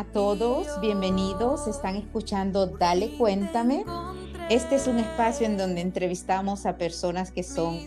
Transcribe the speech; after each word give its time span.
a 0.00 0.04
todos, 0.04 0.80
bienvenidos. 0.80 1.66
Están 1.66 1.94
escuchando 1.94 2.66
Dale 2.66 3.18
Cuéntame. 3.18 3.84
Este 4.48 4.76
es 4.76 4.86
un 4.86 4.98
espacio 4.98 5.44
en 5.44 5.58
donde 5.58 5.82
entrevistamos 5.82 6.64
a 6.64 6.78
personas 6.78 7.30
que 7.32 7.42
son 7.42 7.78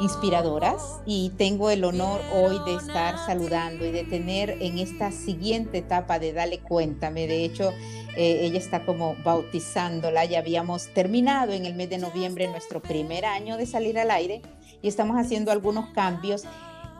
inspiradoras 0.00 1.00
y 1.06 1.30
tengo 1.38 1.70
el 1.70 1.84
honor 1.84 2.20
hoy 2.34 2.58
de 2.66 2.74
estar 2.74 3.16
saludando 3.16 3.86
y 3.86 3.92
de 3.92 4.02
tener 4.02 4.56
en 4.60 4.78
esta 4.78 5.12
siguiente 5.12 5.78
etapa 5.78 6.18
de 6.18 6.32
Dale 6.32 6.58
Cuéntame. 6.58 7.28
De 7.28 7.44
hecho, 7.44 7.70
eh, 8.16 8.40
ella 8.42 8.58
está 8.58 8.84
como 8.84 9.14
bautizándola. 9.22 10.24
Ya 10.24 10.40
habíamos 10.40 10.88
terminado 10.88 11.52
en 11.52 11.64
el 11.64 11.74
mes 11.74 11.88
de 11.90 11.98
noviembre 11.98 12.48
nuestro 12.48 12.82
primer 12.82 13.24
año 13.24 13.56
de 13.56 13.66
salir 13.66 14.00
al 14.00 14.10
aire 14.10 14.42
y 14.82 14.88
estamos 14.88 15.16
haciendo 15.16 15.52
algunos 15.52 15.90
cambios 15.90 16.42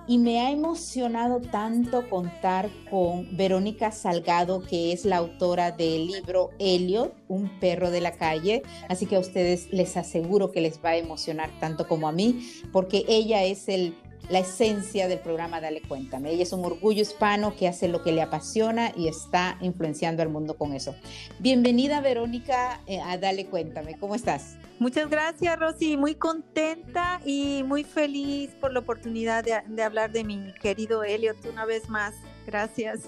y 0.06 0.18
me 0.18 0.40
ha 0.40 0.50
emocionado 0.50 1.40
tanto 1.40 2.08
contar 2.08 2.68
con 2.90 3.36
Verónica 3.36 3.92
Salgado, 3.92 4.62
que 4.62 4.92
es 4.92 5.04
la 5.04 5.18
autora 5.18 5.70
del 5.70 6.08
libro 6.08 6.50
Elliot, 6.58 7.14
un 7.28 7.48
perro 7.60 7.90
de 7.90 8.00
la 8.00 8.12
calle. 8.12 8.62
Así 8.88 9.06
que 9.06 9.16
a 9.16 9.20
ustedes 9.20 9.72
les 9.72 9.96
aseguro 9.96 10.50
que 10.50 10.60
les 10.60 10.82
va 10.84 10.90
a 10.90 10.96
emocionar 10.96 11.50
tanto 11.60 11.86
como 11.86 12.08
a 12.08 12.12
mí, 12.12 12.48
porque 12.72 13.04
ella 13.08 13.44
es 13.44 13.68
el 13.68 13.94
la 14.28 14.38
esencia 14.38 15.08
del 15.08 15.18
programa 15.18 15.60
Dale 15.60 15.82
Cuéntame. 15.82 16.30
Ella 16.30 16.42
es 16.42 16.52
un 16.52 16.64
orgullo 16.64 17.02
hispano 17.02 17.54
que 17.56 17.68
hace 17.68 17.88
lo 17.88 18.02
que 18.02 18.12
le 18.12 18.22
apasiona 18.22 18.92
y 18.96 19.08
está 19.08 19.58
influenciando 19.60 20.22
al 20.22 20.28
mundo 20.28 20.54
con 20.56 20.72
eso. 20.72 20.94
Bienvenida 21.38 22.00
Verónica 22.00 22.80
eh, 22.86 23.00
a 23.00 23.18
Dale 23.18 23.46
Cuéntame. 23.46 23.98
¿Cómo 23.98 24.14
estás? 24.14 24.56
Muchas 24.78 25.08
gracias, 25.08 25.58
Rosy. 25.58 25.96
Muy 25.96 26.16
contenta 26.16 27.20
y 27.24 27.62
muy 27.64 27.84
feliz 27.84 28.50
por 28.60 28.72
la 28.72 28.80
oportunidad 28.80 29.44
de, 29.44 29.82
hablar 29.82 30.10
de 30.10 30.24
mi 30.24 30.52
querido 30.60 31.04
Elliot 31.04 31.36
una 31.46 31.64
vez 31.64 31.88
más. 31.88 32.14
Gracias. 32.46 33.02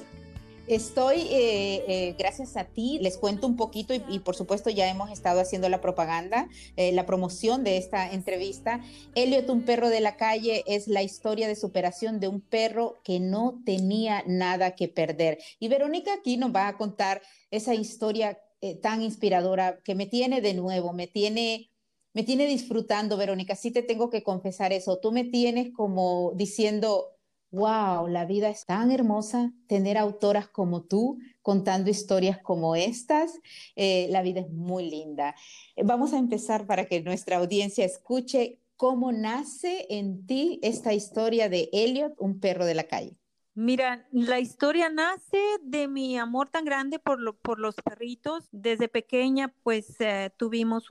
Estoy, 0.66 1.20
eh, 1.30 1.84
eh, 1.86 2.14
gracias 2.18 2.56
a 2.56 2.64
ti, 2.64 2.98
les 3.02 3.18
cuento 3.18 3.46
un 3.46 3.54
poquito 3.54 3.92
y, 3.92 4.18
por 4.20 4.34
supuesto 4.34 4.70
ya 4.70 4.88
hemos 4.88 5.10
estado 5.10 5.40
haciendo 5.40 5.68
la 5.68 5.82
propaganda, 5.82 6.48
eh, 6.76 6.90
la 6.92 7.04
promoción 7.04 7.64
de 7.64 7.76
esta 7.76 8.10
entrevista. 8.10 8.80
Elliot, 9.14 9.50
un 9.50 9.66
perro 9.66 9.90
de 9.90 10.00
la 10.00 10.16
calle, 10.16 10.64
es 10.66 10.88
la 10.88 11.02
historia 11.02 11.48
de 11.48 11.54
superación 11.54 12.18
de 12.18 12.28
un 12.28 12.40
perro 12.40 12.98
que 13.04 13.20
no 13.20 13.60
tenía 13.66 14.24
nada 14.26 14.74
que 14.74 14.88
perder. 14.88 15.36
Y 15.60 15.68
Verónica 15.68 16.14
aquí 16.14 16.38
nos 16.38 16.54
va 16.54 16.68
a 16.68 16.78
contar 16.78 17.20
esa 17.50 17.74
historia 17.74 18.38
tan 18.80 19.02
inspiradora 19.02 19.80
que 19.84 19.94
me 19.94 20.06
tiene 20.06 20.40
de 20.40 20.54
nuevo, 20.54 20.94
me 20.94 21.06
tiene 21.06 21.70
me 22.14 22.22
tiene 22.22 22.46
disfrutando, 22.46 23.16
Verónica. 23.16 23.56
Sí 23.56 23.72
te 23.72 23.82
tengo 23.82 24.08
que 24.08 24.22
confesar 24.22 24.72
eso. 24.72 24.98
Tú 25.00 25.10
me 25.10 25.24
tienes 25.24 25.72
como 25.72 26.32
diciendo, 26.36 27.13
wow, 27.54 28.08
la 28.08 28.24
vida 28.24 28.48
es 28.48 28.66
tan 28.66 28.90
hermosa, 28.90 29.52
tener 29.68 29.96
autoras 29.96 30.48
como 30.48 30.82
tú 30.82 31.18
contando 31.40 31.88
historias 31.88 32.38
como 32.38 32.74
estas, 32.74 33.38
eh, 33.76 34.08
la 34.10 34.22
vida 34.22 34.40
es 34.40 34.50
muy 34.50 34.90
linda. 34.90 35.34
Vamos 35.76 36.12
a 36.12 36.18
empezar 36.18 36.66
para 36.66 36.86
que 36.86 37.00
nuestra 37.00 37.36
audiencia 37.36 37.84
escuche 37.84 38.58
cómo 38.76 39.12
nace 39.12 39.86
en 39.88 40.26
ti 40.26 40.58
esta 40.62 40.92
historia 40.92 41.48
de 41.48 41.68
Elliot, 41.72 42.14
un 42.18 42.40
perro 42.40 42.66
de 42.66 42.74
la 42.74 42.84
calle. 42.84 43.16
Mira, 43.54 44.08
la 44.10 44.40
historia 44.40 44.88
nace 44.88 45.38
de 45.62 45.86
mi 45.86 46.18
amor 46.18 46.48
tan 46.48 46.64
grande 46.64 46.98
por, 46.98 47.20
los 47.20 47.76
perritos. 47.76 48.48
Desde 48.50 48.88
pequeña, 48.88 49.54
pues 49.62 49.94
eh, 50.00 50.32
tuvimos 50.36 50.90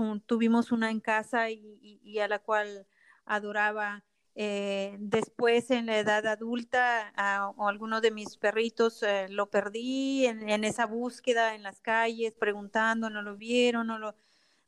una 0.71 0.89
en 0.89 1.01
casa 1.01 1.49
y 1.49 2.19
a 2.19 2.29
la 2.29 2.39
cual 2.39 2.87
adoraba 3.25 4.05
eh, 4.35 4.95
después, 4.99 5.69
en 5.69 5.85
la 5.85 5.99
edad 5.99 6.25
adulta, 6.25 7.13
a, 7.15 7.51
alguno 7.67 8.01
de 8.01 8.11
mis 8.11 8.37
perritos 8.37 9.03
eh, 9.03 9.27
lo 9.29 9.49
perdí 9.51 10.25
en, 10.25 10.63
esa 10.63 10.85
búsqueda 10.87 11.55
en 11.55 11.63
las 11.63 11.81
calles, 11.81 12.33
preguntando, 12.33 13.09
no 13.09 13.21
lo 13.21 13.37
vieron, 13.37 13.87
no 13.87 13.99
lo, 13.99 14.15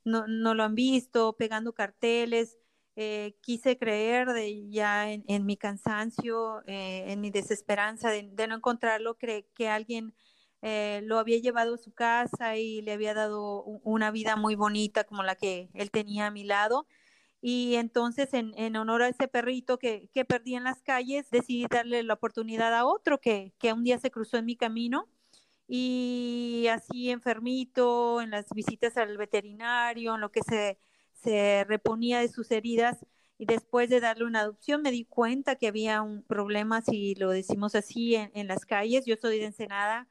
no, 0.04 0.54
lo 0.54 0.64
han 0.64 0.75
visto, 0.75 1.36
pegando 1.38 1.74
carteles. 1.74 2.59
Eh, 2.98 3.36
quise 3.42 3.78
creer 3.78 4.30
de, 4.30 4.70
ya 4.70 5.12
en, 5.12 5.46
mi 5.46 5.58
cansancio, 5.58 6.64
en 6.68 7.20
mi 7.22 7.31
desesperanza 7.31 8.09
de, 8.09 8.48
no 8.48 8.56
encontrarlo, 8.56 9.18
que 9.18 9.70
alguien 9.70 10.14
lo 10.62 11.20
había 11.20 11.40
llevado 11.40 11.75
a 11.75 11.78
su 11.78 11.94
casa 11.94 12.58
y 12.58 12.81
le 12.81 12.94
había 12.94 13.14
dado 13.14 13.64
una 13.64 14.12
vida 14.12 14.36
muy 14.36 14.56
bonita 14.56 15.04
como 15.06 15.24
la 15.24 15.36
que 15.36 15.70
él 15.74 15.92
tenía 15.92 16.28
a 16.28 16.31
mi 16.31 16.44
lado 16.44 16.88
y 17.47 17.75
entonces, 17.75 18.33
en, 18.33 18.56
en 18.57 18.75
honor 18.75 19.03
a 19.03 19.07
ese 19.07 19.28
perrito 19.28 19.78
que, 19.78 20.09
que, 20.11 20.25
perdí 20.25 20.56
en 20.56 20.63
las 20.63 20.81
calles, 20.81 21.29
decidí 21.29 21.67
darle 21.69 22.01
la 22.01 22.16
oportunidad 22.16 22.73
a 22.73 22.85
otro 22.88 23.22
que, 23.22 23.53
que 23.59 23.72
un 23.72 23.83
día 23.83 24.00
se 24.00 24.09
cruzó 24.09 24.38
en 24.38 24.45
mi 24.45 24.56
camino. 24.56 25.07
Y 25.67 26.66
así 26.72 27.11
enfermito, 27.11 28.19
en 28.19 28.31
las 28.31 28.47
visitas 28.50 28.97
al 28.97 29.16
veterinario, 29.17 30.16
en 30.16 30.22
lo 30.22 30.31
que 30.31 30.41
se, 30.41 30.79
se 31.13 31.66
reponía 31.66 32.19
de 32.19 32.29
sus 32.29 32.50
heridas, 32.50 33.06
y 33.38 33.45
después 33.45 33.91
de 33.91 34.00
darle 34.00 34.25
una 34.25 34.39
adopción 34.39 34.81
me 34.81 34.89
di 34.89 35.06
cuenta 35.06 35.56
que 35.56 35.67
había 35.67 36.01
un 36.01 36.23
problema, 36.23 36.81
si 36.81 37.13
lo 37.13 37.29
decimos 37.29 37.75
así, 37.75 38.16
en, 38.16 38.31
en 38.33 38.47
las 38.47 38.66
calles. 38.66 39.06
Yo 39.06 39.17
soy 39.17 39.38
de 39.38 39.45
Ensenada, 39.45 40.07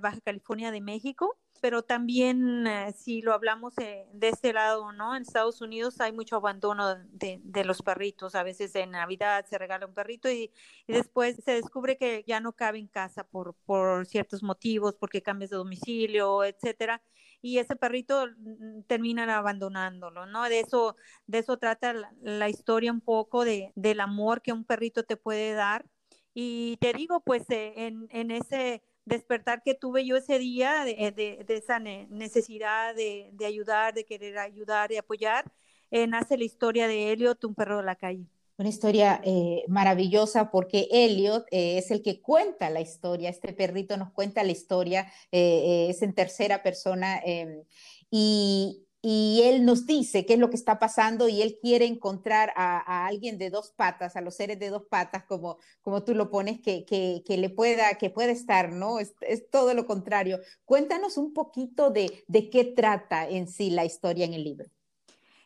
Baja 0.00 0.20
California 0.20 0.70
de 0.70 0.80
México, 0.80 1.38
pero 1.64 1.82
también 1.82 2.66
eh, 2.66 2.92
si 2.92 3.22
lo 3.22 3.32
hablamos 3.32 3.72
eh, 3.78 4.06
de 4.12 4.28
este 4.28 4.52
lado, 4.52 4.92
¿no? 4.92 5.16
En 5.16 5.22
Estados 5.22 5.62
Unidos 5.62 5.98
hay 5.98 6.12
mucho 6.12 6.36
abandono 6.36 6.94
de, 7.08 7.40
de, 7.42 7.64
los 7.64 7.80
perritos. 7.80 8.34
A 8.34 8.42
veces 8.42 8.74
en 8.74 8.90
Navidad 8.90 9.46
se 9.46 9.56
regala 9.56 9.86
un 9.86 9.94
perrito 9.94 10.30
y, 10.30 10.52
después 10.86 11.36
se 11.42 11.52
descubre 11.52 11.96
que 11.96 12.22
ya 12.26 12.38
no 12.40 12.52
cabe 12.52 12.80
en 12.80 12.86
casa 12.86 13.24
por, 13.24 13.54
por 13.64 14.04
ciertos 14.04 14.42
motivos, 14.42 14.94
porque 15.00 15.22
cambias 15.22 15.48
de 15.48 15.56
domicilio, 15.56 16.44
etcétera. 16.44 17.02
Y 17.40 17.56
ese 17.56 17.76
perrito 17.76 18.26
mm, 18.26 18.82
terminan 18.82 19.30
abandonándolo, 19.30 20.26
¿no? 20.26 20.44
De 20.50 20.60
eso, 20.60 20.96
de 21.26 21.38
eso 21.38 21.56
trata 21.56 21.94
la, 22.20 22.48
historia 22.50 22.92
un 22.92 23.00
poco 23.00 23.42
de, 23.46 23.72
del 23.74 24.00
amor 24.00 24.42
que 24.42 24.52
un 24.52 24.64
perrito 24.66 25.04
te 25.04 25.16
puede 25.16 25.54
dar. 25.54 25.86
Y 26.34 26.76
te 26.78 26.92
digo, 26.92 27.20
pues 27.20 27.48
eh, 27.48 27.72
en, 27.86 28.06
en 28.10 28.30
ese 28.32 28.82
despertar 29.04 29.62
que 29.62 29.74
tuve 29.74 30.06
yo 30.06 30.16
ese 30.16 30.38
día 30.38 30.84
de, 30.84 31.44
esa 31.48 31.78
necesidad 31.78 32.94
de, 32.94 33.30
de, 33.32 33.46
ayudar, 33.46 33.94
de 33.94 34.04
querer 34.04 34.38
ayudar 34.38 34.92
y 34.92 34.96
apoyar, 34.96 35.50
eh, 35.90 36.06
nace 36.06 36.36
la 36.36 36.44
historia 36.44 36.88
de 36.88 37.12
Elliot, 37.12 37.44
un 37.44 37.54
perro 37.54 37.76
de 37.76 37.84
la 37.84 37.96
calle. 37.96 38.26
Una 38.56 38.68
historia 38.68 39.20
eh, 39.24 39.64
maravillosa 39.68 40.50
porque 40.50 40.88
Elliot 40.90 41.46
eh, 41.50 41.78
es 41.78 41.90
el 41.90 42.02
que 42.02 42.20
cuenta 42.20 42.70
la 42.70 42.80
historia, 42.80 43.28
este 43.28 43.52
perrito 43.52 43.96
nos 43.96 44.12
cuenta 44.12 44.44
la 44.44 44.52
historia, 44.52 45.12
es 45.30 46.02
en 46.02 46.14
tercera 46.14 46.62
persona 46.62 47.20
em, 47.24 47.64
y, 48.10 48.83
y 49.06 49.42
él 49.42 49.66
nos 49.66 49.84
dice 49.84 50.24
qué 50.24 50.32
es 50.32 50.38
lo 50.38 50.48
que 50.48 50.56
está 50.56 50.78
pasando 50.78 51.28
y 51.28 51.42
él 51.42 51.58
quiere 51.60 51.84
encontrar 51.84 52.54
a, 52.56 53.04
alguien 53.04 53.36
de 53.36 53.50
dos 53.50 53.70
patas, 53.70 54.16
a 54.16 54.22
los 54.22 54.34
seres 54.34 54.58
de 54.58 54.70
dos 54.70 54.84
patas, 54.88 55.24
como, 55.24 55.58
como 55.82 56.04
tú 56.04 56.14
lo 56.14 56.30
pones, 56.30 56.62
que, 56.62 56.86
que, 56.86 57.22
que 57.26 57.36
le 57.36 57.50
pueda, 57.50 57.98
que 57.98 58.08
pueda 58.08 58.32
estar, 58.32 58.72
¿no? 58.72 58.98
Es, 59.00 59.12
todo 59.50 59.74
lo 59.74 59.84
contrario. 59.84 60.40
Cuéntanos 60.64 61.18
un 61.18 61.34
poquito 61.34 61.90
de, 61.90 62.24
de 62.28 62.48
qué 62.48 62.64
trata 62.64 63.28
en 63.28 63.46
sí 63.46 63.68
la 63.68 63.84
historia 63.84 64.24
en 64.24 64.32
el 64.32 64.42
libro. 64.42 64.70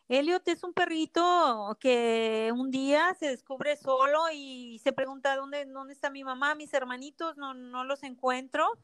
Elliot 0.07 0.47
es 0.47 0.63
un 0.63 0.71
perrito 0.71 1.77
que 1.81 2.53
un 2.55 2.71
día 2.71 3.13
se 3.19 3.27
descubre 3.27 3.75
solo 3.75 4.21
y 4.33 4.79
se 4.81 4.93
pregunta 4.93 5.35
dónde, 5.35 5.65
dónde 5.65 5.91
está 5.91 6.09
mi 6.09 6.23
mamá, 6.23 6.55
mis 6.55 6.73
hermanitos, 6.73 7.35
no, 7.35 7.53
no 7.53 7.83
los 7.83 8.03
encuentro 8.03 8.79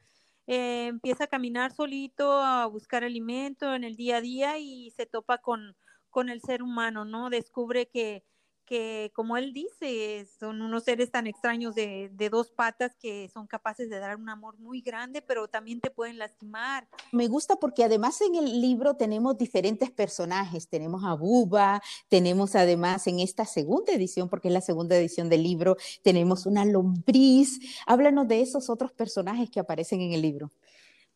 eh, 0.48 0.88
empieza 0.88 1.26
a 1.26 1.28
caminar 1.28 1.74
solito, 1.74 2.42
a 2.42 2.66
buscar 2.68 3.04
alimento 3.04 3.74
en 3.74 3.84
el 3.84 3.96
día 3.96 4.18
a 4.18 4.22
día 4.22 4.58
y 4.60 4.92
se 4.92 5.06
topa 5.06 5.40
con, 5.40 5.76
con 6.10 6.30
el 6.30 6.42
ser 6.42 6.64
humano, 6.64 7.06
¿no? 7.06 7.30
Descubre 7.30 7.88
que 7.88 8.24
que, 8.66 9.12
como 9.14 9.38
él 9.38 9.54
dice, 9.54 10.28
son 10.40 10.62
unos 10.62 10.84
seres 10.84 11.12
tan 11.12 11.28
extraños 11.28 11.76
de, 11.76 12.10
de, 12.14 12.30
dos 12.30 12.50
patas 12.50 12.96
que 12.96 13.30
son 13.34 13.48
capaces 13.48 13.90
de 13.90 14.00
dar 14.00 14.18
un 14.18 14.30
amor 14.30 14.58
muy 14.58 14.82
grande, 14.82 15.22
pero 15.22 15.48
también 15.48 15.80
te 15.80 15.90
pueden 15.90 16.18
lastimar. 16.18 16.88
Me 17.12 17.28
gusta 17.28 17.56
porque 17.56 17.84
además 17.84 18.20
en 18.22 18.36
el 18.36 18.62
libro 18.62 18.96
tenemos 18.96 19.38
diferentes 19.38 19.92
personajes. 19.92 20.68
Tenemos 20.68 21.04
a 21.04 21.14
Buba, 21.14 21.82
tenemos 22.10 22.56
además 22.56 23.08
en 23.08 23.20
esta 23.20 23.46
segunda 23.46 23.94
edición, 23.94 24.30
porque 24.30 24.48
es 24.48 24.54
la 24.54 24.62
segunda 24.62 24.96
edición 24.98 25.30
del 25.30 25.44
libro, 25.44 25.78
tenemos 26.04 26.46
una 26.46 26.66
lombriz. 26.66 27.60
Háblanos 27.86 28.28
de 28.28 28.42
esos 28.42 28.70
otros 28.70 28.92
personajes 28.92 29.50
que 29.50 29.60
aparecen 29.60 30.02
en 30.02 30.14
el 30.14 30.22
libro. 30.22 30.52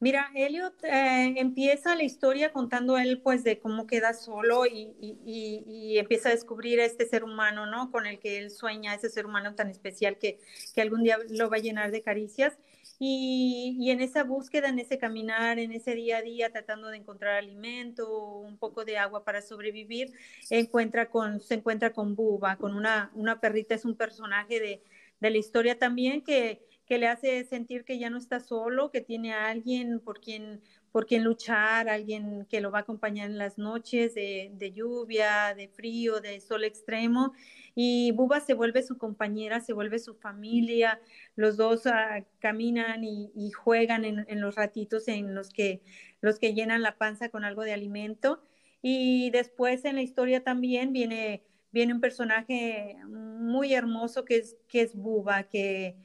Mira, 0.01 0.31
Elliot 0.33 0.81
eh, 0.85 1.33
empieza 1.37 1.93
la 1.93 2.03
historia 2.03 2.53
contando 2.53 2.97
él 2.97 3.21
pues 3.21 3.43
de 3.43 3.59
cómo 3.59 3.85
queda 3.85 4.13
solo 4.13 4.65
y, 4.65 4.93
y, 5.01 5.63
y, 5.67 5.97
empieza 5.97 6.29
a 6.29 6.31
descubrir 6.31 6.79
a 6.79 6.85
este 6.85 7.05
ser 7.05 7.25
humano, 7.25 7.65
¿no? 7.65 7.91
Con 7.91 8.05
el 8.05 8.17
que 8.17 8.37
él 8.37 8.49
sueña, 8.49 8.95
ese 8.95 9.09
ser 9.09 9.25
humano 9.25 9.55
tan 9.55 9.69
especial 9.69 10.17
que, 10.17 10.39
que 10.73 10.81
algún 10.81 11.03
día 11.03 11.17
lo 11.29 11.49
va 11.49 11.57
a 11.57 11.59
llenar 11.59 11.91
de 11.91 12.01
caricias. 12.01 12.57
Y, 12.97 13.89
en 13.91 13.99
esa 13.99 14.23
búsqueda, 14.23 14.69
en 14.69 14.79
ese 14.79 14.97
caminar, 14.97 15.59
en 15.59 15.73
ese 15.73 15.95
día 15.95 16.17
a 16.17 16.21
día, 16.21 16.49
tratando 16.51 16.87
de 16.87 16.97
encontrar 16.97 17.35
alimento, 17.35 18.09
un 18.39 18.57
poco 18.57 18.85
de 18.85 18.97
agua 18.97 19.25
para 19.25 19.41
sobrevivir, 19.41 20.13
encuentra 20.49 21.09
con, 21.09 21.41
se 21.41 21.55
encuentra 21.55 21.91
con 21.91 22.15
Buba, 22.15 22.55
con 22.57 22.73
una, 22.73 23.11
una 23.15 23.41
perrita, 23.41 23.75
es 23.75 23.85
un 23.85 23.95
personaje 23.95 24.59
de, 24.61 24.81
de 25.19 25.29
la 25.29 25.37
historia 25.37 25.77
también 25.77 26.21
que, 26.21 26.68
que 26.89 26.97
le 26.97 27.07
hace 27.07 27.43
sentir 27.43 27.85
que 27.85 27.99
ya 27.99 28.09
no 28.09 28.17
está 28.17 28.39
solo, 28.39 28.89
que 28.89 29.01
tiene 29.01 29.31
a 29.31 29.49
alguien 29.49 29.99
por 29.99 30.19
quien, 30.19 30.59
por 30.91 31.05
quien 31.05 31.23
luchar, 31.23 31.87
alguien 31.87 32.47
que 32.49 32.61
lo 32.61 32.71
va 32.71 32.79
a 32.79 32.81
acompañar 32.81 33.29
en 33.29 33.37
las 33.37 33.59
noches 33.59 34.15
de, 34.15 34.71
lluvia, 34.73 35.53
de 35.55 35.67
frío, 35.67 36.19
de 36.19 36.41
sol 36.41 36.63
extremo 36.63 37.33
y 37.75 38.11
Buba 38.13 38.39
se 38.39 38.55
vuelve 38.55 38.81
su 38.81 38.97
compañera, 38.97 39.61
se 39.61 39.73
vuelve 39.73 39.99
su 39.99 40.15
familia, 40.15 40.99
los 41.35 41.57
dos 41.57 41.85
ah, 41.85 42.25
caminan 42.39 43.03
y, 43.03 43.51
juegan 43.51 44.03
en, 44.03 44.41
los 44.41 44.55
ratitos 44.55 45.07
en 45.09 45.35
los 45.35 45.49
que, 45.49 45.83
los 46.21 46.39
que 46.39 46.55
llenan 46.55 46.81
la 46.81 46.97
panza 46.97 47.29
con 47.29 47.43
algo 47.43 47.61
de 47.61 47.73
alimento. 47.73 48.41
Y 48.81 49.29
después 49.29 49.85
en 49.85 49.95
la 49.95 50.01
historia 50.01 50.43
también 50.43 50.91
viene, 50.91 51.43
viene 51.71 51.93
un 51.93 52.01
personaje 52.01 52.97
muy 53.07 53.75
hermoso 53.75 54.25
que 54.25 54.37
es, 54.37 54.57
que 54.67 54.81
es 54.81 54.95
Buba, 54.95 55.43
que, 55.43 55.95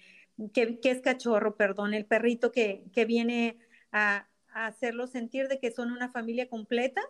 que, 0.52 0.78
es 0.82 1.00
cachorro, 1.00 1.56
perdón, 1.56 1.94
el 1.94 2.06
perrito 2.06 2.52
que, 2.52 2.84
que 2.92 3.04
viene 3.04 3.58
a, 3.92 4.28
a, 4.52 4.66
hacerlo 4.66 5.06
sentir 5.06 5.48
de 5.48 5.58
que 5.58 5.70
son 5.70 5.92
una 5.92 6.08
familia 6.08 6.48
completa. 6.48 7.02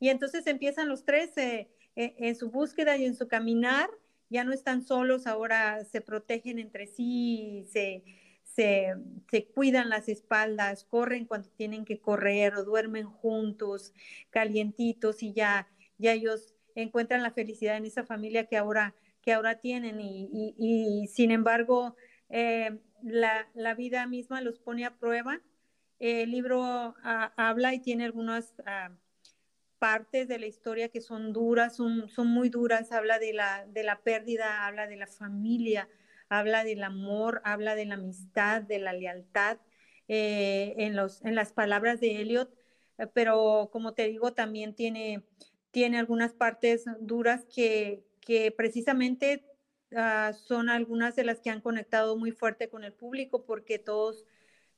Y 0.00 0.08
entonces 0.08 0.46
empiezan 0.46 0.88
los 0.88 1.04
tres. 1.04 1.36
Eh, 1.36 1.68
e, 1.96 2.14
en 2.18 2.36
su 2.36 2.50
búsqueda 2.50 2.96
y 2.96 3.04
en 3.04 3.14
su 3.14 3.28
caminar, 3.28 3.88
ya 4.28 4.44
no 4.44 4.52
están 4.52 4.82
solos, 4.82 5.26
ahora 5.26 5.84
se 5.84 6.00
protegen 6.00 6.58
entre 6.58 6.86
sí, 6.86 7.66
se, 7.70 8.02
se, 8.42 9.46
cuidan 9.54 9.90
las 9.90 10.08
espaldas, 10.08 10.84
corren 10.84 11.26
cuando 11.26 11.48
tienen 11.50 11.84
que 11.84 12.00
correr 12.00 12.54
o 12.56 12.64
duermen 12.64 13.06
juntos, 13.06 13.92
calientitos 14.30 15.22
y 15.22 15.32
ya, 15.32 15.68
ya 15.98 16.12
ellos 16.12 16.54
encuentran 16.74 17.22
la 17.22 17.30
felicidad 17.30 17.76
en 17.76 17.84
esa 17.86 18.04
familia 18.04 18.46
que 18.46 18.56
ahora, 18.56 18.94
que 19.22 19.32
ahora 19.32 19.60
tienen 19.60 20.00
y, 20.00 21.06
sin 21.12 21.30
embargo 21.30 21.96
eh, 22.28 22.78
la, 23.02 23.48
la, 23.54 23.74
vida 23.74 24.06
misma 24.06 24.40
los 24.40 24.58
pone 24.58 24.84
a 24.84 24.96
prueba. 24.96 25.40
El 25.98 26.30
libro 26.30 26.62
ah, 26.62 27.32
habla 27.36 27.74
y 27.74 27.80
tiene 27.80 28.04
algunas... 28.04 28.54
Ah, 28.66 28.90
partes 29.84 30.28
de 30.28 30.38
la 30.38 30.46
historia 30.46 30.88
que 30.88 31.02
son 31.02 31.34
duras, 31.34 31.76
son, 31.76 32.08
son 32.08 32.28
muy 32.28 32.48
duras, 32.48 32.90
habla 32.90 33.18
de 33.18 33.34
la, 33.34 33.66
de 33.66 33.82
la 33.82 34.00
pérdida, 34.00 34.66
habla 34.66 34.86
de 34.86 34.96
la 34.96 35.06
familia, 35.06 35.90
habla 36.30 36.64
del 36.64 36.82
amor, 36.82 37.42
habla 37.44 37.74
de 37.74 37.84
la 37.84 37.96
amistad, 37.96 38.62
de 38.62 38.78
la 38.78 38.94
lealtad, 38.94 39.58
eh, 40.08 40.74
en, 40.78 40.96
los, 40.96 41.22
en 41.22 41.34
las 41.34 41.52
palabras 41.52 42.00
de 42.00 42.22
Elliot, 42.22 42.50
eh, 42.96 43.06
pero 43.12 43.68
como 43.72 43.92
te 43.92 44.08
digo, 44.08 44.32
también 44.32 44.74
tiene, 44.74 45.22
tiene 45.70 45.98
algunas 45.98 46.32
partes 46.32 46.86
duras 47.00 47.44
que, 47.54 48.06
que 48.22 48.52
precisamente 48.52 49.44
uh, 49.94 50.34
son 50.34 50.68
algunas 50.68 51.16
de 51.16 51.24
las 51.24 51.40
que 51.40 51.50
han 51.50 51.60
conectado 51.60 52.16
muy 52.16 52.32
fuerte 52.32 52.68
con 52.68 52.84
el 52.84 52.92
público, 52.92 53.44
porque 53.44 53.78
todos, 53.78 54.24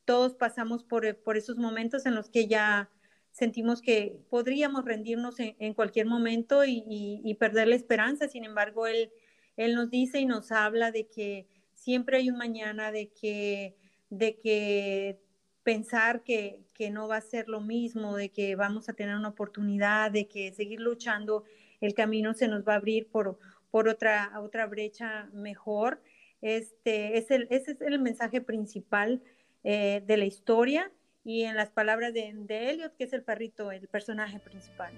todos 0.05 0.35
pasamos 0.35 0.85
por, 0.85 1.17
por 1.19 1.37
esos 1.37 1.57
momentos 1.57 2.07
en 2.07 2.15
los 2.15 2.31
que 2.31 2.47
ya 2.47 2.91
sentimos 3.37 3.83
que 3.83 4.19
podríamos 4.31 4.87
rendirnos 4.87 5.37
en, 5.39 5.75
cualquier 5.75 6.07
momento 6.07 6.65
y, 6.65 7.37
perder 7.39 7.69
la 7.69 7.75
esperanza. 7.75 8.29
Sin 8.29 8.45
embargo, 8.45 8.87
él, 8.87 9.13
él 9.59 9.75
nos 9.75 9.91
dice 9.91 10.21
y 10.21 10.25
nos 10.25 10.53
habla 10.53 10.91
de 10.91 11.07
que 11.07 11.47
siempre 11.75 12.17
hay 12.17 12.31
un 12.31 12.39
mañana, 12.39 12.91
de 12.93 13.11
que, 13.11 13.77
de 14.09 14.39
que 14.39 15.21
pensar 15.65 16.23
que, 16.23 16.65
que, 16.73 16.91
no 16.91 17.09
va 17.09 17.17
a 17.17 17.21
ser 17.21 17.49
lo 17.49 17.61
mismo, 17.61 18.17
de 18.17 18.31
que 18.31 18.57
vamos 18.57 18.89
a 18.89 18.95
tener 18.95 19.15
una 19.15 19.29
oportunidad, 19.29 20.11
de 20.11 20.29
que 20.29 20.53
seguir 20.53 20.81
luchando, 20.81 21.45
el 21.83 21.93
camino 21.93 22.33
se 22.33 22.49
nos 22.49 22.67
va 22.67 22.73
a 22.73 22.77
abrir 22.77 23.09
por, 23.09 23.39
por 23.71 23.89
otra, 23.89 24.33
otra 24.41 24.67
brecha 24.67 25.29
mejor. 25.33 26.03
Este, 26.41 27.19
es 27.19 27.31
el, 27.31 27.49
ese 27.51 27.73
es 27.73 27.81
el 27.81 27.99
mensaje 27.99 28.41
principal 28.41 29.23
eh, 29.65 30.03
de 30.07 30.17
la 30.17 30.25
historia 30.25 30.93
y 31.25 31.43
en 31.43 31.57
las 31.57 31.71
palabras 31.71 32.15
de, 32.15 32.33
de 32.35 32.71
Elliot, 32.71 32.97
que 32.97 33.05
es 33.05 33.13
el 33.13 33.23
perrito, 33.23 33.73
el 33.73 33.89
personaje 33.89 34.39
principal. 34.39 34.93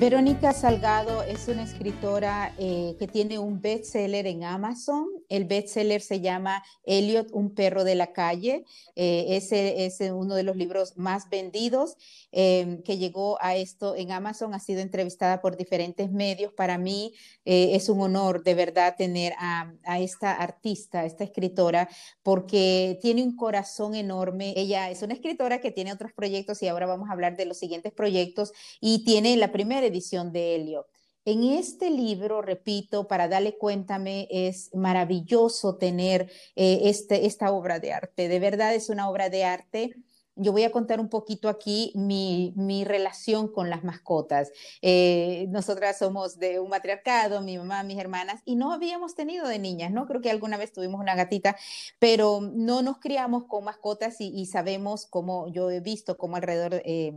Verónica 0.00 0.52
Salgado 0.52 1.24
es 1.24 1.48
una 1.48 1.64
escritora 1.64 2.54
eh, 2.56 2.94
que 3.00 3.08
tiene 3.08 3.40
un 3.40 3.60
bestseller 3.60 4.28
en 4.28 4.44
Amazon. 4.44 5.08
El 5.28 5.44
bestseller 5.44 6.00
se 6.00 6.20
llama 6.20 6.64
Elliot, 6.84 7.28
un 7.32 7.54
perro 7.54 7.84
de 7.84 7.94
la 7.94 8.12
calle. 8.12 8.64
Eh, 8.96 9.26
ese 9.30 9.86
es 9.86 10.00
uno 10.00 10.34
de 10.34 10.42
los 10.42 10.56
libros 10.56 10.96
más 10.96 11.28
vendidos 11.28 11.96
em, 12.32 12.82
que 12.82 12.98
llegó 12.98 13.38
a 13.40 13.56
esto 13.56 13.94
en 13.96 14.12
Amazon. 14.12 14.54
Ha 14.54 14.60
sido 14.60 14.80
entrevistada 14.80 15.40
por 15.40 15.56
diferentes 15.56 16.10
medios. 16.10 16.52
Para 16.52 16.78
mí 16.78 17.14
eh, 17.44 17.70
es 17.74 17.88
un 17.88 18.00
honor 18.00 18.42
de 18.42 18.54
verdad 18.54 18.94
tener 18.96 19.34
a, 19.38 19.72
a 19.84 20.00
esta 20.00 20.32
artista, 20.32 21.04
esta 21.04 21.24
escritora, 21.24 21.88
porque 22.22 22.98
tiene 23.00 23.22
un 23.22 23.36
corazón 23.36 23.94
enorme. 23.94 24.54
Ella 24.56 24.90
es 24.90 25.02
una 25.02 25.14
escritora 25.14 25.60
que 25.60 25.70
tiene 25.70 25.92
otros 25.92 26.12
proyectos 26.12 26.62
y 26.62 26.68
ahora 26.68 26.86
vamos 26.86 27.08
a 27.08 27.12
hablar 27.12 27.36
de 27.36 27.46
los 27.46 27.58
siguientes 27.58 27.92
proyectos 27.92 28.52
y 28.80 29.04
tiene 29.04 29.36
la 29.36 29.52
primera 29.52 29.86
edición 29.86 30.32
de 30.32 30.56
Helio. 30.56 30.86
En 31.30 31.44
este 31.44 31.90
libro, 31.90 32.40
repito, 32.40 33.06
para 33.06 33.28
darle 33.28 33.58
cuéntame, 33.58 34.28
es 34.30 34.74
maravilloso 34.74 35.76
tener 35.76 36.30
eh, 36.56 36.80
este, 36.84 37.26
esta 37.26 37.52
obra 37.52 37.80
de 37.80 37.92
arte. 37.92 38.28
De 38.28 38.40
verdad 38.40 38.74
es 38.74 38.88
una 38.88 39.10
obra 39.10 39.28
de 39.28 39.44
arte 39.44 39.94
yo 40.38 40.52
voy 40.52 40.64
a 40.64 40.70
contar 40.70 41.00
un 41.00 41.08
poquito 41.08 41.48
aquí 41.48 41.92
mi, 41.94 42.52
mi 42.56 42.84
relación 42.84 43.48
con 43.48 43.70
las 43.70 43.84
mascotas. 43.84 44.52
Eh, 44.82 45.46
nosotras 45.50 45.98
somos 45.98 46.38
de 46.38 46.60
un 46.60 46.70
matriarcado, 46.70 47.42
mi 47.42 47.58
mamá, 47.58 47.82
mis 47.82 47.98
hermanas, 47.98 48.40
y 48.44 48.56
no 48.56 48.72
habíamos 48.72 49.14
tenido 49.14 49.46
de 49.48 49.58
niñas, 49.58 49.90
¿no? 49.90 50.06
Creo 50.06 50.20
que 50.20 50.30
alguna 50.30 50.56
vez 50.56 50.72
tuvimos 50.72 51.00
una 51.00 51.14
gatita, 51.14 51.56
pero 51.98 52.40
no 52.40 52.82
nos 52.82 52.98
criamos 52.98 53.44
con 53.44 53.64
mascotas 53.64 54.16
y, 54.20 54.46
sabemos 54.46 55.06
cómo, 55.06 55.48
yo 55.48 55.70
he 55.70 55.80
visto 55.80 56.16
cómo 56.16 56.36
alrededor 56.36 56.80
eh, 56.84 57.12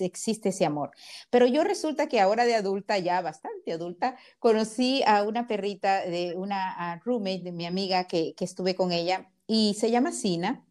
existe 0.00 0.50
ese 0.50 0.66
amor. 0.66 0.90
Pero 1.30 1.46
yo 1.46 1.64
resulta 1.64 2.08
que 2.08 2.20
ahora 2.20 2.44
de 2.44 2.56
adulta, 2.56 2.98
ya 2.98 3.22
bastante 3.22 3.72
adulta, 3.72 4.16
conocí 4.38 5.02
a 5.06 5.22
una 5.22 5.46
perrita 5.46 6.02
de 6.02 6.34
una 6.36 7.00
roommate 7.04 7.42
de 7.42 7.52
mi 7.52 7.66
amiga 7.66 8.04
que, 8.04 8.34
que 8.34 8.44
estuve 8.44 8.74
con 8.74 8.92
ella 8.92 9.30
y 9.46 9.74
se 9.74 9.90
llama 9.90 10.12
Sina 10.12 10.67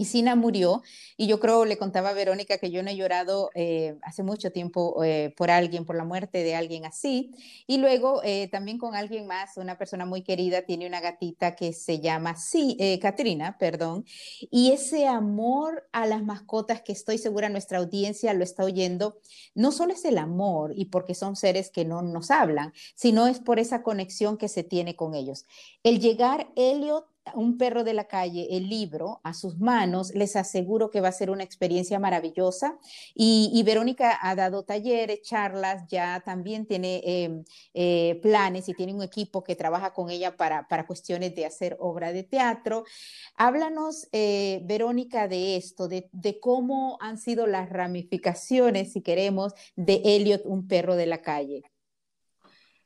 y 0.00 0.06
Sina 0.06 0.34
murió 0.34 0.82
y 1.18 1.26
yo 1.26 1.40
creo, 1.40 1.66
le 1.66 1.76
contaba 1.76 2.08
a 2.08 2.12
Verónica 2.14 2.56
que 2.56 2.70
yo 2.70 2.82
no 2.82 2.88
he 2.88 2.96
llorado 2.96 3.50
eh, 3.54 3.98
hace 4.00 4.22
mucho 4.22 4.50
tiempo 4.50 5.04
eh, 5.04 5.34
por 5.36 5.50
alguien, 5.50 5.84
por 5.84 5.94
la 5.94 6.04
muerte 6.04 6.42
de 6.42 6.54
alguien 6.54 6.86
así. 6.86 7.32
Y 7.66 7.76
luego 7.76 8.22
eh, 8.24 8.48
también 8.50 8.78
con 8.78 8.94
alguien 8.94 9.26
más, 9.26 9.58
una 9.58 9.76
persona 9.76 10.06
muy 10.06 10.22
querida, 10.22 10.62
tiene 10.62 10.86
una 10.86 11.02
gatita 11.02 11.54
que 11.54 11.74
se 11.74 12.00
llama, 12.00 12.36
sí, 12.36 12.78
Katrina, 13.02 13.58
perdón. 13.58 14.06
Y 14.50 14.72
ese 14.72 15.06
amor 15.06 15.86
a 15.92 16.06
las 16.06 16.22
mascotas 16.22 16.80
que 16.80 16.92
estoy 16.92 17.18
segura 17.18 17.50
nuestra 17.50 17.76
audiencia 17.76 18.32
lo 18.32 18.42
está 18.42 18.64
oyendo, 18.64 19.18
no 19.54 19.70
solo 19.70 19.92
es 19.92 20.06
el 20.06 20.16
amor 20.16 20.72
y 20.74 20.86
porque 20.86 21.14
son 21.14 21.36
seres 21.36 21.70
que 21.70 21.84
no 21.84 22.00
nos 22.00 22.30
hablan, 22.30 22.72
sino 22.94 23.26
es 23.26 23.38
por 23.38 23.58
esa 23.58 23.82
conexión 23.82 24.38
que 24.38 24.48
se 24.48 24.64
tiene 24.64 24.96
con 24.96 25.14
ellos. 25.14 25.44
El 25.82 26.00
llegar, 26.00 26.50
Elliot, 26.56 27.04
un 27.34 27.58
perro 27.58 27.84
de 27.84 27.94
la 27.94 28.04
calle, 28.04 28.48
el 28.50 28.68
libro, 28.68 29.20
a 29.24 29.34
sus 29.34 29.58
manos, 29.58 30.12
les 30.14 30.36
aseguro 30.36 30.90
que 30.90 31.00
va 31.00 31.08
a 31.08 31.12
ser 31.12 31.30
una 31.30 31.44
experiencia 31.44 31.98
maravillosa. 31.98 32.78
Y, 33.14 33.62
Verónica 33.64 34.18
ha 34.20 34.34
dado 34.34 34.64
talleres, 34.64 35.22
charlas, 35.22 35.86
ya 35.88 36.22
también 36.24 36.66
tiene 36.66 37.02
em, 37.04 37.44
eh, 37.74 38.18
planes 38.22 38.68
y 38.68 38.74
tiene 38.74 38.94
un 38.94 39.02
equipo 39.02 39.44
que 39.44 39.54
trabaja 39.54 39.92
con 39.92 40.10
ella 40.10 40.36
para, 40.36 40.66
cuestiones 40.86 41.34
de 41.34 41.46
hacer 41.46 41.76
obra 41.78 42.12
de 42.12 42.24
teatro. 42.24 42.84
Háblanos, 43.36 44.08
eh, 44.12 44.60
Verónica, 44.64 45.28
de 45.28 45.56
esto, 45.56 45.88
de, 45.88 46.08
de 46.12 46.40
cómo 46.40 46.98
han 47.00 47.18
sido 47.18 47.46
las 47.46 47.68
ramificaciones, 47.70 48.92
si 48.92 49.02
queremos, 49.02 49.54
de 49.76 50.00
Elliot, 50.04 50.42
un 50.46 50.66
perro 50.66 50.96
de 50.96 51.06
la 51.06 51.22
calle. 51.22 51.62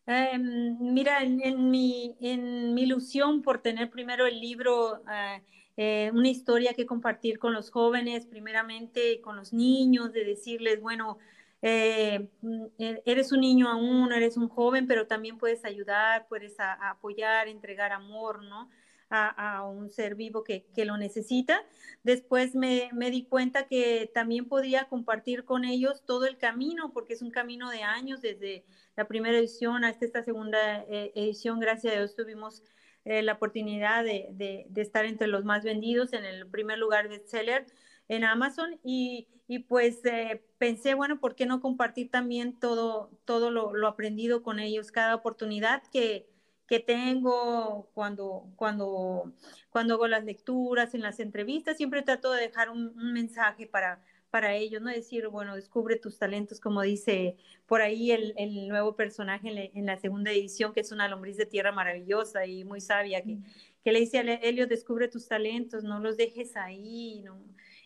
Em, 0.06 0.76
mira, 0.80 1.22
en, 1.22 1.70
mi, 1.70 2.14
en 2.20 2.74
mi 2.74 2.82
ilusión 2.82 3.40
por 3.42 3.62
tener 3.62 3.90
primero 3.90 4.26
el 4.26 4.38
libro, 4.40 5.02
ah, 5.06 5.40
eh, 5.78 6.10
una 6.12 6.28
historia 6.28 6.74
que 6.74 6.84
compartir 6.86 7.38
con 7.38 7.54
los 7.54 7.70
jóvenes, 7.70 8.26
primeramente 8.26 9.20
con 9.22 9.36
los 9.36 9.52
niños, 9.54 10.12
de 10.12 10.24
decirles, 10.24 10.80
bueno, 10.82 11.18
eh, 11.62 12.28
mm, 12.42 12.64
e, 12.78 13.02
eres 13.06 13.32
un 13.32 13.40
niño 13.40 13.68
aún, 13.68 14.12
eres 14.12 14.36
un 14.36 14.48
joven, 14.48 14.86
pero 14.86 15.06
también 15.06 15.38
puedes 15.38 15.64
ayudar, 15.64 16.26
puedes 16.28 16.54
apoyar, 16.58 17.48
entregar 17.48 17.92
amor, 17.92 18.42
¿no? 18.44 18.68
A, 19.10 19.64
un 19.64 19.90
ser 19.90 20.16
vivo 20.16 20.42
que, 20.42 20.64
lo 20.84 20.96
necesita. 20.96 21.62
Después 22.02 22.56
me, 22.56 22.90
di 23.10 23.24
cuenta 23.24 23.68
que 23.68 24.10
también 24.12 24.46
podía 24.46 24.88
compartir 24.88 25.44
con 25.44 25.64
ellos 25.64 26.02
todo 26.04 26.26
el 26.26 26.36
camino, 26.36 26.92
porque 26.92 27.12
es 27.12 27.22
un 27.22 27.30
camino 27.30 27.70
de 27.70 27.82
años, 27.82 28.22
desde 28.22 28.64
la 28.96 29.06
primera 29.06 29.38
edición 29.38 29.84
hasta 29.84 30.04
esta 30.04 30.22
segunda 30.22 30.82
eh, 30.88 31.12
edición, 31.14 31.60
gracias 31.60 31.92
a 31.92 31.96
Dios 31.96 32.16
tuvimos 32.16 32.62
eh, 33.04 33.22
la 33.22 33.34
oportunidad 33.34 34.02
de, 34.02 34.66
estar 34.76 35.04
entre 35.04 35.26
los 35.26 35.44
más 35.44 35.62
vendidos 35.62 36.14
en 36.14 36.24
el 36.24 36.46
primer 36.48 36.78
lugar 36.78 37.10
de 37.10 37.22
seller 37.26 37.66
en 38.08 38.24
Amazon 38.24 38.80
y, 38.82 39.28
pues 39.68 40.02
eh, 40.06 40.42
pensé, 40.56 40.94
bueno, 40.94 41.20
¿por 41.20 41.34
qué 41.34 41.44
no 41.44 41.60
compartir 41.60 42.10
también 42.10 42.58
todo, 42.58 43.10
todo 43.26 43.50
lo, 43.50 43.86
aprendido 43.86 44.42
con 44.42 44.58
ellos? 44.58 44.90
Cada 44.90 45.14
oportunidad 45.14 45.82
que, 45.92 46.30
que 46.66 46.80
tengo 46.80 47.88
cuando, 47.94 48.46
cuando, 48.56 49.32
cuando 49.70 49.94
hago 49.94 50.08
las 50.08 50.24
lecturas, 50.24 50.94
en 50.94 51.02
las 51.02 51.20
entrevistas, 51.20 51.76
siempre 51.76 52.02
trato 52.02 52.32
de 52.32 52.42
dejar 52.42 52.70
un, 52.70 52.94
mensaje 53.12 53.66
para, 53.66 54.02
para 54.30 54.54
ellos, 54.54 54.80
¿no? 54.80 54.90
Decir, 54.90 55.28
bueno, 55.28 55.56
descubre 55.56 55.96
tus 55.96 56.18
talentos, 56.18 56.60
como 56.60 56.82
dice 56.82 57.36
por 57.66 57.82
ahí 57.82 58.12
el, 58.12 58.34
el 58.36 58.68
nuevo 58.68 58.96
personaje 58.96 59.70
en, 59.74 59.86
la 59.86 59.98
segunda 59.98 60.30
edición, 60.30 60.72
que 60.72 60.80
es 60.80 60.92
una 60.92 61.08
lombriz 61.08 61.36
de 61.36 61.46
tierra 61.46 61.72
maravillosa 61.72 62.46
y 62.46 62.64
muy 62.64 62.80
sabia, 62.80 63.22
que, 63.22 63.38
que 63.82 63.92
le 63.92 64.00
dice 64.00 64.18
a 64.18 64.22
Helio, 64.22 64.66
descubre 64.66 65.08
tus 65.08 65.28
talentos, 65.28 65.84
no 65.84 66.00
los 66.00 66.16
dejes 66.16 66.56
ahí, 66.56 67.20
¿no? 67.24 67.38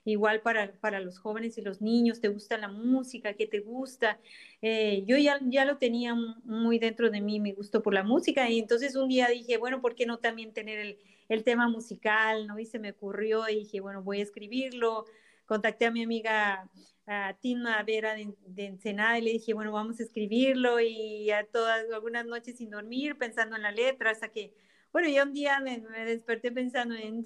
Igual 0.04 0.40
para, 0.40 0.72
para 0.80 1.00
los 1.00 1.18
jóvenes 1.18 1.58
y 1.58 1.62
los 1.62 1.80
niños, 1.80 2.20
te 2.20 2.28
gusta 2.28 2.58
la 2.58 2.68
música, 2.68 3.34
qué 3.34 3.46
te 3.46 3.60
gusta. 3.60 4.18
Eh, 4.62 5.04
yo 5.06 5.16
ya, 5.16 5.38
ya 5.42 5.64
lo 5.64 5.78
tenía 5.78 6.14
muy 6.44 6.78
dentro 6.78 7.10
de 7.10 7.20
mí, 7.20 7.40
mi 7.40 7.52
gusto 7.52 7.82
por 7.82 7.94
la 7.94 8.02
música, 8.02 8.48
y 8.48 8.58
entonces 8.58 8.96
un 8.96 9.08
día 9.08 9.28
dije, 9.28 9.56
bueno, 9.58 9.80
¿por 9.80 9.94
qué 9.94 10.06
no 10.06 10.18
también 10.18 10.52
tener 10.52 10.78
el, 10.78 10.98
el 11.28 11.44
tema 11.44 11.68
musical? 11.68 12.46
¿no? 12.46 12.58
Y 12.58 12.66
se 12.66 12.78
me 12.78 12.90
ocurrió 12.90 13.48
y 13.48 13.56
dije, 13.56 13.80
bueno, 13.80 14.02
voy 14.02 14.20
a 14.20 14.22
escribirlo. 14.22 15.04
Contacté 15.46 15.86
a 15.86 15.90
mi 15.90 16.02
amiga 16.02 16.68
a 17.08 17.34
Tina 17.40 17.82
Vera 17.82 18.14
de, 18.14 18.34
de, 18.46 18.66
Ensenada 18.66 19.18
y 19.18 19.22
le 19.22 19.32
dije, 19.32 19.54
bueno, 19.54 19.72
vamos 19.72 19.98
a 19.98 20.02
escribirlo 20.02 20.78
y 20.78 21.30
a 21.30 21.46
todas, 21.46 21.90
algunas 21.90 22.26
noches 22.26 22.58
sin 22.58 22.70
dormir, 22.70 23.16
pensando 23.16 23.56
en 23.56 23.62
la 23.62 23.72
letra, 23.72 24.10
hasta 24.10 24.28
que, 24.28 24.52
bueno, 24.92 25.08
ya 25.08 25.22
un 25.22 25.32
día 25.32 25.58
me, 25.60 25.78
me 25.78 26.04
desperté 26.04 26.52
pensando 26.52 26.94
en... 26.94 27.24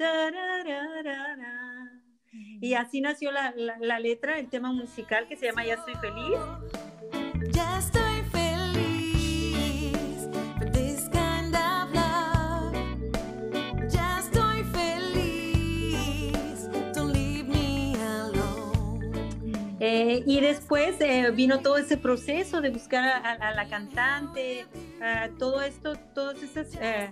Y 2.33 2.75
así 2.75 3.01
nació 3.01 3.31
la, 3.33 3.55
la, 3.57 3.99
letra, 3.99 4.39
el 4.39 4.49
tema 4.49 4.73
musical 4.73 5.27
que 5.29 5.37
se 5.37 5.47
llama 5.47 5.65
Ya 5.65 5.75
estoy 5.75 5.95
feliz. 5.97 6.39
Ya 7.53 7.79
estoy 7.79 8.23
feliz. 8.31 10.29
This 10.73 11.09
kind 11.11 11.55
of 11.55 11.93
love. 11.93 12.73
Ya 13.91 14.21
estoy 14.21 14.65
feliz. 14.73 16.69
Don't 16.95 17.13
leave 17.13 17.45
me 17.45 17.97
alone. 18.03 19.77
Eh, 19.81 20.23
y 20.27 20.41
después 20.41 21.01
eh, 21.01 21.31
vino 21.33 21.61
todo 21.61 21.77
ese 21.77 21.97
proceso 21.99 22.61
de 22.61 22.71
buscar 22.71 23.05
a, 23.05 23.33
a 23.33 23.55
la 23.55 23.69
cantante, 23.69 24.67
todo 25.39 25.61
esto, 25.61 25.97
todas 26.15 26.43
esas 26.43 26.75
eh, 26.81 27.11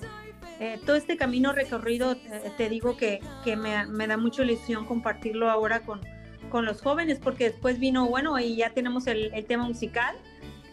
eh, 0.61 0.78
todo 0.85 0.97
este 0.97 1.16
camino 1.16 1.52
recorrido, 1.52 2.12
eh, 2.12 2.52
te 2.59 2.68
digo 2.68 2.97
que, 2.97 3.20
que 3.44 3.56
me, 3.56 3.87
me, 3.87 4.06
da 4.06 4.18
mucha 4.18 4.42
ilusión 4.42 4.85
compartirlo 4.85 5.50
ahora 5.50 5.80
con, 5.80 6.00
con, 6.50 6.66
los 6.66 6.82
jóvenes, 6.82 7.18
porque 7.18 7.44
después 7.44 7.78
vino, 7.78 8.06
bueno, 8.06 8.38
y 8.38 8.56
ya 8.56 8.70
tenemos 8.70 9.06
el, 9.06 9.32
el 9.32 9.47
tema 9.47 9.64
musical, 9.66 10.16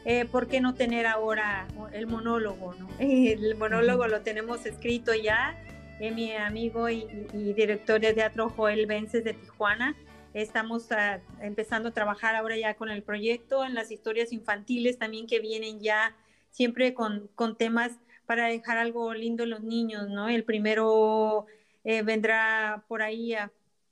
eh, 0.04 0.26
¿por 0.26 0.48
qué 0.48 0.60
no 0.60 0.74
tener 0.74 1.06
ahora 1.06 1.68
el 1.94 2.08
monólogo? 2.08 2.74
¿no? 2.76 2.90
El 3.00 3.56
monólogo 3.56 4.08
lo 4.08 4.22
tenemos 4.22 4.66
escrito 4.66 5.14
ya, 5.14 5.58
mi 6.00 6.34
amigo 6.34 6.90
y, 6.90 7.06
director 7.56 8.00
de 8.00 8.14
teatro 8.14 8.50
Joel 8.50 8.86
Vences 8.86 9.24
de 9.24 9.34
Tijuana, 9.34 9.96
estamos 10.34 10.92
ah, 10.92 11.20
empezando 11.42 11.90
a 11.90 11.92
trabajar 11.94 12.36
ahora 12.36 12.58
ya 12.58 12.76
con 12.76 12.90
el 12.90 13.04
proyecto, 13.04 13.66
en 13.66 13.74
las 13.74 13.90
historias 13.90 14.32
infantiles 14.32 14.98
también 15.00 15.28
que 15.28 15.40
vienen 15.40 15.80
ya 15.80 16.16
siempre 16.52 16.94
con, 16.94 17.30
con 17.36 17.58
temas 17.58 17.94
para 18.28 18.48
dejar 18.48 18.78
algo 18.78 19.14
lindo 19.14 19.44
en 19.44 19.50
los 19.52 19.64
niños, 19.64 20.10
¿no? 20.10 20.28
El 20.30 20.44
primero 20.44 21.48
eh, 21.84 22.04
vendrá 22.04 22.84
por 22.88 23.02
ahí 23.02 23.34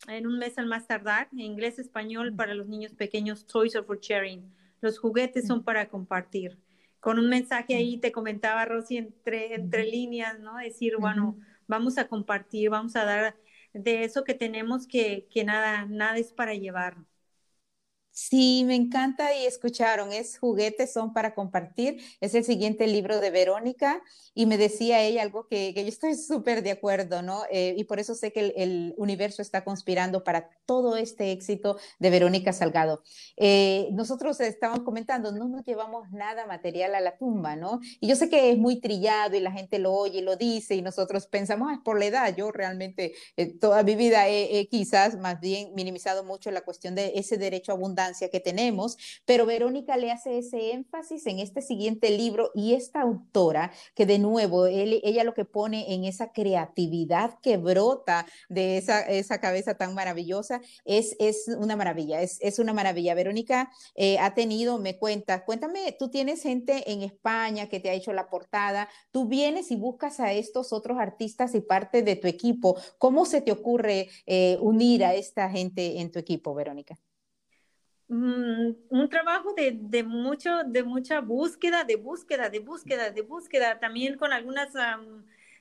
en 0.07 0.27
un 0.27 0.37
mes 0.37 0.57
al 0.59 0.67
más 0.67 0.87
tardar, 0.87 1.29
en 1.31 1.39
inglés, 1.39 1.79
español, 1.79 2.35
para 2.35 2.53
los 2.53 2.67
niños 2.67 2.93
pequeños, 2.93 3.47
Toys 3.47 3.75
are 3.75 3.85
for 3.85 3.99
Sharing. 3.99 4.53
Los 4.81 4.99
juguetes 4.99 5.47
son 5.47 5.63
para 5.63 5.89
compartir. 5.89 6.59
Con 6.99 7.17
un 7.17 7.29
mensaje 7.29 7.75
ahí 7.75 7.97
te 7.97 8.11
comentaba 8.11 8.65
Rosy 8.65 8.97
entre, 8.97 9.55
entre 9.55 9.85
líneas, 9.85 10.37
¿no? 10.39 10.57
Decir, 10.57 10.97
bueno, 10.99 11.39
vamos 11.67 11.97
a 11.97 12.07
compartir, 12.09 12.69
vamos 12.69 12.95
a 12.97 13.05
dar 13.05 13.37
de 13.73 14.03
eso 14.03 14.25
que 14.25 14.33
tenemos 14.33 14.85
que, 14.85 15.27
que 15.31 15.45
nada, 15.45 15.85
nada 15.85 16.17
es 16.17 16.33
para 16.33 16.55
llevar. 16.55 16.97
Sí, 18.17 18.63
me 18.65 18.75
encanta 18.75 19.35
y 19.35 19.45
escucharon, 19.45 20.13
es 20.13 20.37
Juguetes 20.39 20.93
son 20.93 21.11
para 21.11 21.35
compartir, 21.35 22.01
es 22.21 22.33
el 22.33 22.45
siguiente 22.45 22.87
libro 22.87 23.19
de 23.19 23.29
Verónica 23.29 24.01
y 24.33 24.45
me 24.45 24.57
decía 24.57 25.01
ella 25.01 25.21
algo 25.21 25.47
que, 25.49 25.73
yo 25.73 25.81
estoy 25.81 26.15
súper 26.15 26.63
de 26.63 26.71
acuerdo, 26.71 27.21
¿no? 27.21 27.43
Eh, 27.51 27.75
y 27.77 27.83
por 27.83 27.99
eso 27.99 28.15
sé 28.15 28.31
que 28.31 28.53
el, 28.55 28.93
universo 28.97 29.41
está 29.41 29.65
conspirando 29.65 30.23
para 30.23 30.49
todo 30.65 30.95
este 30.95 31.33
éxito 31.33 31.77
de 31.99 32.09
Verónica 32.09 32.53
Salgado. 32.53 33.03
Eh, 33.35 33.89
nosotros 33.91 34.39
estábamos 34.39 34.85
comentando, 34.85 35.33
no 35.33 35.49
nos 35.49 35.65
llevamos 35.65 36.09
nada 36.11 36.45
material 36.47 36.95
a 36.95 37.01
la 37.01 37.17
tumba, 37.17 37.57
¿no? 37.57 37.81
Y 37.99 38.07
yo 38.07 38.15
sé 38.15 38.29
que 38.29 38.49
es 38.49 38.57
muy 38.57 38.79
trillado 38.79 39.35
y 39.35 39.41
la 39.41 39.51
gente 39.51 39.77
lo 39.77 39.91
oye 39.91 40.19
y 40.19 40.21
lo 40.21 40.37
dice 40.37 40.75
y 40.75 40.81
nosotros 40.81 41.27
pensamos, 41.27 41.73
es 41.73 41.79
por 41.79 41.99
la 41.99 42.05
edad, 42.05 42.33
yo 42.33 42.49
realmente 42.53 43.13
eh, 43.35 43.47
toda 43.59 43.83
mi 43.83 43.95
vida 43.95 44.29
he, 44.29 44.67
quizás 44.69 45.17
más 45.19 45.41
bien 45.41 45.73
minimizado 45.75 46.23
mucho 46.23 46.49
la 46.51 46.61
cuestión 46.61 46.95
de 46.95 47.11
ese 47.15 47.37
derecho 47.37 47.73
a 47.73 47.75
abundancia 48.05 48.29
que 48.29 48.39
tenemos, 48.39 48.97
pero 49.25 49.45
Verónica 49.45 49.97
le 49.97 50.11
hace 50.11 50.37
ese 50.37 50.71
énfasis 50.71 51.25
en 51.25 51.39
este 51.39 51.61
siguiente 51.61 52.09
libro 52.11 52.51
y 52.53 52.73
esta 52.73 53.01
autora, 53.01 53.71
que 53.95 54.05
de 54.05 54.19
nuevo, 54.19 54.67
ella 54.67 55.23
lo 55.23 55.33
que 55.33 55.45
pone 55.45 55.93
en 55.93 56.05
esa 56.05 56.31
creatividad 56.31 57.39
que 57.41 57.57
brota 57.57 58.25
de 58.49 58.77
esa, 58.77 59.01
esa 59.01 59.39
cabeza 59.39 59.75
tan 59.75 59.93
maravillosa, 59.93 60.61
es, 60.85 61.15
es 61.19 61.47
una 61.47 61.75
maravilla, 61.75 62.21
es, 62.21 62.39
es 62.41 62.59
una 62.59 62.73
maravilla. 62.73 63.15
Verónica 63.15 63.71
eh, 63.95 64.17
ha 64.19 64.33
tenido, 64.33 64.77
me 64.77 64.97
cuenta, 64.97 65.45
cuéntame, 65.45 65.95
tú 65.97 66.09
tienes 66.09 66.43
gente 66.43 66.91
en 66.91 67.01
España 67.01 67.67
que 67.67 67.79
te 67.79 67.89
ha 67.89 67.93
hecho 67.93 68.13
la 68.13 68.29
portada, 68.29 68.89
tú 69.11 69.27
vienes 69.27 69.71
y 69.71 69.75
buscas 69.75 70.19
a 70.19 70.33
estos 70.33 70.73
otros 70.73 70.97
artistas 70.99 71.55
y 71.55 71.61
parte 71.61 72.01
de 72.03 72.15
tu 72.15 72.27
equipo. 72.27 72.77
¿Cómo 72.97 73.25
se 73.25 73.41
te 73.41 73.51
ocurre 73.51 74.09
eh, 74.25 74.57
unir 74.61 75.03
a 75.03 75.15
esta 75.15 75.49
gente 75.49 75.99
en 75.99 76.11
tu 76.11 76.19
equipo, 76.19 76.53
Verónica? 76.53 76.97
Mm, 78.17 78.75
un 78.89 79.09
trabajo 79.09 79.53
de, 79.57 80.03
mucho, 80.03 80.63
de 80.65 80.83
mucha 80.83 81.19
búsqueda, 81.19 81.83
de 81.83 81.97
búsqueda, 81.97 82.49
de 82.49 82.59
búsqueda, 82.59 83.09
de 83.11 83.21
búsqueda, 83.21 83.77
también 83.79 84.15
con 84.17 84.31
algunas, 84.31 84.69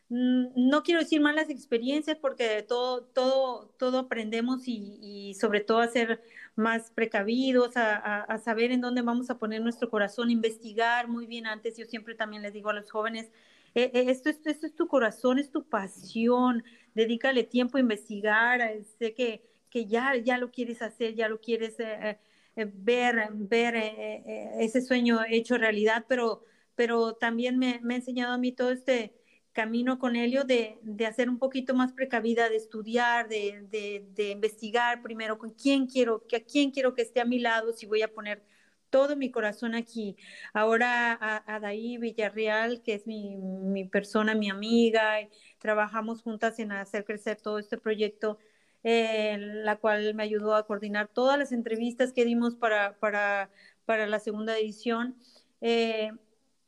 mm, 0.08 0.68
no 0.68 0.82
quiero 0.84 1.00
decir 1.00 1.20
malas 1.20 1.50
experiencias 1.50 2.16
porque 2.18 2.62
todo, 2.62 3.02
todo, 3.06 3.70
todo 3.78 3.98
aprendemos 3.98 4.68
y, 4.68 5.34
sobre 5.34 5.60
todo 5.62 5.80
a 5.80 5.88
ser 5.88 6.22
más 6.54 6.92
precavidos, 6.92 7.72
a, 7.76 8.38
saber 8.38 8.70
en 8.70 8.80
dónde 8.80 9.02
vamos 9.02 9.30
a 9.30 9.38
poner 9.38 9.60
nuestro 9.60 9.90
corazón, 9.90 10.30
investigar 10.30 11.08
muy 11.08 11.26
bien 11.26 11.46
antes. 11.46 11.76
Yo 11.76 11.86
siempre 11.86 12.14
también 12.14 12.42
les 12.42 12.52
digo 12.52 12.70
a 12.70 12.74
los 12.74 12.90
jóvenes, 12.90 13.30
e, 13.74 13.90
e, 13.94 14.10
esto, 14.10 14.30
esto, 14.30 14.48
esto 14.50 14.66
es 14.66 14.74
tu 14.76 14.86
corazón, 14.86 15.38
es 15.40 15.50
tu 15.50 15.64
pasión, 15.68 16.62
dedícale 16.94 17.42
tiempo 17.44 17.78
a 17.78 17.80
investigar, 17.80 18.60
sé 18.98 19.12
que, 19.14 19.42
que 19.70 19.86
ya, 19.86 20.14
ya 20.16 20.38
lo 20.38 20.52
quieres 20.52 20.82
hacer, 20.82 21.14
ya 21.16 21.28
lo 21.28 21.40
quieres... 21.40 21.80
Eh, 21.80 21.98
eh, 22.00 22.10
eh, 22.10 22.18
ver, 22.56 23.28
ver 23.32 23.76
eh, 23.76 24.22
eh, 24.26 24.50
ese 24.60 24.80
sueño 24.80 25.20
hecho 25.28 25.58
realidad, 25.58 26.04
pero, 26.08 26.44
pero 26.74 27.14
también 27.14 27.58
me, 27.58 27.80
me, 27.82 27.94
ha 27.94 27.96
enseñado 27.98 28.32
a 28.34 28.38
mí 28.38 28.52
todo 28.52 28.70
este 28.70 29.14
camino 29.52 29.98
con 29.98 30.16
Helio 30.16 30.44
de, 30.44 30.78
de 30.82 31.06
hacer 31.06 31.28
un 31.28 31.38
poquito 31.38 31.74
más 31.74 31.92
precavida, 31.92 32.48
de 32.48 32.56
estudiar, 32.56 33.28
de, 33.28 33.66
de, 33.70 34.06
de, 34.14 34.30
investigar 34.30 35.02
primero 35.02 35.38
con 35.38 35.50
quién 35.52 35.86
quiero, 35.86 36.26
que 36.26 36.36
a 36.36 36.44
quién 36.44 36.70
quiero 36.70 36.94
que 36.94 37.02
esté 37.02 37.20
a 37.20 37.24
mi 37.24 37.38
lado, 37.38 37.72
si 37.72 37.86
voy 37.86 38.02
a 38.02 38.12
poner 38.12 38.42
todo 38.90 39.16
mi 39.16 39.30
corazón 39.30 39.74
aquí. 39.74 40.16
Ahora 40.52 41.12
a, 41.20 41.42
a 41.54 41.60
Daí 41.60 41.98
Villarreal, 41.98 42.82
que 42.82 42.94
es 42.94 43.06
mi, 43.06 43.36
mi 43.36 43.84
persona, 43.84 44.34
mi 44.34 44.50
amiga, 44.50 45.16
trabajamos 45.58 46.22
juntas 46.22 46.58
en 46.60 46.72
hacer 46.72 47.04
crecer 47.04 47.40
todo 47.40 47.58
este 47.58 47.78
proyecto 47.78 48.38
eh, 48.84 49.36
la 49.38 49.76
cual 49.76 50.14
me 50.14 50.22
ayudó 50.22 50.54
a 50.54 50.66
coordinar 50.66 51.08
todas 51.08 51.38
las 51.38 51.52
entrevistas 51.52 52.12
que 52.12 52.24
dimos 52.24 52.54
para, 52.56 52.96
para, 53.00 53.50
para 53.84 54.06
la 54.06 54.20
segunda 54.20 54.56
edición. 54.58 55.16
Eh, 55.60 56.12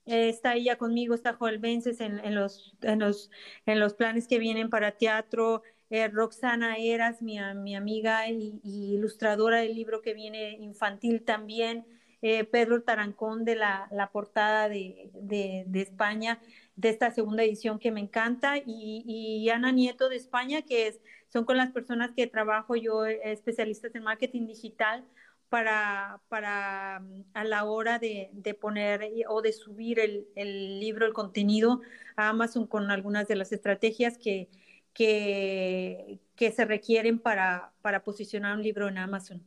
está 0.06 0.54
ella 0.54 0.76
conmigo, 0.78 1.14
está 1.14 1.34
Joel 1.34 1.58
Vences 1.58 2.00
en, 2.00 2.18
en, 2.20 2.34
los, 2.34 2.74
en, 2.82 2.98
los, 3.00 3.30
en 3.66 3.80
los 3.80 3.94
planes 3.94 4.26
que 4.28 4.38
vienen 4.38 4.70
para 4.70 4.92
teatro. 4.92 5.62
Eh, 5.90 6.08
Roxana 6.08 6.76
Eras, 6.78 7.22
mi, 7.22 7.38
mi 7.56 7.76
amiga 7.76 8.28
y, 8.28 8.60
ilustradora 8.64 9.58
del 9.58 9.74
libro 9.74 10.02
que 10.02 10.14
viene 10.14 10.52
infantil 10.60 11.22
también. 11.24 11.86
eh, 12.22 12.44
Pedro 12.44 12.82
Tarancón 12.82 13.44
de 13.44 13.56
la, 13.56 13.88
la 13.92 14.10
portada 14.10 14.68
de, 14.68 15.10
de, 15.14 15.80
España, 15.80 16.40
de 16.76 16.90
esta 16.90 17.10
segunda 17.10 17.42
edición 17.42 17.78
que 17.78 17.90
me 17.90 18.00
encanta, 18.00 18.58
y, 18.58 19.02
y, 19.06 19.48
Ana 19.50 19.72
Nieto 19.72 20.08
de 20.08 20.16
España, 20.16 20.62
que 20.62 20.88
es, 20.88 21.00
son 21.28 21.44
con 21.44 21.56
las 21.56 21.72
personas 21.72 22.12
que 22.14 22.26
trabajo 22.26 22.76
yo, 22.76 23.06
especialistas 23.06 23.94
en 23.94 24.04
marketing 24.04 24.46
digital, 24.46 25.04
para, 25.48 26.20
para 26.28 27.02
a 27.34 27.44
la 27.44 27.64
hora 27.64 27.98
de, 27.98 28.30
de 28.32 28.54
poner 28.54 29.08
o 29.28 29.42
de 29.42 29.52
subir 29.52 30.00
el, 30.00 30.26
el, 30.34 30.80
libro, 30.80 31.06
el 31.06 31.12
contenido 31.12 31.80
a 32.16 32.30
Amazon 32.30 32.66
con 32.66 32.90
algunas 32.90 33.28
de 33.28 33.36
las 33.36 33.52
estrategias 33.52 34.18
que, 34.18 34.48
que, 34.92 36.20
que 36.36 36.52
se 36.52 36.64
requieren 36.64 37.18
para, 37.18 37.72
para 37.82 38.02
posicionar 38.02 38.56
un 38.56 38.62
libro 38.62 38.88
en 38.88 38.98
Amazon. 38.98 39.42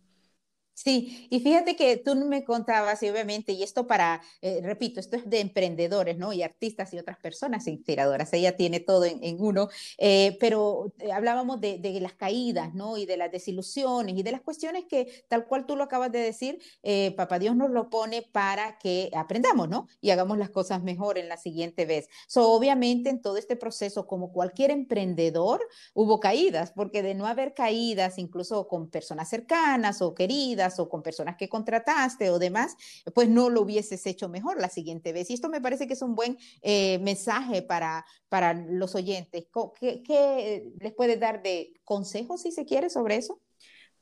Sí, 0.81 1.27
y 1.29 1.41
fíjate 1.41 1.75
que 1.75 1.97
tú 1.97 2.15
me 2.15 2.45
contabas, 2.45 3.03
y 3.03 3.09
obviamente, 3.09 3.51
y 3.51 3.63
esto 3.63 3.85
para, 3.85 4.21
eh, 4.41 4.61
repito, 4.63 5.01
esto 5.01 5.17
es 5.17 5.29
de 5.29 5.41
emprendedores, 5.41 6.17
¿no? 6.17 6.31
Y 6.31 6.41
artistas 6.41 6.93
y 6.93 6.97
otras 6.97 7.17
personas 7.17 7.67
inspiradoras, 7.67 8.31
ella 8.31 8.55
tiene 8.55 8.79
todo 8.79 9.03
en, 9.03 9.21
en 9.21 9.35
uno, 9.41 9.67
eh, 9.97 10.37
pero 10.39 10.93
eh, 10.99 11.11
hablábamos 11.11 11.59
de, 11.59 11.79
de, 11.79 11.99
las 11.99 12.13
caídas, 12.13 12.73
¿no? 12.73 12.97
Y 12.97 13.05
de 13.05 13.17
las 13.17 13.29
desilusiones 13.29 14.15
y 14.15 14.23
de 14.23 14.31
las 14.31 14.39
cuestiones 14.39 14.85
que, 14.85 15.25
tal 15.27 15.47
cual 15.47 15.65
tú 15.65 15.75
lo 15.75 15.83
acabas 15.83 16.13
de 16.13 16.19
decir, 16.19 16.61
eh, 16.81 17.13
Papá 17.17 17.39
Dios 17.39 17.57
nos 17.57 17.71
lo 17.71 17.89
pone 17.89 18.21
para 18.21 18.77
que 18.79 19.11
aprendamos, 19.13 19.67
¿no? 19.67 19.89
Y 19.99 20.11
hagamos 20.11 20.37
las 20.37 20.49
cosas 20.49 20.81
mejor 20.81 21.17
en 21.17 21.27
la 21.27 21.35
siguiente 21.35 21.85
vez. 21.85 22.07
So, 22.25 22.53
obviamente, 22.53 23.09
en 23.09 23.21
todo 23.21 23.35
este 23.35 23.57
proceso, 23.57 24.07
como 24.07 24.31
cualquier 24.31 24.71
emprendedor, 24.71 25.59
hubo 25.93 26.21
caídas, 26.21 26.71
porque 26.71 27.03
de 27.03 27.15
no 27.15 27.27
haber 27.27 27.53
caídas, 27.53 28.17
incluso 28.17 28.69
con 28.69 28.89
personas 28.89 29.29
cercanas 29.29 30.01
o 30.01 30.15
queridas, 30.15 30.68
o 30.77 30.89
con 30.89 31.01
personas 31.01 31.37
que 31.37 31.49
contrataste 31.49 32.29
o 32.29 32.37
demás, 32.37 32.75
pues 33.15 33.29
no 33.29 33.49
lo 33.49 33.61
hubieses 33.61 34.05
hecho 34.05 34.29
mejor 34.29 34.59
la 34.59 34.69
siguiente 34.69 35.13
vez. 35.13 35.29
Y 35.29 35.33
esto 35.33 35.49
me 35.49 35.61
parece 35.61 35.87
que 35.87 35.93
es 35.93 36.01
un 36.01 36.15
buen 36.15 36.37
eh, 36.61 36.99
mensaje 36.99 37.61
para, 37.61 38.05
para 38.27 38.53
los 38.53 38.93
oyentes. 38.93 39.47
¿Qué, 39.79 40.03
¿Qué, 40.03 40.71
les 40.79 40.93
puedes 40.93 41.19
dar 41.19 41.41
de 41.41 41.73
consejos, 41.85 42.41
si 42.41 42.51
se 42.51 42.65
quiere, 42.65 42.89
sobre 42.89 43.15
eso? 43.15 43.39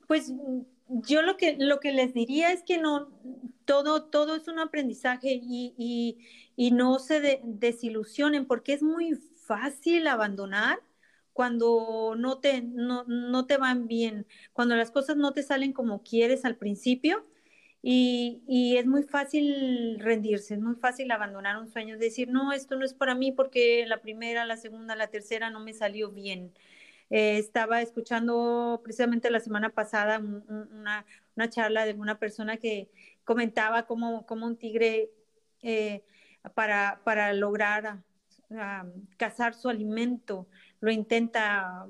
Pues 0.07 0.31
yo 0.87 1.21
lo 1.21 1.37
que, 1.37 1.57
lo 1.59 1.79
que 1.79 1.91
les 1.91 2.13
diría 2.13 2.51
es 2.51 2.63
que 2.63 2.77
no, 2.77 3.09
todo, 3.65 4.05
todo 4.05 4.35
es 4.35 4.47
un 4.47 4.59
aprendizaje 4.59 5.39
y, 5.41 6.17
y, 6.55 6.71
no 6.71 6.99
se 6.99 7.19
de, 7.19 7.41
desilusionen 7.43 8.45
porque 8.45 8.73
es 8.73 8.81
muy 8.81 9.15
fácil 9.15 10.07
abandonar 10.07 10.79
cuando 11.37 12.15
no 12.17 12.39
te, 12.39 12.63
no, 12.63 13.03
no 13.03 13.45
te 13.45 13.57
van 13.57 13.87
bien, 13.87 14.25
cuando 14.53 14.75
las 14.75 14.89
cosas 14.89 15.17
no 15.17 15.33
te 15.33 15.43
salen 15.43 15.71
como 15.71 16.01
quieres 16.01 16.45
al 16.45 16.57
principio. 16.57 17.27
Y, 17.83 18.41
y, 18.47 18.77
es 18.77 18.87
muy 18.87 19.03
fácil 19.03 19.99
rendirse, 19.99 20.55
es 20.55 20.59
muy 20.59 20.75
fácil 20.75 21.11
abandonar 21.11 21.57
un 21.59 21.67
sueño, 21.69 21.97
decir, 21.99 22.27
no, 22.27 22.51
esto 22.53 22.75
no 22.75 22.83
es 22.83 22.95
para 22.95 23.13
mí 23.13 23.31
porque 23.31 23.85
la 23.85 24.01
primera, 24.01 24.45
la 24.45 24.57
segunda, 24.57 24.95
la 24.95 25.07
tercera 25.09 25.51
no 25.51 25.59
me 25.59 25.73
salió 25.73 26.09
bien. 26.11 26.53
Eh, 27.11 27.37
estaba 27.37 27.83
escuchando 27.83 28.81
precisamente 28.83 29.29
la 29.29 29.39
semana 29.39 29.69
pasada 29.69 30.17
una, 30.17 31.05
una, 31.35 31.49
charla 31.49 31.85
de 31.85 31.93
una 31.93 32.17
persona 32.17 32.57
que 32.57 32.89
comentaba 33.25 33.85
cómo, 33.85 34.25
cómo 34.25 34.47
un 34.47 34.57
tigre 34.57 35.11
eh, 35.61 36.03
para, 36.55 37.01
para 37.03 37.31
lograr 37.33 37.99
uh, 38.49 38.89
cazar 39.17 39.53
su 39.53 39.69
alimento 39.69 40.47
lo 40.79 40.91
intenta 40.91 41.87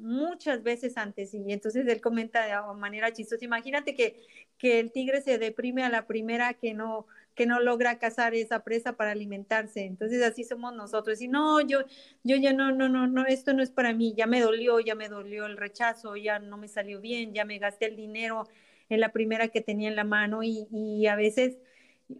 muchas 0.00 0.62
veces 0.62 0.96
antes 0.96 1.34
y 1.34 1.52
entonces 1.52 1.86
él 1.86 2.00
comenta 2.00 2.44
de 2.46 2.74
manera 2.74 3.12
chistosa, 3.12 3.44
imagínate 3.44 3.94
que, 3.94 4.16
que 4.58 4.80
el 4.80 4.92
tigre 4.92 5.20
se 5.20 5.38
deprime 5.38 5.84
a 5.84 5.90
la 5.90 6.06
primera 6.06 6.54
que 6.54 6.74
no, 6.74 7.06
que 7.34 7.46
no 7.46 7.60
logra 7.60 7.98
cazar 7.98 8.34
esa 8.34 8.64
presa 8.64 8.94
para 8.96 9.12
alimentarse. 9.12 9.84
Entonces 9.84 10.22
así 10.22 10.44
somos 10.44 10.74
nosotros. 10.74 11.20
Y 11.20 11.28
no, 11.28 11.60
yo, 11.60 11.80
yo 12.22 12.36
ya 12.36 12.52
no, 12.52 12.72
no, 12.72 12.88
no, 12.88 13.06
no, 13.06 13.26
esto 13.26 13.52
no 13.52 13.62
es 13.62 13.70
para 13.70 13.92
mí, 13.92 14.14
ya 14.16 14.26
me 14.26 14.40
dolió, 14.40 14.80
ya 14.80 14.94
me 14.94 15.08
dolió 15.08 15.46
el 15.46 15.56
rechazo, 15.56 16.16
ya 16.16 16.38
no 16.38 16.56
me 16.56 16.68
salió 16.68 17.00
bien, 17.00 17.32
ya 17.32 17.44
me 17.44 17.58
gasté 17.58 17.86
el 17.86 17.96
dinero 17.96 18.46
en 18.88 19.00
la 19.00 19.12
primera 19.12 19.48
que 19.48 19.60
tenía 19.60 19.88
en 19.88 19.96
la 19.96 20.04
mano 20.04 20.42
y, 20.42 20.66
y 20.72 21.06
a 21.06 21.14
veces, 21.14 21.58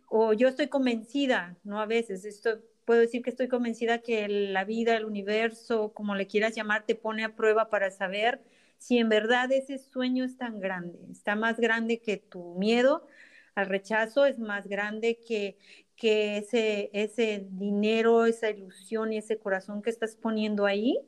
o 0.09 0.33
yo 0.33 0.49
estoy 0.49 0.69
convencida, 0.69 1.57
no 1.65 1.81
a 1.81 1.87
veces, 1.87 2.25
esto 2.25 2.61
puedo 2.91 3.03
decir 3.03 3.23
que 3.23 3.31
estoy 3.31 3.47
convencida 3.47 3.99
que 3.99 4.27
la 4.27 4.65
vida, 4.65 4.97
el 4.97 5.05
universo, 5.05 5.93
como 5.93 6.17
le 6.17 6.27
quieras 6.27 6.57
llamar, 6.57 6.87
te 6.87 6.97
pone 6.97 7.23
a 7.23 7.37
prueba 7.37 7.71
para 7.71 7.93
saber 7.93 8.43
si 8.79 8.99
en 8.99 9.09
verdad 9.09 9.53
ese 9.53 9.79
sueño 9.79 10.25
es 10.25 10.37
tan 10.37 10.59
grande, 10.59 10.99
está 11.09 11.37
más 11.37 11.61
grande 11.61 12.01
que 12.01 12.17
tu 12.17 12.57
miedo 12.59 13.07
al 13.55 13.69
rechazo, 13.69 14.27
es 14.27 14.41
más 14.41 14.67
grande 14.67 15.21
que, 15.25 15.57
que 15.95 16.39
ese, 16.39 16.91
ese 16.93 17.47
dinero, 17.53 18.27
esa 18.27 18.51
ilusión 18.51 19.13
y 19.13 19.19
ese 19.19 19.39
corazón 19.39 19.83
que 19.83 19.91
estás 19.91 20.17
poniendo 20.17 20.67
ahí. 20.67 20.99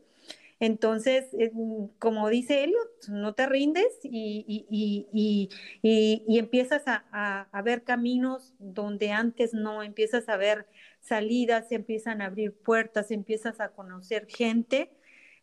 Entonces, 0.63 1.25
como 1.99 2.29
dice 2.29 2.63
Elliot, 2.63 3.09
no 3.09 3.35
te 3.35 3.49
rindes 3.49 3.99
y, 4.05 4.45
y, 4.71 5.09
y, 5.13 6.25
y 6.29 6.39
empiezas 6.39 6.85
a, 6.87 7.49
a, 7.51 7.63
ver 7.63 7.83
caminos 7.83 8.55
donde 8.61 9.11
antes 9.11 9.55
no, 9.55 9.83
empiezas 9.83 10.29
a 10.29 10.37
ver 10.37 10.69
salidas, 11.01 11.69
se 11.69 11.75
empiezan 11.75 12.23
a 12.23 12.27
abrir 12.27 12.55
puertas, 12.55 13.11
empiezas 13.11 13.59
a 13.59 13.71
conocer 13.71 14.29
gente, 14.29 14.93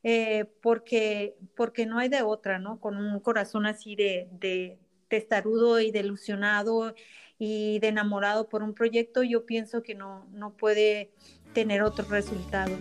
eh, 0.04 0.46
porque, 0.62 1.36
porque 1.54 1.86
no 1.86 2.00
hay 2.00 2.08
de 2.08 2.22
otra, 2.22 2.58
¿no? 2.58 2.80
Con 2.80 2.96
un 2.96 3.20
corazón 3.20 3.66
así 3.66 3.98
de, 3.98 4.30
de 4.40 4.80
testarudo 5.10 5.82
y 5.82 5.92
de 5.92 6.00
ilusionado 6.00 6.96
y 7.38 7.80
de 7.80 7.90
enamorado 7.90 8.48
por 8.48 8.64
un 8.64 8.74
proyecto, 8.74 9.24
yo 9.24 9.46
pienso 9.46 9.84
que 9.84 9.96
no, 9.96 10.30
no 10.32 10.56
puede 10.56 11.12
tener 11.54 11.82
otro 11.82 12.08
resultado. 12.08 12.78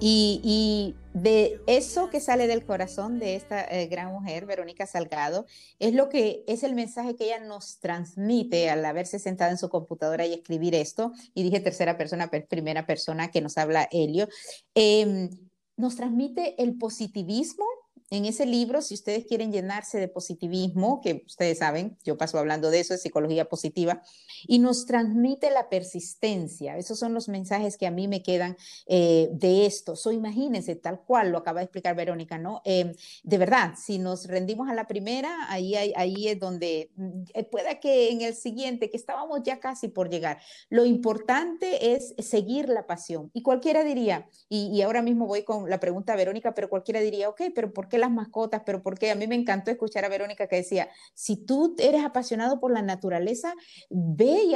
Y, 0.00 0.94
de 1.14 1.60
eso 1.66 2.10
que 2.10 2.20
sale 2.20 2.46
del 2.48 2.64
corazón 2.64 3.18
de 3.18 3.36
esta 3.36 3.64
eh, 3.64 3.86
gran 3.86 4.12
mujer, 4.12 4.46
Verónica 4.46 4.84
Salgado, 4.84 5.46
es 5.78 5.94
lo 5.94 6.08
que 6.08 6.44
es 6.48 6.64
el 6.64 6.74
mensaje 6.74 7.14
que 7.14 7.26
ella 7.26 7.38
nos 7.38 7.78
transmite 7.78 8.68
al 8.68 8.84
haberse 8.84 9.18
sentada 9.18 9.52
en 9.52 9.56
su 9.56 9.68
computadora 9.68 10.26
y 10.26 10.34
escribir 10.34 10.74
esto. 10.74 11.12
Y 11.32 11.44
dije 11.44 11.60
tercera 11.60 11.96
persona, 11.96 12.30
primera 12.48 12.84
persona 12.84 13.30
que 13.30 13.40
nos 13.40 13.56
habla 13.56 13.88
Helio. 13.90 14.28
Eh, 14.74 15.30
nos 15.76 15.96
transmite 15.96 16.60
el 16.62 16.76
positivismo 16.76 17.64
en 18.10 18.26
ese 18.26 18.44
libro, 18.44 18.82
si 18.82 18.94
ustedes 18.94 19.24
quieren 19.24 19.50
llenarse 19.50 19.98
de 19.98 20.08
positivismo, 20.08 21.00
que 21.00 21.24
ustedes 21.26 21.58
saben, 21.58 21.96
yo 22.04 22.18
paso 22.18 22.38
hablando 22.38 22.70
de 22.70 22.80
eso, 22.80 22.94
de 22.94 22.98
psicología 22.98 23.48
positiva, 23.48 24.02
y 24.46 24.58
nos 24.58 24.84
transmite 24.84 25.50
la 25.50 25.68
persistencia. 25.68 26.76
Esos 26.76 26.98
son 26.98 27.14
los 27.14 27.28
mensajes 27.28 27.76
que 27.78 27.86
a 27.86 27.90
mí 27.90 28.06
me 28.06 28.22
quedan 28.22 28.56
eh, 28.86 29.28
de 29.32 29.66
esto. 29.66 29.96
So, 29.96 30.12
imagínense, 30.12 30.76
tal 30.76 31.00
cual 31.00 31.30
lo 31.30 31.38
acaba 31.38 31.60
de 31.60 31.64
explicar 31.64 31.96
Verónica, 31.96 32.36
¿no? 32.36 32.60
Eh, 32.64 32.94
de 33.22 33.38
verdad, 33.38 33.74
si 33.76 33.98
nos 33.98 34.26
rendimos 34.26 34.68
a 34.68 34.74
la 34.74 34.86
primera, 34.86 35.50
ahí, 35.50 35.74
ahí, 35.74 35.92
ahí 35.96 36.28
es 36.28 36.38
donde 36.38 36.90
eh, 37.32 37.44
pueda 37.44 37.80
que 37.80 38.10
en 38.10 38.20
el 38.20 38.34
siguiente, 38.34 38.90
que 38.90 38.96
estábamos 38.98 39.40
ya 39.44 39.60
casi 39.60 39.88
por 39.88 40.10
llegar, 40.10 40.40
lo 40.68 40.84
importante 40.84 41.94
es 41.94 42.14
seguir 42.18 42.68
la 42.68 42.86
pasión. 42.86 43.30
Y 43.32 43.42
cualquiera 43.42 43.82
diría, 43.82 44.28
y, 44.48 44.66
y 44.66 44.82
ahora 44.82 45.00
mismo 45.00 45.26
voy 45.26 45.42
con 45.42 45.70
la 45.70 45.80
pregunta 45.80 46.12
a 46.12 46.16
Verónica, 46.16 46.54
pero 46.54 46.68
cualquiera 46.68 47.00
diría, 47.00 47.30
ok, 47.30 47.42
pero 47.54 47.72
¿por 47.72 47.88
qué 47.88 47.93
las 47.98 48.10
mascotas? 48.10 48.62
Pero 48.64 48.82
porque 48.82 49.10
a 49.10 49.14
mí 49.14 49.26
me 49.26 49.34
encantó 49.34 49.70
escuchar 49.70 50.04
a 50.04 50.08
Verónica 50.08 50.46
que 50.46 50.56
decía, 50.56 50.88
si 51.14 51.36
tú 51.36 51.74
eres 51.78 52.04
apasionado 52.04 52.60
por 52.60 52.72
la 52.72 52.82
naturaleza, 52.82 53.54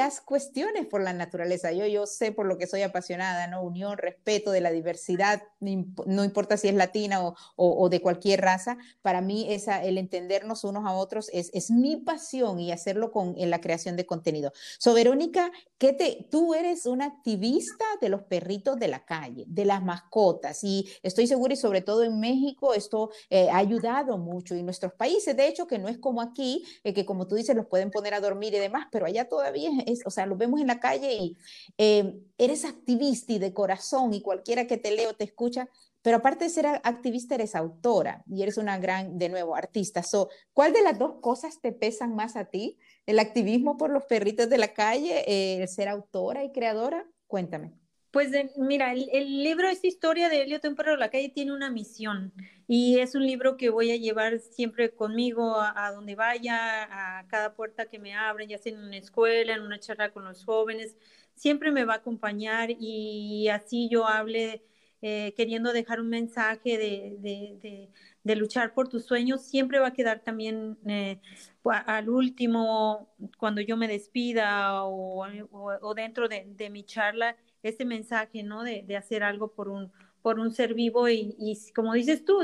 haz 0.00 0.20
cuestiones 0.20 0.86
por 0.86 1.02
la 1.02 1.12
naturaleza. 1.12 1.72
Yo, 1.72 1.86
yo 1.86 2.06
sé 2.06 2.32
por 2.32 2.46
lo 2.46 2.58
que 2.58 2.66
soy 2.66 2.82
apasionada, 2.82 3.46
¿no? 3.46 3.62
Unión, 3.62 3.98
respeto 3.98 4.50
de 4.50 4.60
la 4.60 4.70
diversidad, 4.70 5.42
no 5.60 6.24
importa 6.24 6.56
si 6.56 6.68
es 6.68 6.74
latina 6.74 7.24
o, 7.24 7.34
o, 7.56 7.84
o 7.84 7.88
de 7.88 8.00
cualquier 8.00 8.40
raza, 8.40 8.78
para 9.02 9.20
mí 9.20 9.46
esa, 9.52 9.82
el 9.84 9.98
entendernos 9.98 10.64
unos 10.64 10.84
a 10.86 10.92
otros 10.92 11.30
es, 11.32 11.50
es 11.52 11.70
mi 11.70 11.96
pasión 11.96 12.60
y 12.60 12.72
hacerlo 12.72 13.10
con 13.10 13.34
en 13.36 13.50
la 13.50 13.60
creación 13.60 13.96
de 13.96 14.06
contenido. 14.06 14.52
So, 14.78 14.94
Verónica, 14.94 15.50
¿qué 15.78 15.92
te, 15.92 16.26
tú 16.30 16.54
eres 16.54 16.86
una 16.86 17.06
activista 17.06 17.84
de 18.00 18.08
los 18.08 18.22
perritos 18.22 18.78
de 18.78 18.88
la 18.88 19.04
calle, 19.04 19.44
de 19.46 19.64
las 19.64 19.82
mascotas, 19.82 20.62
y 20.64 20.88
estoy 21.02 21.26
segura 21.26 21.54
y 21.54 21.56
sobre 21.56 21.80
todo 21.80 22.04
en 22.04 22.20
México 22.20 22.74
esto 22.74 23.10
eh, 23.30 23.50
ha 23.50 23.58
ayudado 23.58 24.16
mucho 24.18 24.54
y 24.54 24.62
nuestros 24.62 24.92
países, 24.94 25.36
de 25.36 25.48
hecho, 25.48 25.66
que 25.66 25.78
no 25.78 25.88
es 25.88 25.98
como 25.98 26.22
aquí, 26.22 26.64
eh, 26.84 26.94
que 26.94 27.04
como 27.04 27.26
tú 27.26 27.34
dices, 27.34 27.54
los 27.54 27.66
pueden 27.66 27.90
poner 27.90 28.14
a 28.14 28.20
dormir 28.20 28.54
y 28.54 28.58
demás, 28.58 28.86
pero 28.90 29.06
allá 29.06 29.28
todavía 29.28 29.70
es, 29.86 30.02
o 30.06 30.10
sea, 30.10 30.26
los 30.26 30.38
vemos 30.38 30.60
en 30.60 30.66
la 30.66 30.80
calle 30.80 31.14
y 31.14 31.36
eh, 31.76 32.14
eres 32.38 32.64
activista 32.64 33.32
y 33.32 33.38
de 33.38 33.52
corazón 33.52 34.14
y 34.14 34.22
cualquiera 34.22 34.66
que 34.66 34.78
te 34.78 34.90
leo 34.90 35.14
te 35.14 35.24
escucha, 35.24 35.68
pero 36.02 36.18
aparte 36.18 36.44
de 36.44 36.50
ser 36.50 36.66
activista, 36.66 37.34
eres 37.34 37.54
autora 37.54 38.24
y 38.26 38.42
eres 38.42 38.56
una 38.56 38.78
gran, 38.78 39.18
de 39.18 39.28
nuevo, 39.28 39.56
artista. 39.56 40.02
So, 40.02 40.30
¿Cuál 40.54 40.72
de 40.72 40.82
las 40.82 40.98
dos 40.98 41.16
cosas 41.20 41.60
te 41.60 41.72
pesan 41.72 42.14
más 42.14 42.36
a 42.36 42.46
ti? 42.46 42.78
¿El 43.04 43.18
activismo 43.18 43.76
por 43.76 43.90
los 43.90 44.04
perritos 44.04 44.48
de 44.48 44.58
la 44.58 44.72
calle, 44.72 45.60
el 45.60 45.68
ser 45.68 45.88
autora 45.88 46.44
y 46.44 46.52
creadora? 46.52 47.04
Cuéntame. 47.26 47.77
Pues 48.10 48.30
mira, 48.56 48.92
el, 48.92 49.42
libro, 49.44 49.68
esta 49.68 49.86
historia 49.86 50.30
de 50.30 50.42
Elliot, 50.42 50.64
un 50.64 50.74
de 50.74 50.96
la 50.96 51.10
calle, 51.10 51.28
tiene 51.28 51.52
una 51.52 51.70
misión 51.70 52.32
y 52.66 53.00
es 53.00 53.14
un 53.14 53.26
libro 53.26 53.58
que 53.58 53.68
voy 53.68 53.90
a 53.90 53.96
llevar 53.96 54.38
siempre 54.38 54.90
conmigo 54.94 55.56
a, 55.60 55.92
donde 55.92 56.14
vaya, 56.14 57.18
a 57.18 57.26
cada 57.28 57.54
puerta 57.54 57.86
que 57.90 57.98
me 57.98 58.14
abren, 58.14 58.48
ya 58.48 58.56
sea 58.56 58.72
en 58.72 58.82
una 58.82 58.96
escuela, 58.96 59.54
en 59.54 59.60
una 59.62 59.78
charla 59.78 60.10
con 60.10 60.24
los 60.24 60.42
jóvenes, 60.44 60.96
siempre 61.34 61.70
me 61.70 61.84
va 61.84 61.94
a 61.94 61.96
acompañar 61.98 62.70
y 62.70 63.48
así 63.48 63.90
yo 63.90 64.06
hable 64.06 64.62
eh, 65.02 65.34
queriendo 65.36 65.72
dejar 65.74 66.00
un 66.00 66.08
mensaje 66.08 66.78
de, 66.78 67.90
de, 68.24 68.36
luchar 68.36 68.74
por 68.74 68.88
tus 68.88 69.04
sueños, 69.04 69.42
siempre 69.42 69.78
va 69.80 69.88
a 69.88 69.92
quedar 69.92 70.20
también 70.20 70.78
eh, 70.86 71.20
al 71.64 72.08
último, 72.08 73.08
cuando 73.38 73.60
yo 73.60 73.76
me 73.76 73.88
despida 73.88 74.84
o, 74.84 75.26
o 75.50 75.94
dentro 75.94 76.28
de 76.28 76.70
mi 76.70 76.84
charla 76.84 77.36
ese 77.62 77.84
mensaje, 77.84 78.42
¿no? 78.42 78.62
De, 78.62 78.82
de, 78.86 78.96
hacer 78.96 79.22
algo 79.22 79.52
por 79.52 79.68
un, 79.68 79.92
por 80.22 80.38
un 80.40 80.50
ser 80.52 80.74
vivo 80.74 81.08
y, 81.08 81.34
y, 81.38 81.56
como 81.72 81.94
dices 81.94 82.24
tú, 82.24 82.40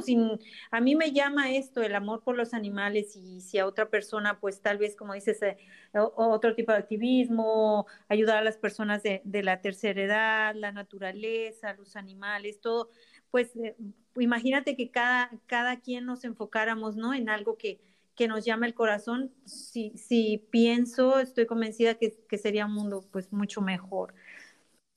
a 0.71 0.81
mí 0.81 0.97
me 0.97 1.13
llama 1.13 1.53
esto, 1.53 1.83
el 1.83 1.95
amor 1.95 2.23
por 2.23 2.37
los 2.37 2.55
animales 2.55 3.17
y 3.17 3.41
si 3.41 3.59
a 3.59 3.67
otra 3.67 3.89
persona, 3.91 4.39
pues 4.41 4.61
tal 4.61 4.79
vez, 4.79 4.97
como 4.97 5.15
dices, 5.15 5.43
eh, 5.43 5.57
otro 5.93 6.55
tipo 6.55 6.73
de 6.73 6.79
activismo, 6.79 7.87
ayudar 8.09 8.39
a 8.39 8.43
las 8.43 8.59
personas 8.59 9.03
de, 9.03 9.23
de, 9.25 9.43
la 9.43 9.61
tercera 9.61 10.03
edad, 10.03 10.55
la 10.55 10.73
naturaleza, 10.73 11.75
los 11.75 11.97
animales, 11.97 12.61
todo, 12.61 12.91
pues 13.31 13.55
eh, 13.57 13.77
imagínate 14.17 14.77
que 14.77 14.91
cada, 14.91 15.31
cada 15.47 15.81
quien 15.81 16.07
nos 16.07 16.25
enfocáramos, 16.25 16.97
¿no? 16.97 17.15
En 17.15 17.29
algo 17.29 17.57
que, 17.57 17.81
que 18.15 18.29
nos 18.29 18.45
llama 18.45 18.67
el 18.67 18.75
corazón, 18.75 19.33
si, 19.45 19.91
si 19.97 20.39
pienso, 20.51 21.19
estoy 21.19 21.47
convencida 21.47 21.95
que, 21.95 22.17
que 22.29 22.39
sería 22.39 22.67
un 22.67 22.75
mundo 22.75 23.05
pues 23.11 23.33
mucho 23.33 23.61
mejor. 23.61 24.15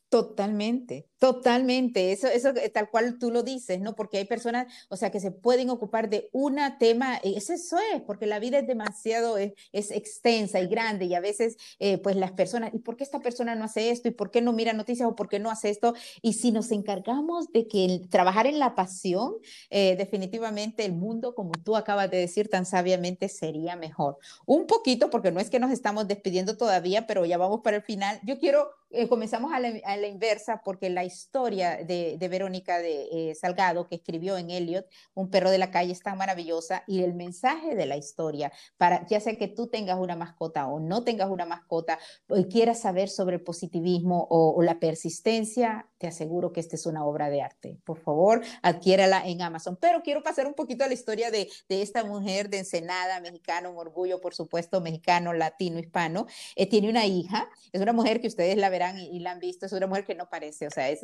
Totalmente, 0.10 1.10
totalmente. 1.20 2.12
Eso, 2.12 2.28
eso 2.28 2.50
eh, 2.50 2.70
tal 2.70 2.90
cual 2.90 3.18
tú 3.20 3.32
lo 3.32 3.44
dices, 3.44 3.80
¿no? 3.80 3.96
Porque 3.96 4.18
hay 4.18 4.26
personas, 4.26 4.68
o 4.90 4.98
sea, 4.98 5.12
que 5.12 5.20
se 5.20 5.32
pueden 5.32 5.70
ocupar 5.70 6.10
de 6.10 6.30
un 6.32 6.58
tema, 6.80 7.18
eso, 7.24 7.54
eso 7.54 7.78
es, 7.94 8.02
porque 8.02 8.26
la 8.26 8.40
vida 8.40 8.60
es 8.60 8.68
demasiado, 8.68 9.38
es, 9.38 9.54
extensa 9.72 10.60
y 10.60 10.68
grande 10.68 11.06
y 11.06 11.14
a 11.14 11.20
veces, 11.20 11.58
eh, 11.80 11.98
pues 12.00 12.16
las 12.16 12.32
personas, 12.32 12.74
¿y 12.74 12.80
por 12.80 12.98
qué 12.98 13.04
esta 13.04 13.20
persona 13.20 13.56
no 13.56 13.66
hace 13.66 13.92
esto? 13.92 14.08
¿Y 14.08 14.12
por 14.12 14.32
qué 14.32 14.42
no 14.42 14.54
mira 14.54 14.74
noticias 14.74 15.08
o 15.08 15.16
por 15.16 15.30
qué 15.30 15.40
no 15.40 15.50
hace 15.50 15.70
esto? 15.70 15.94
Y 16.22 16.34
si 16.34 16.52
nos 16.52 16.72
encargamos 16.72 17.52
de 17.52 17.68
que 17.68 18.02
trabajar 18.10 18.48
en 18.48 18.60
la 18.60 18.76
pasión, 18.76 19.36
eh, 19.70 19.96
definitivamente 19.98 20.86
el 20.86 20.94
mundo, 20.94 21.36
como 21.36 21.52
tú 21.52 21.76
acabas 21.76 22.10
de 22.10 22.18
decir 22.18 22.50
tan 22.50 22.66
sabiamente, 22.66 23.30
sería 23.30 23.76
mejor. 23.76 24.18
Un 24.46 24.68
poquito, 24.68 25.10
porque 25.10 25.32
no 25.32 25.40
es 25.40 25.50
que 25.50 25.60
nos 25.60 25.72
estamos 25.72 26.08
despidiendo 26.08 26.58
todavía, 26.58 27.08
pero 27.08 27.26
ya 27.26 27.38
vamos 27.38 27.62
para 27.64 27.78
el 27.78 27.84
final. 27.84 28.20
Yo 28.24 28.40
quiero 28.40 28.70
eh, 28.90 29.10
comenzamos 29.10 29.52
a 29.52 29.60
la, 29.60 30.08
inversa 30.08 30.62
porque 30.64 30.90
la 30.90 31.04
historia 31.08 31.84
de, 31.84 32.18
Verónica 32.30 32.78
de 32.78 33.08
eh, 33.12 33.36
Salgado, 33.36 33.88
que 33.88 33.96
escribió 33.96 34.38
en 34.38 34.52
Elliot, 34.52 34.86
Un 35.16 35.32
perro 35.32 35.50
de 35.50 35.58
la 35.58 35.72
calle, 35.72 35.92
es 35.92 36.04
tan 36.04 36.18
maravillosa 36.18 36.84
y 36.86 37.02
el 37.02 37.16
mensaje 37.16 37.76
de 37.76 37.88
la 37.88 37.98
historia, 37.98 38.52
para 38.78 39.08
ya 39.08 39.20
sea 39.20 39.36
que 39.36 39.48
tú 39.48 39.68
tengas 39.68 39.98
una 39.98 40.16
mascota 40.16 40.68
o 40.68 40.80
no 40.80 41.04
tengas 41.04 41.30
una 41.30 41.46
mascota, 41.46 41.98
y 42.30 42.46
quieras 42.46 42.82
saber 42.82 43.10
sobre 43.10 43.38
el 43.38 43.42
positivismo 43.42 44.28
o, 44.30 44.62
la 44.62 44.80
persistencia, 44.80 45.88
te 45.98 46.08
aseguro 46.08 46.52
que 46.52 46.60
esta 46.60 46.76
es 46.76 46.86
una 46.86 47.06
obra 47.06 47.30
de 47.30 47.42
arte. 47.42 47.80
Por 47.84 47.98
favor, 47.98 48.44
adquiérala 48.62 49.26
en 49.26 49.42
Amazon. 49.42 49.78
Pero 49.80 50.04
quiero 50.04 50.22
pasar 50.22 50.46
un 50.46 50.54
poquito 50.54 50.84
a 50.84 50.88
la 50.88 50.94
historia 50.94 51.32
de, 51.32 51.50
de 51.70 51.82
esta 51.82 52.04
mujer 52.04 52.50
de 52.50 52.60
Ensenada, 52.60 53.20
mexicano, 53.22 53.72
un 53.72 53.78
orgullo, 53.78 54.22
por 54.22 54.36
supuesto, 54.36 54.82
mexicano, 54.82 55.34
latino, 55.34 55.80
hispano. 55.80 56.28
Eh, 56.56 56.68
tiene 56.68 56.90
una 56.90 57.06
hija, 57.06 57.50
es 57.72 57.82
una 57.82 57.94
mujer 57.94 58.22
que 58.22 58.28
ustedes 58.28 58.58
la 58.58 58.68
y, 58.78 59.20
la 59.20 59.32
han 59.32 59.40
visto, 59.40 59.66
es 59.66 59.72
una 59.72 59.88
mujer 59.88 60.06
que 60.06 60.16
no 60.16 60.30
parece, 60.30 60.68
o 60.68 60.72
sea, 60.72 60.90
es, 60.90 60.97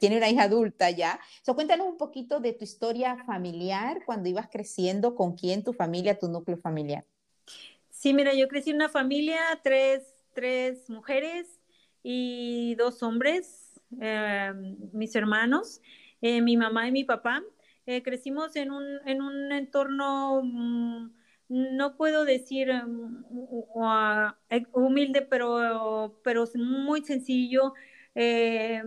tiene 0.00 0.16
una 0.16 0.28
hija 0.28 0.44
adulta 0.44 0.90
ya. 0.90 1.20
So, 1.42 1.54
cuéntanos 1.54 1.86
un 1.86 1.96
poquito 1.96 2.40
de 2.40 2.52
tu 2.52 2.64
historia 2.64 3.16
familiar, 3.24 4.02
cuando 4.04 4.28
ibas 4.28 4.48
creciendo, 4.50 5.14
con 5.14 5.34
quién, 5.34 5.62
tu 5.64 5.72
familia, 5.72 6.18
tu 6.18 6.28
núcleo 6.28 6.56
familiar. 6.58 7.04
Sí, 7.90 8.12
mira, 8.14 8.34
yo 8.34 8.48
crecí 8.48 8.70
en 8.70 8.76
una 8.76 8.88
familia, 8.88 9.40
tres, 9.62 10.14
tres 10.34 10.88
mujeres 10.90 11.60
y 12.02 12.74
dos 12.76 13.02
hombres, 13.02 13.80
eh, 14.00 14.52
mis 14.92 15.14
hermanos, 15.14 15.80
eh, 16.20 16.40
mi 16.40 16.56
mamá 16.56 16.88
y 16.88 16.92
mi 16.92 17.04
papá. 17.04 17.42
Eh, 17.86 18.02
crecimos 18.02 18.56
en 18.56 18.70
un, 18.70 18.84
en 19.06 19.22
un 19.22 19.52
entorno... 19.52 20.42
Mm, 20.42 21.22
no 21.52 21.96
puedo 21.96 22.24
decir 22.24 22.70
em, 22.70 23.24
eh, 24.48 24.64
humilde, 24.72 25.22
pero, 25.22 26.18
pero 26.24 26.46
muy 26.54 27.04
sencillo, 27.04 27.74
eh, 28.14 28.82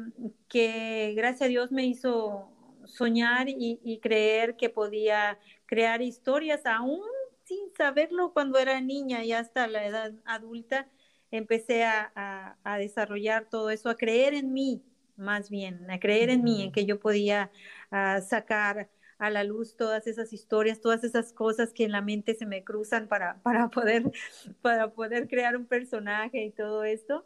que 0.48 1.14
gracias 1.16 1.44
a 1.44 1.48
Dios 1.48 1.72
me 1.72 1.86
hizo 1.86 2.50
soñar 2.86 3.48
y, 3.50 4.00
creer 4.02 4.56
que 4.56 4.70
podía 4.70 5.40
crear 5.66 6.02
historias, 6.02 6.66
aún 6.66 7.02
sin 7.44 7.74
saberlo 7.78 8.34
cuando 8.34 8.60
era 8.60 8.80
niña 8.82 9.24
y 9.24 9.34
hasta 9.34 9.68
la 9.68 9.86
edad 9.86 10.14
adulta, 10.26 10.88
empecé 11.32 11.84
a, 11.84 12.58
desarrollar 12.80 13.50
todo 13.50 13.70
eso, 13.70 13.90
a 13.90 13.96
creer 13.96 14.34
en 14.34 14.54
mí, 14.54 14.84
más 15.18 15.50
bien, 15.50 15.90
a 15.90 16.00
creer 16.00 16.30
en 16.30 16.44
mí, 16.44 16.64
en 16.64 16.72
que 16.72 16.86
yo 16.86 17.00
podía 17.00 17.52
ah, 17.92 18.22
sacar 18.22 18.90
a 19.18 19.30
la 19.30 19.44
luz 19.44 19.76
todas 19.78 20.08
esas 20.08 20.34
historias, 20.34 20.82
todas 20.82 21.04
esas 21.04 21.32
cosas 21.34 21.74
que 21.74 21.86
en 21.86 21.92
la 21.92 22.02
mente 22.02 22.36
se 22.36 22.46
me 22.46 22.64
cruzan 22.64 23.08
para, 23.08 23.42
para, 23.44 23.70
poder, 23.70 24.12
para 24.62 24.92
poder 24.92 25.28
crear 25.28 25.56
un 25.56 25.66
personaje 25.66 26.44
y 26.44 26.52
todo 26.52 26.84
esto. 26.84 27.26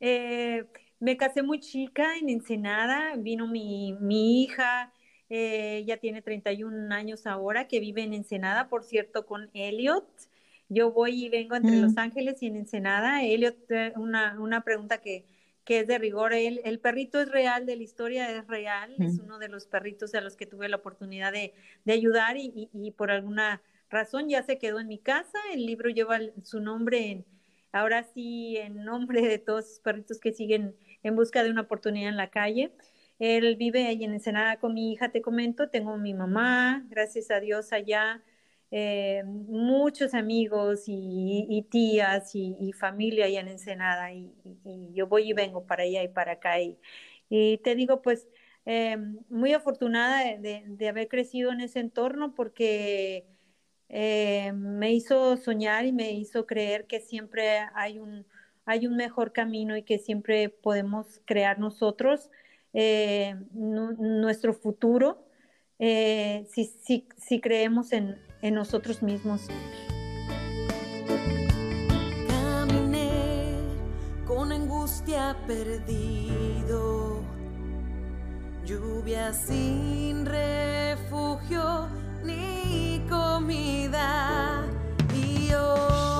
Eh, 0.00 0.66
me 1.00 1.16
casé 1.16 1.42
muy 1.42 1.60
chica 1.60 2.16
en 2.16 2.28
Ensenada, 2.28 3.14
vino 3.16 3.46
mi, 3.46 3.92
mi 4.00 4.42
hija, 4.42 4.92
eh, 5.28 5.78
ella 5.78 5.98
tiene 5.98 6.22
31 6.22 6.94
años 6.94 7.26
ahora, 7.26 7.68
que 7.68 7.80
vive 7.80 8.02
en 8.02 8.14
Ensenada, 8.14 8.68
por 8.68 8.84
cierto, 8.84 9.26
con 9.26 9.50
Elliot. 9.54 10.06
Yo 10.68 10.92
voy 10.92 11.26
y 11.26 11.28
vengo 11.28 11.54
entre 11.56 11.76
Los 11.76 11.94
mm. 11.94 11.98
Ángeles 11.98 12.42
y 12.42 12.46
en 12.46 12.56
Ensenada. 12.56 13.22
Elliot, 13.22 13.70
eh, 13.70 13.92
una, 13.96 14.38
una 14.40 14.62
pregunta 14.62 14.98
que, 14.98 15.24
que 15.64 15.80
es 15.80 15.86
de 15.86 15.98
rigor. 15.98 16.32
El, 16.32 16.60
el, 16.64 16.78
perrito 16.78 17.20
es 17.20 17.28
real, 17.28 17.66
de 17.66 17.76
la 17.76 17.82
historia 17.82 18.30
es 18.30 18.46
real, 18.46 18.94
es 18.98 19.18
uno 19.18 19.38
de 19.38 19.48
los 19.48 19.66
perritos 19.66 20.14
a 20.14 20.20
los 20.20 20.36
que 20.36 20.46
tuve 20.46 20.68
la 20.68 20.76
oportunidad 20.76 21.32
de, 21.32 21.54
de 21.84 21.92
ayudar 21.92 22.36
y, 22.36 22.68
y, 22.72 22.90
por 22.92 23.10
alguna 23.10 23.62
razón 23.90 24.28
ya 24.28 24.42
se 24.42 24.58
quedó 24.58 24.80
en 24.80 24.88
mi 24.88 24.98
casa. 24.98 25.38
El 25.52 25.66
libro 25.66 25.90
lleva 25.90 26.20
su 26.42 26.60
nombre, 26.60 27.10
en, 27.10 27.24
ahora 27.72 28.04
sí, 28.04 28.56
en 28.56 28.84
nombre 28.84 29.22
de 29.22 29.38
todos 29.38 29.66
los 29.68 29.80
perritos 29.80 30.20
que 30.20 30.32
siguen 30.32 30.76
en 31.06 31.16
busca 31.16 31.42
de 31.42 31.50
una 31.50 31.62
oportunidad 31.62 32.10
en 32.10 32.16
la 32.16 32.30
calle. 32.30 32.72
Él 33.18 33.56
vive 33.56 33.86
ahí 33.86 34.04
en 34.04 34.12
Ensenada 34.12 34.58
con 34.58 34.74
mi 34.74 34.92
hija, 34.92 35.10
te 35.10 35.22
comento, 35.22 35.68
tengo 35.70 35.96
mi 35.96 36.14
mamá, 36.14 36.84
gracias 36.90 37.30
a 37.30 37.40
Dios 37.40 37.72
allá. 37.72 38.22
Eh, 38.72 39.22
muchos 39.24 40.12
amigos 40.14 40.84
y, 40.86 41.66
tías 41.70 42.34
y, 42.34 42.72
familia 42.72 43.26
allá 43.26 43.40
en 43.40 43.48
Ensenada 43.48 44.12
y, 44.12 44.32
yo 44.92 45.06
voy 45.06 45.30
y 45.30 45.32
vengo 45.32 45.66
para 45.66 45.84
allá 45.84 46.02
y 46.02 46.08
para 46.08 46.32
acá 46.32 46.60
y, 46.60 46.78
te 47.58 47.74
digo 47.76 48.02
pues 48.02 48.28
eh, 48.66 48.96
muy 49.28 49.52
afortunada 49.52 50.36
de, 50.36 50.88
haber 50.88 51.08
crecido 51.08 51.52
en 51.52 51.60
ese 51.60 51.80
entorno 51.80 52.34
porque 52.34 53.26
eh, 53.88 54.52
me 54.52 54.92
hizo 54.92 55.36
soñar 55.36 55.86
y 55.86 55.92
me 55.92 56.12
hizo 56.12 56.46
creer 56.46 56.86
que 56.86 57.00
siempre 57.00 57.60
hay 57.74 57.98
un, 58.00 58.26
hay 58.66 58.86
un 58.86 58.96
mejor 58.96 59.32
camino 59.32 59.76
y 59.76 59.82
que 59.82 59.98
siempre 59.98 60.48
podemos 60.48 61.20
crear 61.24 61.58
nosotros 61.58 62.30
nuestro 63.54 64.52
futuro 64.52 65.24
si, 65.78 66.64
si, 66.82 67.08
si 67.16 67.40
creemos 67.40 67.92
en, 67.92 68.18
en 68.42 68.54
nosotros 68.54 69.02
mismos. 69.02 69.48
Caminé 72.28 73.54
con 74.26 74.52
angustia 74.52 75.36
perdido, 75.46 77.22
lluvia 78.64 79.32
sin 79.32 80.26
refugio 80.26 81.88
ni 82.22 83.04
comida. 83.08 84.64
Y 85.14 85.52
hoy 85.52 86.15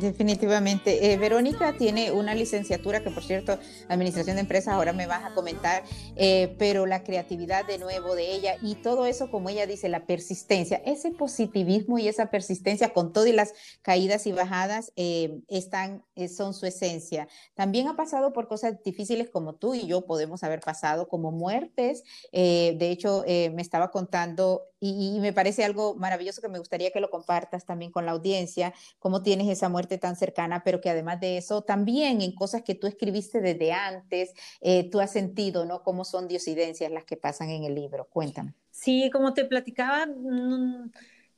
definitivamente. 0.00 1.12
Eh, 1.12 1.16
Verónica 1.16 1.76
tiene 1.76 2.12
una 2.12 2.34
licenciatura 2.34 3.02
que, 3.02 3.10
por 3.10 3.22
cierto, 3.22 3.58
Administración 3.88 4.36
de 4.36 4.42
Empresas, 4.42 4.74
ahora 4.74 4.92
me 4.92 5.06
vas 5.06 5.24
a 5.24 5.34
comentar, 5.34 5.84
eh, 6.16 6.54
pero 6.58 6.86
la 6.86 7.02
creatividad 7.04 7.66
de 7.66 7.78
nuevo 7.78 8.14
de 8.14 8.32
ella 8.32 8.56
y 8.62 8.76
todo 8.76 9.06
eso, 9.06 9.30
como 9.30 9.48
ella 9.48 9.66
dice, 9.66 9.88
la 9.88 10.06
persistencia, 10.06 10.82
ese 10.84 11.10
positivismo 11.10 11.98
y 11.98 12.08
esa 12.08 12.30
persistencia 12.30 12.92
con 12.92 13.12
todas 13.12 13.34
las 13.34 13.52
caídas 13.82 14.26
y 14.26 14.32
bajadas 14.32 14.92
eh, 14.96 15.40
están, 15.48 16.04
son 16.34 16.54
su 16.54 16.66
esencia. 16.66 17.28
También 17.54 17.88
ha 17.88 17.96
pasado 17.96 18.32
por 18.32 18.48
cosas 18.48 18.82
difíciles 18.82 19.30
como 19.30 19.54
tú 19.54 19.74
y 19.74 19.86
yo 19.86 20.06
podemos 20.06 20.42
haber 20.44 20.60
pasado, 20.60 21.08
como 21.08 21.32
muertes. 21.32 22.02
de 22.32 22.90
hecho, 22.90 23.24
me 23.26 23.62
estaba 23.62 23.90
contando 23.90 24.62
y, 24.80 25.16
y 25.16 25.20
me 25.20 25.32
parece 25.32 25.64
algo 25.64 25.94
maravilloso 25.96 26.40
que 26.40 26.48
me 26.48 26.58
gustaría 26.58 26.90
que 26.90 27.00
lo 27.00 27.10
compartas 27.10 27.64
también 27.64 27.90
con 27.90 28.06
la 28.06 28.12
audiencia, 28.12 28.72
cómo 28.98 29.22
tienes 29.22 29.48
esa 29.48 29.68
muerte 29.68 29.87
tan 29.96 30.16
cercana, 30.16 30.62
pero 30.62 30.82
que 30.82 30.90
además 30.90 31.20
de 31.20 31.38
eso, 31.38 31.62
también 31.62 32.20
en 32.20 32.34
cosas 32.34 32.62
que 32.62 32.74
tú 32.74 32.86
escribiste 32.86 33.40
desde 33.40 33.72
antes, 33.72 34.34
eh, 34.60 34.90
tú 34.90 35.00
has 35.00 35.12
sentido, 35.12 35.64
¿no? 35.64 35.82
Cómo 35.82 36.04
son 36.04 36.28
diosidencias 36.28 36.92
las 36.92 37.04
que 37.04 37.16
pasan 37.16 37.48
en 37.48 37.64
el 37.64 37.74
libro. 37.74 38.08
Cuéntame. 38.10 38.54
Sí, 38.70 39.08
como 39.10 39.32
te 39.32 39.46
platicaba, 39.46 40.04
mm, 40.06 40.90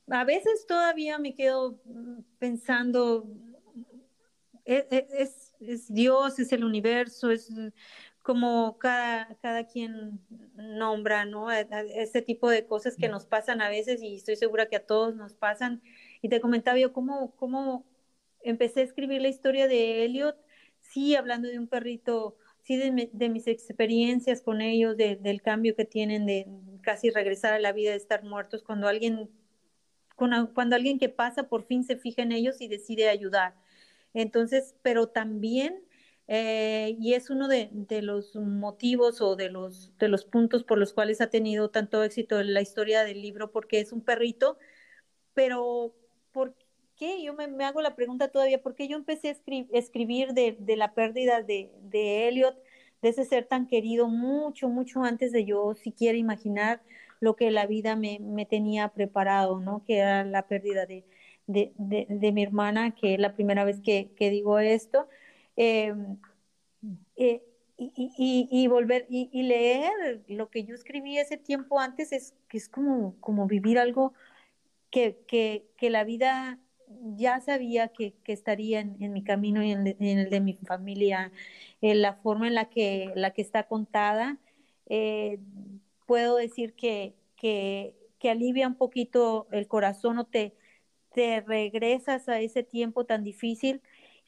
a 0.09 0.23
veces 0.25 0.65
todavía 0.67 1.17
me 1.17 1.33
quedo 1.35 1.79
mm, 1.85 2.19
pensando, 2.39 3.27
e, 4.65 4.85
e, 4.91 5.07
es, 5.17 5.53
es, 5.61 5.93
Dios, 5.93 6.39
es 6.39 6.51
el 6.51 6.65
universo, 6.65 7.31
es 7.31 7.49
como 8.21 8.77
cada, 8.77 9.35
cada 9.41 9.65
quien 9.65 10.19
nombra, 10.55 11.25
¿no? 11.25 11.51
Este 11.51 12.21
tipo 12.21 12.49
de 12.49 12.65
cosas 12.65 12.95
que 12.95 13.09
nos 13.09 13.25
pasan 13.25 13.61
a 13.61 13.69
veces 13.69 14.01
y 14.03 14.15
estoy 14.15 14.35
segura 14.35 14.67
que 14.67 14.75
a 14.75 14.85
todos 14.85 15.15
nos 15.15 15.33
pasan. 15.33 15.81
Y 16.21 16.29
te 16.29 16.39
comentaba 16.39 16.77
yo 16.77 16.93
cómo, 16.93 17.35
cómo 17.35 17.83
empecé 18.43 18.81
a 18.81 18.83
escribir 18.83 19.21
la 19.21 19.29
historia 19.29 19.67
de 19.67 20.05
Elliot, 20.05 20.37
sí, 20.79 21.15
hablando 21.15 21.47
de 21.47 21.59
un 21.59 21.67
perrito, 21.67 22.37
sí, 22.63 22.77
de, 22.77 23.29
mis 23.29 23.47
experiencias 23.47 24.41
con 24.41 24.61
ellos, 24.61 24.97
del 24.97 25.41
cambio 25.41 25.75
que 25.75 25.85
tienen 25.85 26.25
de 26.25 26.47
casi 26.81 27.09
regresar 27.09 27.53
a 27.53 27.59
la 27.59 27.71
vida, 27.71 27.91
de 27.91 27.97
estar 27.97 28.23
muertos, 28.23 28.63
cuando 28.63 28.87
alguien, 28.87 29.29
cuando, 30.15 30.75
alguien 30.75 30.99
que 30.99 31.09
pasa 31.09 31.47
por 31.47 31.65
fin 31.65 31.83
se 31.83 31.97
fija 31.97 32.21
en 32.21 32.31
ellos 32.31 32.61
y 32.61 32.67
decide 32.67 33.09
ayudar. 33.09 33.55
Entonces, 34.13 34.75
pero 34.81 35.07
también, 35.07 35.83
eh, 36.27 36.95
y 36.99 37.13
es 37.13 37.29
uno 37.29 37.47
de, 37.47 37.69
los 38.01 38.35
motivos 38.35 39.21
o 39.21 39.35
de 39.35 39.49
los, 39.49 39.97
de 39.97 40.09
los 40.09 40.25
puntos 40.25 40.63
por 40.63 40.77
los 40.77 40.93
cuales 40.93 41.21
ha 41.21 41.29
tenido 41.29 41.69
tanto 41.69 42.03
éxito 42.03 42.41
la 42.43 42.61
historia 42.61 43.03
del 43.03 43.21
libro, 43.21 43.51
porque 43.51 43.79
es 43.79 43.91
un 43.91 44.01
perrito, 44.01 44.57
pero 45.33 45.95
¿por 46.31 46.55
yo 47.23 47.33
me, 47.33 47.65
hago 47.65 47.81
la 47.81 47.95
pregunta 47.95 48.27
todavía, 48.29 48.61
¿por 48.61 48.75
qué 48.75 48.87
yo 48.87 48.95
empecé 48.97 49.29
a 49.29 49.77
escribir 49.77 50.33
de, 50.33 50.75
la 50.75 50.93
pérdida 50.93 51.41
de, 51.41 51.69
Elliot, 52.27 52.55
de 53.01 53.09
ese 53.09 53.25
ser 53.25 53.45
tan 53.45 53.67
querido, 53.67 54.07
mucho, 54.07 54.69
mucho 54.69 55.03
antes 55.03 55.31
de 55.31 55.45
yo 55.45 55.73
siquiera 55.73 56.17
imaginar 56.17 56.81
lo 57.19 57.35
que 57.35 57.49
la 57.51 57.65
vida 57.65 57.95
me, 57.95 58.45
tenía 58.49 58.89
preparado, 58.89 59.59
¿no? 59.59 59.83
Que 59.85 59.97
era 59.97 60.23
la 60.23 60.47
pérdida 60.47 60.85
de, 60.85 61.03
mi 62.31 62.43
hermana, 62.43 62.93
que 62.95 63.15
es 63.15 63.19
la 63.19 63.33
primera 63.33 63.63
vez 63.63 63.81
que, 63.81 64.11
digo 64.17 64.59
esto. 64.59 65.07
Em, 65.55 66.17
eh, 67.15 67.43
y, 67.77 68.67
volver 68.67 69.07
y, 69.09 69.41
leer 69.43 70.23
lo 70.27 70.49
que 70.49 70.63
yo 70.63 70.75
escribí 70.75 71.17
ese 71.17 71.37
tiempo 71.37 71.79
antes 71.79 72.11
es 72.11 72.35
que 72.47 72.57
es 72.57 72.69
como, 72.69 73.47
vivir 73.47 73.79
algo 73.79 74.13
que 74.91 75.65
la 75.81 76.03
vida 76.03 76.59
ya 77.15 77.39
sabía 77.41 77.89
que, 77.89 78.15
estaría 78.27 78.79
en, 78.81 79.13
mi 79.13 79.23
camino 79.23 79.63
y 79.63 79.71
en, 79.71 79.87
el 79.99 80.29
de 80.29 80.39
mi 80.39 80.53
familia. 80.53 81.31
en 81.81 82.01
la 82.01 82.13
forma 82.15 82.47
en 82.47 82.55
la 82.55 82.69
que, 82.69 83.11
la 83.15 83.31
que 83.31 83.41
está 83.41 83.63
contada, 83.63 84.37
eh, 84.87 85.39
puedo 86.05 86.35
decir 86.37 86.73
que, 86.73 87.13
que, 87.35 87.95
alivia 88.29 88.67
un 88.67 88.75
poquito 88.75 89.47
el 89.51 89.67
corazón 89.67 90.19
o 90.19 90.25
te, 90.25 90.53
te 91.13 91.41
regresas 91.41 92.29
a 92.29 92.39
ese 92.39 92.63
tiempo 92.63 93.05
tan 93.05 93.23
difícil 93.23 93.81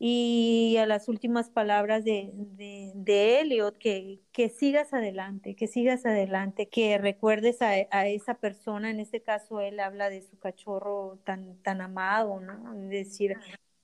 y 0.05 0.75
a 0.79 0.85
las 0.85 1.07
últimas 1.07 1.49
palabras 1.49 2.03
de, 2.03 2.29
de, 2.33 3.39
Elliot, 3.39 3.77
que, 3.77 4.19
que, 4.33 4.49
sigas 4.49 4.93
adelante, 4.93 5.55
que 5.55 5.65
sigas 5.67 6.05
adelante, 6.05 6.67
que 6.67 6.97
recuerdes 6.97 7.61
a, 7.61 8.07
esa 8.07 8.33
persona, 8.33 8.91
en 8.91 8.99
este 8.99 9.21
caso 9.21 9.61
él 9.61 9.79
habla 9.79 10.09
de 10.09 10.21
su 10.21 10.37
cachorro 10.37 11.19
tan, 11.23 11.55
tan 11.63 11.79
amado, 11.79 12.41
¿no? 12.41 12.73
Es 12.83 12.89
decir, 12.89 13.37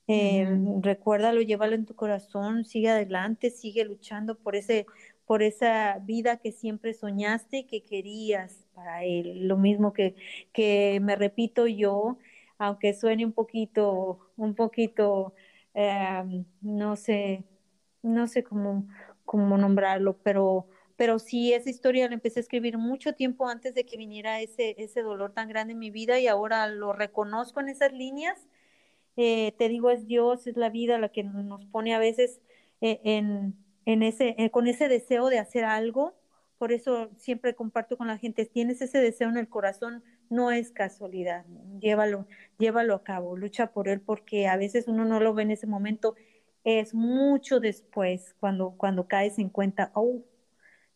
eh, 0.10 0.46
recuérdalo, 0.82 1.42
llévalo 1.42 1.76
en 1.76 1.86
tu 1.86 1.96
corazón, 1.96 2.66
sigue 2.66 2.90
adelante, 2.90 3.50
sigue 3.50 3.86
luchando 3.86 4.38
por 4.38 4.58
ese 4.58 4.88
por 5.26 5.42
esa 5.42 6.00
vida 6.00 6.36
que 6.38 6.52
siempre 6.52 6.94
soñaste 6.94 7.60
y 7.60 7.64
que 7.64 7.84
querías 7.84 8.66
para 8.74 9.06
él. 9.06 9.48
Lo 9.48 9.56
mismo 9.58 9.94
que, 9.94 10.16
que 10.52 11.00
me 11.02 11.16
repito 11.16 11.66
yo, 11.66 12.18
aunque 12.58 12.94
suene 12.94 13.26
un 13.26 13.32
poquito, 13.32 14.20
un 14.36 14.54
poquito 14.56 15.34
Em, 15.74 16.46
no 16.62 16.96
sé, 16.96 17.46
no 18.02 18.28
sé 18.28 18.44
cómo, 18.44 18.88
cómo 19.26 19.58
nombrarlo, 19.58 20.18
pero, 20.24 20.68
pero 20.96 21.20
sí, 21.20 21.54
esa 21.54 21.70
historia 21.70 22.08
la 22.08 22.16
empecé 22.16 22.40
a 22.40 22.44
escribir 22.44 22.78
mucho 22.78 23.14
tiempo 23.14 23.48
antes 23.48 23.74
de 23.76 23.86
que 23.86 23.98
viniera 23.98 24.42
ese, 24.42 24.76
ese 24.82 25.02
dolor 25.04 25.34
tan 25.34 25.48
grande 25.50 25.74
en 25.74 25.80
mi 25.80 25.92
vida 25.92 26.20
y 26.20 26.28
ahora 26.28 26.68
lo 26.68 26.94
reconozco 26.94 27.60
en 27.62 27.70
esas 27.70 27.94
líneas. 27.94 28.48
Eh, 29.18 29.54
te 29.58 29.70
digo, 29.70 29.92
es 29.92 30.08
Dios, 30.08 30.48
es 30.48 30.58
la 30.58 30.70
vida 30.70 30.98
la 31.00 31.10
que 31.10 31.24
nos 31.24 31.66
pone 31.68 31.94
a 31.96 32.00
veces 32.00 32.42
eh, 32.82 33.02
en, 33.04 33.56
en 33.86 34.04
ese, 34.04 34.36
eh, 34.38 34.52
con 34.52 34.68
ese 34.68 34.88
deseo 34.90 35.30
de 35.30 35.40
hacer 35.40 35.66
algo. 35.66 36.16
Por 36.60 36.72
eso 36.74 37.10
siempre 37.18 37.56
comparto 37.56 37.98
con 37.98 38.08
la 38.08 38.20
gente, 38.20 38.46
tienes 38.46 38.82
ese 38.82 39.00
deseo 39.00 39.30
en 39.30 39.38
el 39.38 39.50
corazón, 39.50 40.04
no 40.30 40.52
es 40.52 40.72
casualidad, 40.72 41.46
llévalo, 41.82 42.28
llévalo 42.60 42.96
a 42.96 43.04
cabo, 43.04 43.38
lucha 43.38 43.74
por 43.74 43.90
él 43.90 44.02
porque 44.02 44.48
a 44.48 44.58
veces 44.58 44.88
uno 44.88 45.06
no 45.06 45.20
lo 45.22 45.34
ve 45.34 45.44
en 45.44 45.52
ese 45.52 45.68
momento, 45.68 46.16
es 46.66 46.94
mucho 46.94 47.60
después 47.62 48.36
cuando, 48.40 48.76
cuando 48.78 49.08
caes 49.08 49.40
en 49.40 49.50
cuenta, 49.50 49.92
oh, 49.96 50.22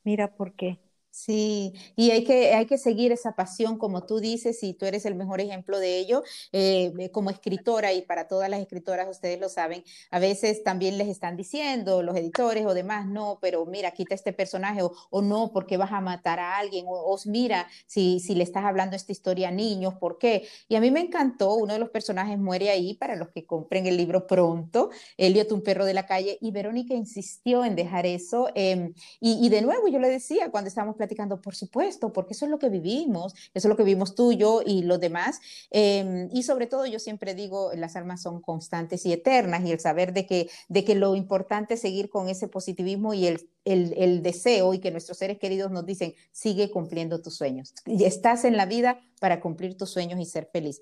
mira 0.04 0.36
por 0.36 0.54
qué, 0.56 0.80
Sí, 1.16 1.74
y 1.96 2.10
hay 2.10 2.24
que, 2.24 2.56
hay 2.56 2.66
que 2.66 2.80
seguir 2.80 3.12
esa 3.12 3.34
pasión, 3.36 3.78
como 3.78 4.04
tú 4.04 4.20
dices, 4.20 4.64
y 4.64 4.74
tú 4.74 4.88
eres 4.88 5.06
el 5.06 5.14
mejor 5.14 5.42
ejemplo 5.42 5.78
de 5.80 6.00
ello. 6.00 6.24
Eh, 6.52 6.92
como 7.12 7.30
escritora, 7.30 7.94
y 7.94 8.02
para 8.02 8.28
todas 8.28 8.50
las 8.50 8.60
escritoras, 8.60 9.08
ustedes 9.08 9.40
lo 9.40 9.48
saben, 9.48 9.84
a 10.10 10.18
veces 10.18 10.64
también 10.64 10.98
les 10.98 11.10
están 11.10 11.38
diciendo 11.38 12.02
los 12.02 12.18
editores 12.18 12.66
o 12.66 12.74
demás, 12.74 13.06
no, 13.06 13.38
pero 13.44 13.64
mira, 13.68 13.92
quita 13.92 14.16
este 14.16 14.34
personaje, 14.34 14.82
o, 14.82 15.22
no, 15.22 15.52
porque 15.54 15.78
vas 15.78 15.92
a 15.92 16.02
matar 16.02 16.40
a 16.40 16.58
alguien, 16.58 16.86
o, 16.88 17.16
mira, 17.28 17.68
si, 17.86 18.20
si 18.20 18.34
le 18.34 18.44
estás 18.44 18.66
hablando 18.66 18.96
esta 18.96 19.12
historia 19.12 19.50
a 19.50 19.52
niños, 19.52 19.94
¿por 20.00 20.18
qué? 20.18 20.48
Y 20.68 20.76
a 20.78 20.82
mí 20.82 20.90
me 20.90 21.02
encantó, 21.02 21.54
uno 21.54 21.74
de 21.74 21.80
los 21.80 21.92
personajes 21.92 22.40
muere 22.40 22.72
ahí, 22.72 22.96
para 22.96 23.16
los 23.16 23.30
que 23.30 23.46
compren 23.46 23.86
el 23.86 23.98
libro 23.98 24.26
pronto, 24.26 24.90
Elliot, 25.18 25.52
un 25.52 25.62
perro 25.62 25.86
de 25.86 25.94
la 25.94 26.08
calle, 26.08 26.40
y 26.42 26.50
Verónica 26.50 26.96
insistió 26.96 27.64
en 27.66 27.76
dejar 27.76 28.08
eso. 28.08 28.50
Em, 28.56 28.96
y, 29.20 29.46
y 29.46 29.50
de 29.50 29.62
nuevo, 29.62 29.88
yo 29.90 30.00
le 30.00 30.10
decía 30.10 30.50
cuando 30.50 30.70
estábamos 30.70 30.98
platicando, 31.04 31.42
por 31.42 31.54
supuesto, 31.54 32.14
porque 32.14 32.34
eso 32.34 32.46
es 32.46 32.52
lo 32.52 32.60
que 32.60 32.70
vivimos, 32.70 33.34
eso 33.54 33.68
es 33.68 33.70
lo 33.70 33.76
que 33.76 33.84
vivimos 33.84 34.16
tú, 34.16 34.32
yo 34.32 34.62
y 34.66 34.84
los 34.84 35.02
demás. 35.02 35.42
Em, 35.70 36.30
y 36.32 36.44
sobre 36.44 36.66
todo, 36.66 36.86
yo 36.86 36.98
siempre 36.98 37.36
digo, 37.36 37.72
las 37.76 37.98
almas 37.98 38.22
son 38.22 38.42
constantes 38.42 39.06
y 39.06 39.12
eternas 39.12 39.66
y 39.66 39.72
el 39.72 39.82
saber 39.82 40.14
de 40.14 40.26
que, 40.26 40.50
de 40.70 40.86
que 40.86 40.96
lo 40.96 41.16
importante 41.16 41.74
es 41.74 41.82
seguir 41.82 42.10
con 42.10 42.30
ese 42.30 42.48
positivismo 42.48 43.14
y 43.14 43.28
el, 43.28 43.50
el, 43.66 43.94
el 43.98 44.24
deseo 44.24 44.74
y 44.74 44.80
que 44.80 44.92
nuestros 44.92 45.18
seres 45.18 45.40
queridos 45.40 45.72
nos 45.72 45.86
dicen, 45.86 46.14
sigue 46.32 46.72
cumpliendo 46.72 47.22
tus 47.22 47.36
sueños. 47.36 47.74
Y 47.86 48.06
estás 48.06 48.46
en 48.46 48.56
la 48.56 48.66
vida 48.66 49.02
para 49.20 49.42
cumplir 49.42 49.78
tus 49.78 49.90
sueños 49.90 50.22
y 50.22 50.26
ser 50.26 50.50
feliz 50.54 50.82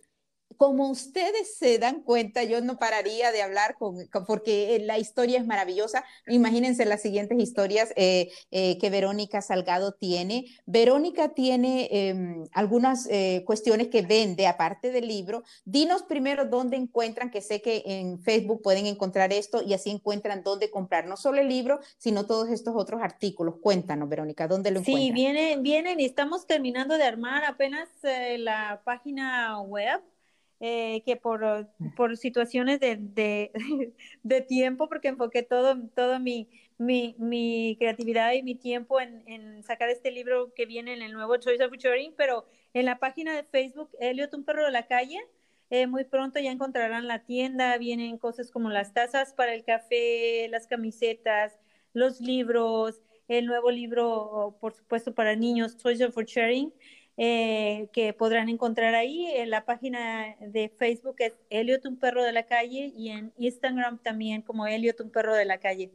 como 0.62 0.92
ustedes 0.92 1.58
se 1.58 1.80
dan 1.80 2.04
cuenta, 2.04 2.44
yo 2.44 2.62
no 2.62 2.78
pararía 2.78 3.32
de 3.32 3.42
hablar 3.42 3.78
con, 3.80 4.08
porque 4.28 4.80
la 4.86 5.00
historia 5.00 5.40
es 5.40 5.48
maravillosa. 5.48 6.06
Imagínense 6.28 6.86
las 6.86 7.02
siguientes 7.02 7.40
historias 7.40 7.92
eh, 7.96 8.30
eh, 8.52 8.78
que 8.78 8.92
Verónica 8.92 9.42
Salgado 9.42 9.94
tiene. 9.94 10.46
Verónica 10.68 11.30
tiene 11.30 11.90
em, 11.90 12.46
algunas 12.54 13.08
eh, 13.10 13.42
cuestiones 13.44 13.88
que 13.88 14.04
vende 14.04 14.46
aparte 14.46 14.92
del 14.92 15.08
libro. 15.08 15.42
Dinos 15.66 16.04
primero 16.04 16.46
dónde 16.46 16.78
encuentran, 16.78 17.32
que 17.32 17.42
sé 17.42 17.64
que 17.64 17.82
en 17.84 18.22
Facebook 18.22 18.62
pueden 18.62 18.86
encontrar 18.86 19.34
esto 19.34 19.64
y 19.64 19.74
así 19.74 19.90
encuentran 19.90 20.44
dónde 20.44 20.70
comprar 20.70 21.08
no 21.08 21.18
solo 21.18 21.42
el 21.42 21.50
libro, 21.50 21.80
sino 21.98 22.28
todos 22.28 22.50
estos 22.50 22.76
otros 22.76 23.02
artículos. 23.02 23.56
Cuéntanos, 23.64 24.08
Verónica, 24.08 24.48
¿dónde 24.48 24.70
lo 24.70 24.82
encuentran? 24.82 25.08
Sí, 25.08 25.12
vienen, 25.12 25.64
vienen 25.64 26.00
y 26.00 26.06
estamos 26.06 26.46
terminando 26.46 27.00
de 27.00 27.04
armar 27.06 27.46
apenas 27.46 27.90
la 28.04 28.80
página 28.86 29.60
web 29.62 30.02
eh, 30.64 31.02
que 31.06 31.16
por, 31.16 31.68
por 31.98 32.16
situaciones 32.18 32.80
de, 32.80 33.00
de, 34.24 34.42
tiempo, 34.42 34.88
porque 34.88 35.08
enfoqué 35.08 35.42
todo, 35.42 35.76
todo 35.96 36.20
mi, 36.20 36.48
mi, 36.78 37.16
mi 37.18 37.76
creatividad 37.80 38.34
y 38.34 38.44
mi 38.44 38.54
tiempo 38.54 39.02
en, 39.02 39.24
en, 39.28 39.64
sacar 39.64 39.90
este 39.90 40.12
libro 40.12 40.54
que 40.54 40.68
viene 40.68 40.94
en 40.94 41.02
el 41.02 41.14
nuevo 41.14 41.36
Choice 41.38 41.64
of 41.64 41.72
Futuring, 41.72 42.14
pero 42.16 42.46
en 42.76 42.86
la 42.86 43.00
página 43.00 43.36
de 43.36 43.44
Facebook, 43.44 43.90
Elliot, 44.00 44.34
un 44.36 44.44
perro 44.44 44.64
de 44.64 44.72
la 44.72 44.86
calle, 44.86 45.20
eh, 45.72 45.88
muy 45.88 46.04
pronto 46.04 46.40
ya 46.40 46.52
encontrarán 46.52 47.08
la 47.08 47.24
tienda, 47.24 47.78
vienen 47.80 48.20
cosas 48.20 48.52
como 48.52 48.70
las 48.70 48.94
tazas 48.94 49.34
para 49.34 49.56
el 49.56 49.64
café, 49.64 50.48
las 50.50 50.68
camisetas, 50.68 51.58
los 51.94 52.22
libros, 52.22 53.02
el 53.28 53.48
nuevo 53.48 53.72
libro, 53.72 54.58
por 54.62 54.74
supuesto, 54.74 55.16
para 55.16 55.36
niños, 55.36 55.78
Toys 55.78 56.06
for 56.14 56.26
Sharing, 56.26 56.72
eh, 57.18 57.90
que 57.94 58.14
podrán 58.14 58.50
encontrar 58.50 58.96
ahí. 58.96 59.28
En 59.36 59.50
la 59.50 59.66
página 59.66 60.36
de 60.40 60.70
Facebook 60.70 61.16
es 61.20 61.34
Elliot, 61.50 61.86
un 61.86 61.98
perro 62.00 62.24
de 62.24 62.32
la 62.32 62.44
calle, 62.46 62.92
y 62.96 63.10
en 63.10 63.34
Instagram 63.38 64.00
también 64.04 64.42
como 64.42 64.68
Elliot, 64.68 65.00
un 65.02 65.12
perro 65.12 65.36
de 65.36 65.46
la 65.46 65.60
calle. 65.60 65.92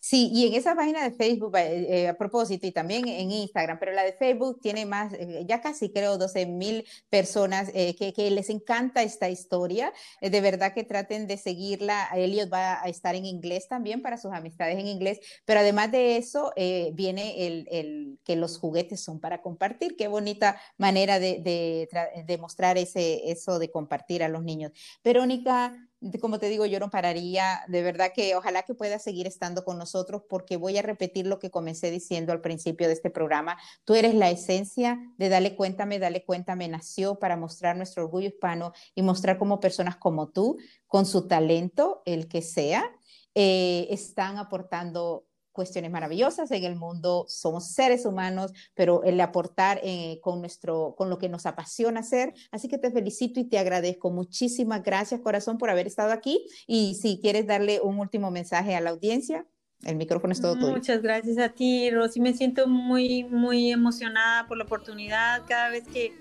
Sí, 0.00 0.30
y 0.32 0.46
en 0.46 0.54
esa 0.54 0.74
página 0.74 1.02
de 1.02 1.10
Facebook, 1.10 1.56
eh, 1.56 2.02
eh, 2.04 2.08
a 2.08 2.16
propósito, 2.16 2.66
y 2.66 2.72
también 2.72 3.08
en 3.08 3.30
Instagram, 3.30 3.78
pero 3.78 3.92
la 3.92 4.04
de 4.04 4.12
Facebook 4.12 4.60
tiene 4.60 4.86
más, 4.86 5.12
eh, 5.14 5.44
ya 5.48 5.60
casi 5.60 5.90
creo 5.90 6.18
12 6.18 6.46
mil 6.46 6.84
personas 7.10 7.70
que, 7.70 8.14
les 8.30 8.50
encanta 8.50 9.02
esta 9.02 9.28
historia. 9.28 9.92
de 10.20 10.40
verdad 10.40 10.72
que 10.74 10.84
traten 10.84 11.26
de 11.26 11.36
seguirla. 11.36 12.08
Elliot 12.14 12.52
va 12.52 12.82
a 12.82 12.88
estar 12.88 13.14
en 13.14 13.24
inglés 13.26 13.68
también 13.68 14.02
para 14.02 14.16
sus 14.16 14.32
amistades 14.32 14.78
en 14.78 14.86
inglés, 14.86 15.20
pero 15.44 15.60
además 15.60 15.90
de 15.92 16.16
eso, 16.16 16.52
viene 16.92 17.46
el, 17.46 17.68
el, 17.70 18.18
que 18.24 18.36
los 18.36 18.58
juguetes 18.58 19.00
son 19.00 19.20
para 19.20 19.42
compartir. 19.42 19.96
Qué 19.96 20.08
bonita 20.08 20.60
manera 20.78 21.18
de, 21.18 21.40
de, 21.40 21.88
de 22.26 22.38
mostrar 22.38 22.78
ese, 22.78 23.30
eso 23.30 23.58
de 23.58 23.70
compartir 23.70 24.22
a 24.22 24.28
los 24.28 24.42
niños. 24.42 24.72
Verónica, 25.04 25.76
como 26.20 26.38
te 26.38 26.48
digo, 26.48 26.66
yo 26.66 26.80
no 26.80 26.90
pararía, 26.90 27.62
de 27.68 27.82
verdad 27.82 28.12
que 28.14 28.34
ojalá 28.36 28.62
que 28.62 28.74
pueda 28.74 28.98
seguir 28.98 29.26
estando 29.26 29.64
con 29.64 29.78
nosotros 29.78 30.22
porque 30.28 30.56
voy 30.56 30.78
a 30.78 30.82
repetir 30.82 31.26
lo 31.26 31.38
que 31.38 31.50
comencé 31.50 31.90
diciendo 31.90 32.32
al 32.32 32.40
principio 32.40 32.86
de 32.86 32.94
este 32.94 33.10
programa. 33.10 33.56
Tú 33.84 33.94
eres 33.94 34.14
la 34.14 34.30
esencia 34.30 34.98
de 35.18 35.28
Dale 35.28 35.56
Cuéntame, 35.56 35.98
Dale 35.98 36.24
Cuéntame 36.24 36.68
nació 36.68 37.18
para 37.18 37.36
mostrar 37.36 37.76
nuestro 37.76 38.04
orgullo 38.04 38.28
hispano 38.28 38.72
y 38.94 39.02
mostrar 39.02 39.38
cómo 39.38 39.60
personas 39.60 39.96
como 39.96 40.28
tú, 40.28 40.58
con 40.86 41.06
su 41.06 41.26
talento, 41.26 42.02
el 42.04 42.28
que 42.28 42.42
sea, 42.42 42.90
eh, 43.34 43.88
están 43.90 44.38
aportando 44.38 45.26
cuestiones 45.56 45.90
maravillosas 45.90 46.50
en 46.52 46.62
el 46.62 46.76
mundo, 46.76 47.24
somos 47.28 47.72
seres 47.72 48.06
humanos, 48.06 48.52
pero 48.74 49.02
el 49.02 49.20
aportar 49.20 49.80
eh, 49.82 50.20
con, 50.22 50.40
nuestro, 50.40 50.94
con 50.96 51.10
lo 51.10 51.18
que 51.18 51.28
nos 51.28 51.46
apasiona 51.46 52.00
hacer. 52.00 52.34
Así 52.52 52.68
que 52.68 52.78
te 52.78 52.92
felicito 52.92 53.40
y 53.40 53.44
te 53.44 53.58
agradezco. 53.58 54.10
Muchísimas 54.10 54.84
gracias, 54.84 55.20
corazón, 55.20 55.58
por 55.58 55.70
haber 55.70 55.88
estado 55.88 56.12
aquí. 56.12 56.46
Y 56.68 56.94
si 56.94 57.18
quieres 57.20 57.46
darle 57.46 57.80
un 57.80 57.98
último 57.98 58.30
mensaje 58.30 58.76
a 58.76 58.80
la 58.80 58.90
audiencia, 58.90 59.46
el 59.84 59.96
micrófono 59.96 60.32
es 60.32 60.40
todo 60.40 60.54
tuyo. 60.54 60.72
Muchas 60.72 61.02
gracias 61.02 61.38
a 61.38 61.48
ti, 61.50 61.90
Rosy. 61.90 62.20
Me 62.20 62.32
siento 62.32 62.66
muy, 62.66 63.24
muy 63.24 63.70
emocionada 63.70 64.46
por 64.46 64.58
la 64.58 64.64
oportunidad. 64.64 65.42
Cada 65.46 65.70
vez 65.70 65.84
que, 65.88 66.12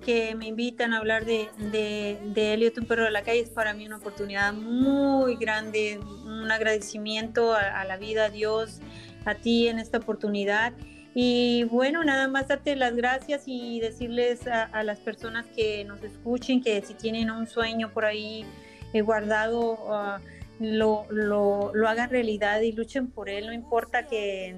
que 0.00 0.34
me 0.34 0.46
invitan 0.46 0.92
a 0.92 0.98
hablar 0.98 1.24
de, 1.24 1.48
de, 1.58 2.18
de 2.24 2.54
Elliot, 2.54 2.78
un 2.78 2.86
perro 2.86 3.04
de 3.04 3.10
la 3.10 3.22
calle, 3.22 3.40
es 3.40 3.50
para 3.50 3.74
mí 3.74 3.86
una 3.86 3.96
oportunidad 3.96 4.52
muy 4.52 5.36
grande, 5.36 6.00
un 6.24 6.50
agradecimiento 6.50 7.54
a, 7.54 7.84
la 7.84 7.96
vida, 7.96 8.26
a 8.26 8.30
Dios, 8.30 8.80
a 9.24 9.34
ti 9.34 9.68
en 9.68 9.78
esta 9.78 9.98
oportunidad. 9.98 10.72
Y 11.14 11.64
bueno, 11.64 12.04
nada 12.04 12.28
más 12.28 12.48
darte 12.48 12.76
las 12.76 12.94
gracias 12.94 13.42
y 13.46 13.80
decirles 13.80 14.46
a, 14.46 14.82
las 14.82 15.00
personas 15.00 15.46
que 15.46 15.84
nos 15.84 16.02
escuchen 16.02 16.62
que 16.62 16.80
si 16.82 16.94
tienen 16.94 17.30
un 17.30 17.46
sueño 17.46 17.92
por 17.92 18.04
ahí 18.04 18.44
eh, 18.92 19.02
guardado, 19.02 19.78
ah, 19.92 20.20
lo, 20.60 21.06
lo, 21.10 21.72
lo, 21.74 21.88
hagan 21.88 22.10
realidad 22.10 22.60
y 22.60 22.72
luchen 22.72 23.10
por 23.10 23.28
él. 23.28 23.46
No 23.46 23.52
importa 23.52 24.06
que, 24.06 24.54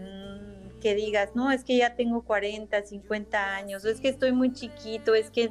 que 0.83 0.95
digas, 0.95 1.31
no, 1.35 1.51
es 1.51 1.64
que 1.64 1.77
ya 1.77 1.95
tengo 1.95 2.23
40, 2.23 2.83
50 2.83 3.55
años, 3.55 3.85
o 3.85 3.88
es 3.88 4.01
que 4.01 4.09
estoy 4.09 4.33
muy 4.33 4.53
chiquito, 4.53 5.14
es 5.14 5.31
que 5.31 5.51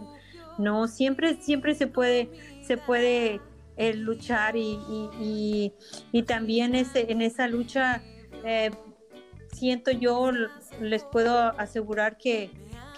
no, 0.58 0.88
siempre, 0.88 1.41
siempre 1.41 1.74
se 1.74 1.88
puede, 1.88 2.30
se 2.62 2.78
puede 2.78 3.39
el 3.78 4.02
luchar 4.02 4.56
y, 4.58 5.74
también 6.28 6.76
ese, 6.76 7.12
en 7.12 7.22
esa 7.22 7.48
lucha 7.48 8.04
eh, 8.44 8.70
siento 9.54 9.91
yo, 9.91 10.32
les 10.80 11.04
puedo 11.04 11.38
asegurar 11.60 12.17
que, 12.17 12.52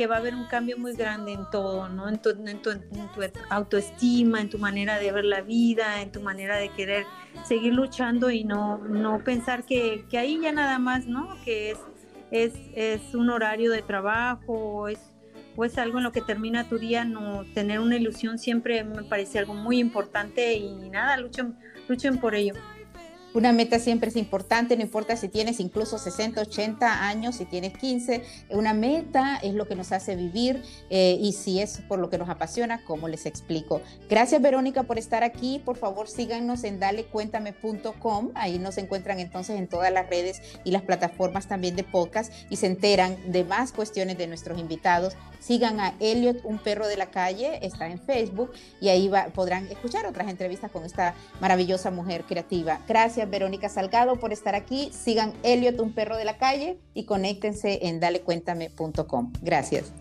va 0.09 0.15
a 0.15 0.17
haber 0.17 0.35
un 0.35 0.45
cambio 0.47 0.77
muy 0.77 0.93
grande 0.95 1.31
en 1.31 1.49
todo, 1.49 1.87
¿no? 1.87 2.09
En 2.09 2.21
tu, 2.21 2.31
en, 2.31 2.61
tu, 2.61 2.71
autoestima, 3.49 4.41
en 4.41 4.49
tu 4.49 4.57
manera 4.57 4.99
de 4.99 5.11
ver 5.13 5.23
la 5.23 5.39
vida, 5.39 6.01
en 6.01 6.11
tu 6.11 6.19
manera 6.19 6.57
de 6.57 6.67
querer 6.69 7.05
seguir 7.45 7.73
luchando 7.73 8.29
y 8.29 8.43
no, 8.43 8.79
no 8.79 9.23
pensar 9.23 9.63
que, 9.63 10.05
ahí 10.11 10.39
ya 10.41 10.51
nada 10.51 10.77
más, 10.77 11.05
¿no? 11.05 11.37
Que 11.45 11.71
es, 11.71 11.77
es, 12.33 12.53
es 12.75 13.13
un 13.13 13.29
horario 13.29 13.71
de 13.71 13.81
trabajo, 13.81 14.87
es 14.87 14.99
o 15.55 15.65
es 15.65 15.77
algo 15.77 15.99
en 15.99 16.03
lo 16.03 16.11
que 16.11 16.21
termina 16.21 16.67
tu 16.67 16.79
día, 16.79 17.05
no 17.05 17.45
tener 17.53 17.79
una 17.79 17.95
ilusión 17.95 18.39
siempre 18.39 18.83
me 18.83 19.03
parece 19.03 19.37
algo 19.39 19.53
muy 19.53 19.79
importante 19.79 20.53
y 20.53 20.89
nada, 20.89 21.17
luchen, 21.17 21.55
luchen 21.87 22.17
por 22.17 22.33
ello. 22.33 22.53
Una 23.33 23.51
meta 23.51 23.79
siempre 23.79 24.09
es 24.09 24.15
importante, 24.15 24.75
no 24.75 24.83
importa 24.83 25.15
si 25.15 25.27
tienes 25.27 25.59
incluso 25.59 25.97
60, 25.97 26.39
80 26.41 27.07
años, 27.07 27.35
si 27.35 27.45
tienes 27.45 27.75
15, 27.75 28.23
una 28.51 28.75
meta 28.75 29.37
es 29.41 29.55
lo 29.55 29.67
que 29.67 29.75
nos 29.75 29.91
hace 29.91 30.15
vivir 30.15 30.61
eh, 30.91 31.17
y 31.19 31.33
si 31.33 31.59
es 31.59 31.81
por 31.87 31.97
lo 31.97 32.11
que 32.11 32.19
nos 32.19 32.29
apasiona, 32.29 32.83
como 32.83 33.07
les 33.07 33.25
explico. 33.25 33.81
Gracias 34.07 34.39
Verónica 34.39 34.83
por 34.83 34.99
estar 34.99 35.23
aquí, 35.23 35.59
por 35.65 35.77
favor 35.77 36.07
síganos 36.07 36.63
en 36.63 36.79
dalecuéntame.com, 36.79 38.29
ahí 38.35 38.59
nos 38.59 38.77
encuentran 38.77 39.19
entonces 39.19 39.57
en 39.57 39.67
todas 39.67 39.91
las 39.91 40.07
redes 40.07 40.39
y 40.63 40.69
las 40.69 40.83
plataformas 40.83 41.47
también 41.47 41.75
de 41.75 41.83
podcast 41.83 42.31
y 42.51 42.57
se 42.57 42.67
enteran 42.67 43.17
de 43.31 43.43
más 43.43 43.71
cuestiones 43.71 44.15
de 44.17 44.27
nuestros 44.27 44.59
invitados. 44.59 45.15
Sigan 45.39 45.81
a 45.81 45.95
Elliot, 45.99 46.45
un 46.45 46.57
perro 46.57 46.87
de 46.87 46.95
la 46.95 47.07
calle, 47.07 47.59
está 47.65 47.87
en 47.87 47.99
Facebook 47.99 48.53
y 48.79 48.87
ahí 48.87 49.11
podrán 49.33 49.67
escuchar 49.67 50.05
otras 50.05 50.29
entrevistas 50.29 50.71
con 50.71 50.85
esta 50.85 51.15
maravillosa 51.41 51.91
mujer 51.91 52.23
creativa. 52.23 52.79
Gracias 52.87 53.22
Verónica 53.29 53.69
Salgado, 53.69 54.17
por 54.17 54.33
estar 54.33 54.55
aquí. 54.55 54.89
Sigan 54.91 55.33
Elliot, 55.43 55.79
un 55.79 55.93
perro 55.93 56.17
de 56.17 56.25
la 56.25 56.37
calle, 56.37 56.77
y 56.93 57.05
conéctense 57.05 57.87
en 57.87 57.99
dalecuéntame.com. 57.99 59.33
Gracias. 59.41 59.93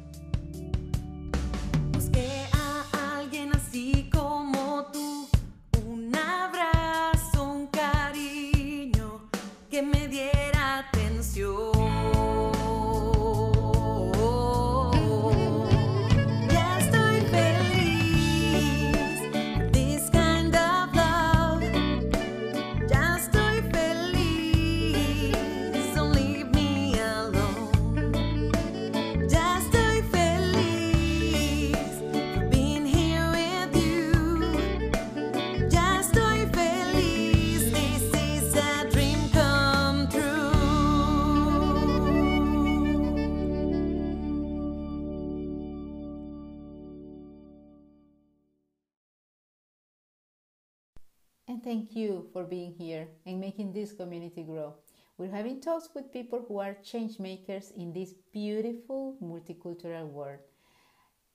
Thank 51.83 51.97
you 51.97 52.29
for 52.33 52.45
being 52.45 52.73
here 52.79 53.09
and 53.27 53.40
making 53.40 53.73
this 53.73 53.92
community 53.92 54.45
grow. 54.45 54.73
We're 55.18 55.33
having 55.33 55.61
talks 55.61 55.88
with 55.92 56.12
people 56.12 56.45
who 56.47 56.61
are 56.61 56.77
change 56.85 57.18
makers 57.18 57.73
in 57.77 57.92
this 57.92 58.14
beautiful 58.33 59.16
multicultural 59.21 60.07
world. 60.07 60.38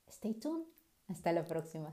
Stay 0.10 0.34
tuned. 0.42 0.64
Hasta 1.10 1.34
la 1.34 1.42
próxima. 1.42 1.92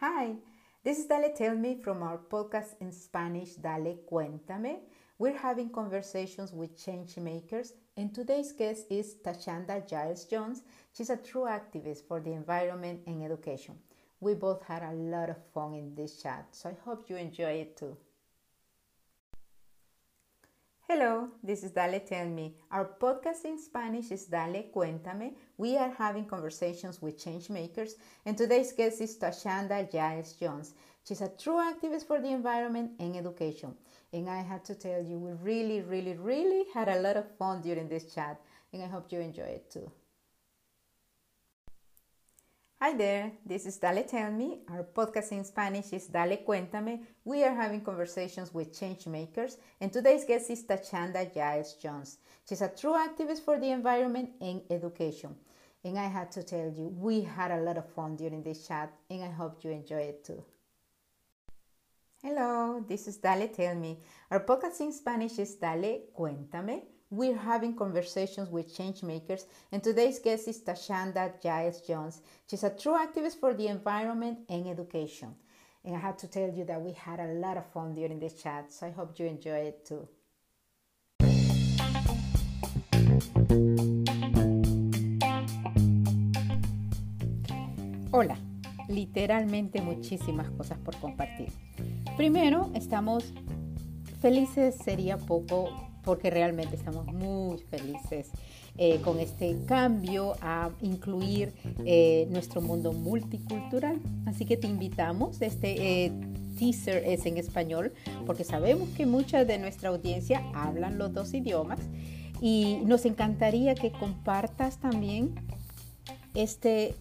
Hi, 0.00 0.36
this 0.82 0.98
is 0.98 1.06
Dale 1.06 1.34
Tell 1.36 1.54
Me 1.54 1.76
from 1.82 2.02
our 2.02 2.18
podcast 2.18 2.80
in 2.80 2.92
Spanish, 2.92 3.56
Dale 3.56 3.98
Cuéntame. 4.10 4.78
We're 5.18 5.36
having 5.36 5.68
conversations 5.68 6.52
with 6.52 6.82
change 6.82 7.18
makers, 7.18 7.74
and 7.94 8.14
today's 8.14 8.52
guest 8.52 8.86
is 8.90 9.16
Tashanda 9.22 9.86
Giles 9.86 10.24
Jones. 10.24 10.62
She's 10.96 11.10
a 11.10 11.16
true 11.16 11.46
activist 11.46 12.06
for 12.08 12.20
the 12.20 12.32
environment 12.32 13.00
and 13.06 13.22
education. 13.22 13.74
We 14.20 14.34
both 14.34 14.64
had 14.64 14.82
a 14.82 14.92
lot 14.92 15.30
of 15.30 15.36
fun 15.54 15.74
in 15.74 15.94
this 15.94 16.20
chat, 16.20 16.48
so 16.50 16.70
I 16.70 16.76
hope 16.84 17.08
you 17.08 17.16
enjoy 17.16 17.52
it 17.52 17.76
too. 17.76 17.96
Hello, 20.88 21.28
this 21.42 21.62
is 21.62 21.70
Dale 21.70 22.00
Tell 22.00 22.26
Me. 22.26 22.56
Our 22.72 22.86
podcast 23.00 23.44
in 23.44 23.58
Spanish 23.58 24.10
is 24.10 24.24
Dale 24.24 24.70
Cuéntame. 24.74 25.34
We 25.56 25.76
are 25.76 25.94
having 25.96 26.24
conversations 26.24 27.00
with 27.00 27.22
changemakers, 27.22 27.92
and 28.26 28.36
today's 28.36 28.72
guest 28.72 29.00
is 29.00 29.16
Tashanda 29.18 29.92
Giles 29.92 30.32
Jones. 30.32 30.74
She's 31.06 31.20
a 31.20 31.28
true 31.28 31.58
activist 31.58 32.06
for 32.06 32.20
the 32.20 32.32
environment 32.32 32.92
and 32.98 33.16
education. 33.16 33.74
And 34.12 34.28
I 34.28 34.40
have 34.40 34.64
to 34.64 34.74
tell 34.74 35.02
you, 35.02 35.18
we 35.18 35.32
really, 35.32 35.82
really, 35.82 36.16
really 36.16 36.64
had 36.74 36.88
a 36.88 37.00
lot 37.00 37.16
of 37.16 37.36
fun 37.36 37.60
during 37.60 37.88
this 37.88 38.12
chat, 38.12 38.40
and 38.72 38.82
I 38.82 38.86
hope 38.86 39.12
you 39.12 39.20
enjoy 39.20 39.42
it 39.42 39.70
too. 39.70 39.92
Hi 42.80 42.94
there, 42.96 43.32
this 43.44 43.66
is 43.66 43.76
Dale 43.78 44.04
Tell 44.04 44.30
Me. 44.30 44.60
Our 44.70 44.84
podcast 44.84 45.32
in 45.32 45.42
Spanish 45.42 45.92
is 45.92 46.06
Dale 46.06 46.36
Cuéntame. 46.46 47.00
We 47.24 47.42
are 47.42 47.52
having 47.52 47.80
conversations 47.80 48.54
with 48.54 48.78
change 48.78 49.04
makers, 49.08 49.56
and 49.80 49.92
today's 49.92 50.24
guest 50.24 50.48
is 50.48 50.62
Tachanda 50.62 51.34
Giles 51.34 51.72
Jones. 51.72 52.18
She's 52.48 52.62
a 52.62 52.68
true 52.68 52.92
activist 52.92 53.44
for 53.44 53.58
the 53.58 53.72
environment 53.72 54.30
and 54.40 54.62
education. 54.70 55.34
And 55.82 55.98
I 55.98 56.04
had 56.04 56.30
to 56.30 56.44
tell 56.44 56.70
you, 56.70 56.94
we 56.96 57.22
had 57.22 57.50
a 57.50 57.62
lot 57.62 57.78
of 57.78 57.90
fun 57.90 58.14
during 58.14 58.44
this 58.44 58.68
chat, 58.68 58.92
and 59.10 59.24
I 59.24 59.30
hope 59.30 59.64
you 59.64 59.72
enjoy 59.72 60.02
it 60.12 60.24
too. 60.24 60.44
Hello, 62.22 62.84
this 62.86 63.08
is 63.08 63.16
Dale 63.16 63.48
Tell 63.48 63.74
Me. 63.74 63.98
Our 64.30 64.44
podcast 64.44 64.80
in 64.82 64.92
Spanish 64.92 65.40
is 65.40 65.56
Dale 65.56 66.02
Cuéntame. 66.16 66.82
We're 67.10 67.38
having 67.38 67.74
conversations 67.74 68.50
with 68.50 68.76
change 68.76 69.02
makers, 69.02 69.46
and 69.72 69.82
today's 69.82 70.18
guest 70.18 70.46
is 70.46 70.60
Tashanda 70.60 71.42
Giles 71.42 71.80
Jones. 71.80 72.20
She's 72.46 72.64
a 72.64 72.68
true 72.68 72.98
activist 72.98 73.40
for 73.40 73.54
the 73.54 73.68
environment 73.68 74.40
and 74.50 74.66
education. 74.66 75.34
And 75.86 75.96
I 75.96 76.00
have 76.00 76.18
to 76.18 76.28
tell 76.28 76.50
you 76.50 76.64
that 76.66 76.82
we 76.82 76.92
had 76.92 77.18
a 77.18 77.32
lot 77.32 77.56
of 77.56 77.64
fun 77.72 77.94
during 77.94 78.20
this 78.20 78.34
chat, 78.42 78.70
so 78.70 78.88
I 78.88 78.90
hope 78.90 79.18
you 79.18 79.24
enjoy 79.24 79.72
it 79.72 79.86
too. 79.86 80.06
Hola, 88.12 88.36
literalmente 88.90 89.80
muchísimas 89.80 90.50
cosas 90.50 90.76
por 90.76 90.94
compartir. 90.96 91.50
Primero, 92.18 92.70
estamos 92.74 93.32
felices, 94.20 94.76
sería 94.76 95.16
poco 95.16 95.87
porque 96.08 96.30
realmente 96.30 96.74
estamos 96.74 97.04
muy 97.12 97.58
felices 97.58 98.30
eh, 98.78 98.98
con 99.04 99.20
este 99.20 99.58
cambio 99.66 100.36
a 100.40 100.70
incluir 100.80 101.52
eh, 101.84 102.26
nuestro 102.30 102.62
mundo 102.62 102.94
multicultural. 102.94 104.00
Así 104.24 104.46
que 104.46 104.56
te 104.56 104.66
invitamos, 104.66 105.42
este 105.42 106.06
eh, 106.06 106.12
teaser 106.58 107.04
es 107.04 107.26
en 107.26 107.36
español, 107.36 107.92
porque 108.24 108.42
sabemos 108.42 108.88
que 108.96 109.04
mucha 109.04 109.44
de 109.44 109.58
nuestra 109.58 109.90
audiencia 109.90 110.42
hablan 110.54 110.96
los 110.96 111.12
dos 111.12 111.34
idiomas 111.34 111.78
y 112.40 112.78
nos 112.86 113.04
encantaría 113.04 113.74
que 113.74 113.92
compartas 113.92 114.78
también 114.78 115.34
este 116.32 116.94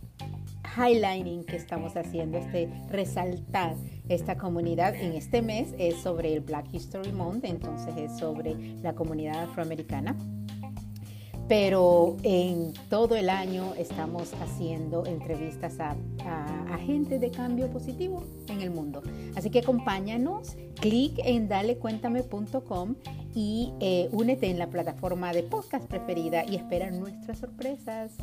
highlighting 0.75 1.45
que 1.45 1.55
estamos 1.55 1.95
haciendo, 1.95 2.39
este 2.39 2.69
resaltar 2.89 3.77
esta 4.09 4.37
comunidad 4.37 4.95
en 4.95 5.13
este 5.13 5.41
mes 5.41 5.73
es 5.77 5.97
sobre 5.97 6.33
el 6.33 6.41
Black 6.41 6.67
History 6.73 7.11
Month, 7.11 7.45
entonces 7.45 7.95
es 7.97 8.17
sobre 8.17 8.55
la 8.81 8.93
comunidad 8.93 9.43
afroamericana. 9.43 10.15
Pero 11.47 12.17
en 12.23 12.73
todo 12.89 13.15
el 13.15 13.29
año 13.29 13.73
estamos 13.77 14.33
haciendo 14.41 15.05
entrevistas 15.05 15.79
a, 15.79 15.95
gente 16.85 17.19
de 17.19 17.31
cambio 17.31 17.67
positivo 17.67 18.23
en 18.47 18.61
el 18.61 18.71
mundo. 18.71 19.01
Así 19.35 19.49
que 19.49 19.59
acompáñanos, 19.59 20.55
clic 20.79 21.19
en 21.23 21.49
dalecuéntame.com 21.49 22.95
y 23.35 23.73
eh, 23.81 24.07
únete 24.13 24.49
en 24.49 24.57
la 24.57 24.67
plataforma 24.67 25.33
de 25.33 25.43
podcast 25.43 25.85
preferida 25.85 26.45
y 26.45 26.55
espera 26.55 26.91
nuestras 26.91 27.39
sorpresas. 27.39 28.13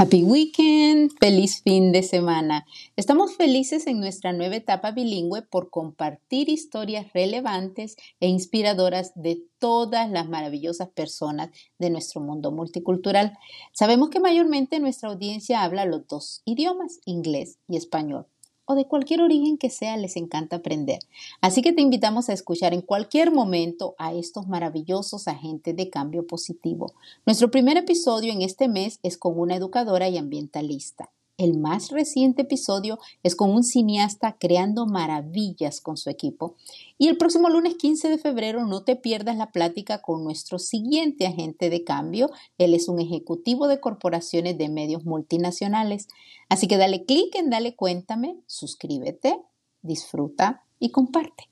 Happy 0.00 0.22
Weekend, 0.22 1.10
feliz 1.18 1.60
fin 1.64 1.90
de 1.90 2.04
semana. 2.04 2.64
Estamos 2.94 3.34
felices 3.34 3.88
en 3.88 3.98
nuestra 3.98 4.32
nueva 4.32 4.54
etapa 4.54 4.92
bilingüe 4.92 5.42
por 5.42 5.70
compartir 5.70 6.48
historias 6.48 7.12
relevantes 7.12 7.96
e 8.20 8.28
inspiradoras 8.28 9.10
de 9.16 9.42
todas 9.58 10.08
las 10.08 10.28
maravillosas 10.28 10.88
personas 10.90 11.50
de 11.80 11.90
nuestro 11.90 12.20
mundo 12.20 12.52
multicultural. 12.52 13.36
Sabemos 13.72 14.10
que 14.10 14.20
mayormente 14.20 14.78
nuestra 14.78 15.08
audiencia 15.08 15.64
habla 15.64 15.84
los 15.84 16.06
dos 16.06 16.42
idiomas, 16.44 17.00
inglés 17.04 17.58
y 17.66 17.76
español 17.76 18.28
o 18.68 18.74
de 18.74 18.84
cualquier 18.84 19.22
origen 19.22 19.56
que 19.56 19.70
sea 19.70 19.96
les 19.96 20.16
encanta 20.16 20.56
aprender. 20.56 21.00
Así 21.40 21.62
que 21.62 21.72
te 21.72 21.80
invitamos 21.80 22.28
a 22.28 22.34
escuchar 22.34 22.74
en 22.74 22.82
cualquier 22.82 23.32
momento 23.32 23.94
a 23.98 24.12
estos 24.12 24.46
maravillosos 24.46 25.26
agentes 25.26 25.74
de 25.74 25.88
cambio 25.88 26.26
positivo. 26.26 26.92
Nuestro 27.24 27.50
primer 27.50 27.78
episodio 27.78 28.30
en 28.30 28.42
este 28.42 28.68
mes 28.68 29.00
es 29.02 29.16
con 29.16 29.40
una 29.40 29.56
educadora 29.56 30.10
y 30.10 30.18
ambientalista. 30.18 31.10
El 31.38 31.56
más 31.56 31.90
reciente 31.90 32.42
episodio 32.42 32.98
es 33.22 33.36
con 33.36 33.50
un 33.50 33.62
cineasta 33.62 34.36
creando 34.40 34.86
maravillas 34.86 35.80
con 35.80 35.96
su 35.96 36.10
equipo. 36.10 36.56
Y 36.98 37.06
el 37.06 37.16
próximo 37.16 37.48
lunes 37.48 37.76
15 37.76 38.08
de 38.08 38.18
febrero 38.18 38.66
no 38.66 38.82
te 38.82 38.96
pierdas 38.96 39.36
la 39.36 39.52
plática 39.52 40.02
con 40.02 40.24
nuestro 40.24 40.58
siguiente 40.58 41.28
agente 41.28 41.70
de 41.70 41.84
cambio. 41.84 42.28
Él 42.58 42.74
es 42.74 42.88
un 42.88 42.98
ejecutivo 42.98 43.68
de 43.68 43.78
corporaciones 43.78 44.58
de 44.58 44.68
medios 44.68 45.04
multinacionales. 45.04 46.08
Así 46.48 46.66
que 46.66 46.76
dale 46.76 47.04
clic 47.04 47.32
en 47.36 47.50
Dale 47.50 47.76
Cuéntame, 47.76 48.40
suscríbete, 48.48 49.38
disfruta 49.80 50.64
y 50.80 50.90
comparte. 50.90 51.48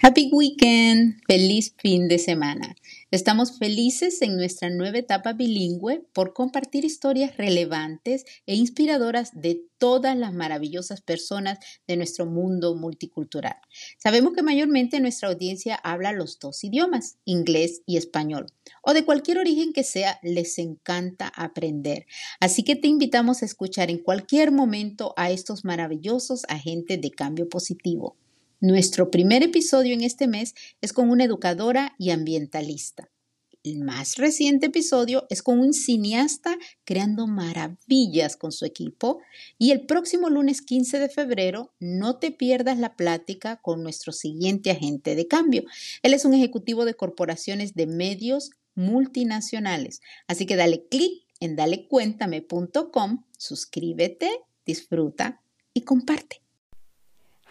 Happy 0.00 0.30
Weekend, 0.32 1.20
feliz 1.26 1.74
fin 1.78 2.06
de 2.06 2.20
semana. 2.20 2.76
Estamos 3.12 3.58
felices 3.58 4.22
en 4.22 4.38
nuestra 4.38 4.70
nueva 4.70 4.96
etapa 4.96 5.34
bilingüe 5.34 6.02
por 6.14 6.32
compartir 6.32 6.86
historias 6.86 7.36
relevantes 7.36 8.24
e 8.46 8.54
inspiradoras 8.54 9.38
de 9.38 9.66
todas 9.76 10.16
las 10.16 10.32
maravillosas 10.32 11.02
personas 11.02 11.58
de 11.86 11.98
nuestro 11.98 12.24
mundo 12.24 12.74
multicultural. 12.74 13.56
Sabemos 13.98 14.32
que 14.32 14.40
mayormente 14.40 14.98
nuestra 14.98 15.28
audiencia 15.28 15.74
habla 15.74 16.12
los 16.12 16.38
dos 16.38 16.64
idiomas, 16.64 17.18
inglés 17.26 17.82
y 17.84 17.98
español, 17.98 18.46
o 18.82 18.94
de 18.94 19.04
cualquier 19.04 19.36
origen 19.36 19.74
que 19.74 19.84
sea, 19.84 20.18
les 20.22 20.58
encanta 20.58 21.30
aprender. 21.36 22.06
Así 22.40 22.64
que 22.64 22.76
te 22.76 22.88
invitamos 22.88 23.42
a 23.42 23.44
escuchar 23.44 23.90
en 23.90 23.98
cualquier 23.98 24.52
momento 24.52 25.12
a 25.18 25.30
estos 25.30 25.66
maravillosos 25.66 26.44
agentes 26.48 26.98
de 26.98 27.10
cambio 27.10 27.46
positivo. 27.50 28.16
Nuestro 28.62 29.10
primer 29.10 29.42
episodio 29.42 29.92
en 29.92 30.02
este 30.02 30.28
mes 30.28 30.54
es 30.80 30.92
con 30.92 31.10
una 31.10 31.24
educadora 31.24 31.96
y 31.98 32.10
ambientalista. 32.10 33.10
El 33.64 33.80
más 33.80 34.18
reciente 34.18 34.66
episodio 34.66 35.26
es 35.30 35.42
con 35.42 35.58
un 35.58 35.72
cineasta 35.72 36.56
creando 36.84 37.26
maravillas 37.26 38.36
con 38.36 38.52
su 38.52 38.64
equipo. 38.64 39.18
Y 39.58 39.72
el 39.72 39.84
próximo 39.84 40.30
lunes 40.30 40.62
15 40.62 41.00
de 41.00 41.08
febrero 41.08 41.74
no 41.80 42.20
te 42.20 42.30
pierdas 42.30 42.78
la 42.78 42.94
plática 42.94 43.56
con 43.56 43.82
nuestro 43.82 44.12
siguiente 44.12 44.70
agente 44.70 45.16
de 45.16 45.26
cambio. 45.26 45.64
Él 46.04 46.14
es 46.14 46.24
un 46.24 46.32
ejecutivo 46.32 46.84
de 46.84 46.94
corporaciones 46.94 47.74
de 47.74 47.88
medios 47.88 48.50
multinacionales. 48.76 50.02
Así 50.28 50.46
que 50.46 50.54
dale 50.54 50.86
clic 50.86 51.24
en 51.40 51.56
dalecuéntame.com, 51.56 53.24
suscríbete, 53.36 54.30
disfruta 54.64 55.42
y 55.74 55.80
comparte. 55.80 56.42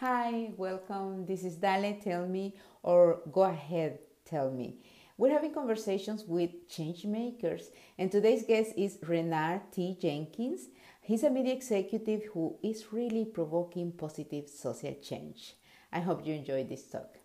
Hi, 0.01 0.49
welcome. 0.57 1.27
This 1.27 1.43
is 1.43 1.57
Dale. 1.57 1.95
Tell 2.03 2.25
me, 2.25 2.55
or 2.81 3.21
go 3.31 3.43
ahead, 3.43 3.99
tell 4.25 4.49
me. 4.49 4.79
We're 5.15 5.31
having 5.31 5.53
conversations 5.53 6.23
with 6.25 6.67
change 6.67 7.05
makers, 7.05 7.69
and 7.99 8.11
today's 8.11 8.43
guest 8.43 8.71
is 8.75 8.97
Renard 9.07 9.71
T. 9.71 9.95
Jenkins. 10.01 10.69
He's 11.01 11.21
a 11.21 11.29
media 11.29 11.53
executive 11.53 12.23
who 12.33 12.57
is 12.63 12.91
really 12.91 13.25
provoking 13.25 13.91
positive 13.91 14.49
social 14.49 14.95
change. 15.03 15.53
I 15.93 15.99
hope 15.99 16.25
you 16.25 16.33
enjoy 16.33 16.63
this 16.63 16.81
talk. 16.87 17.19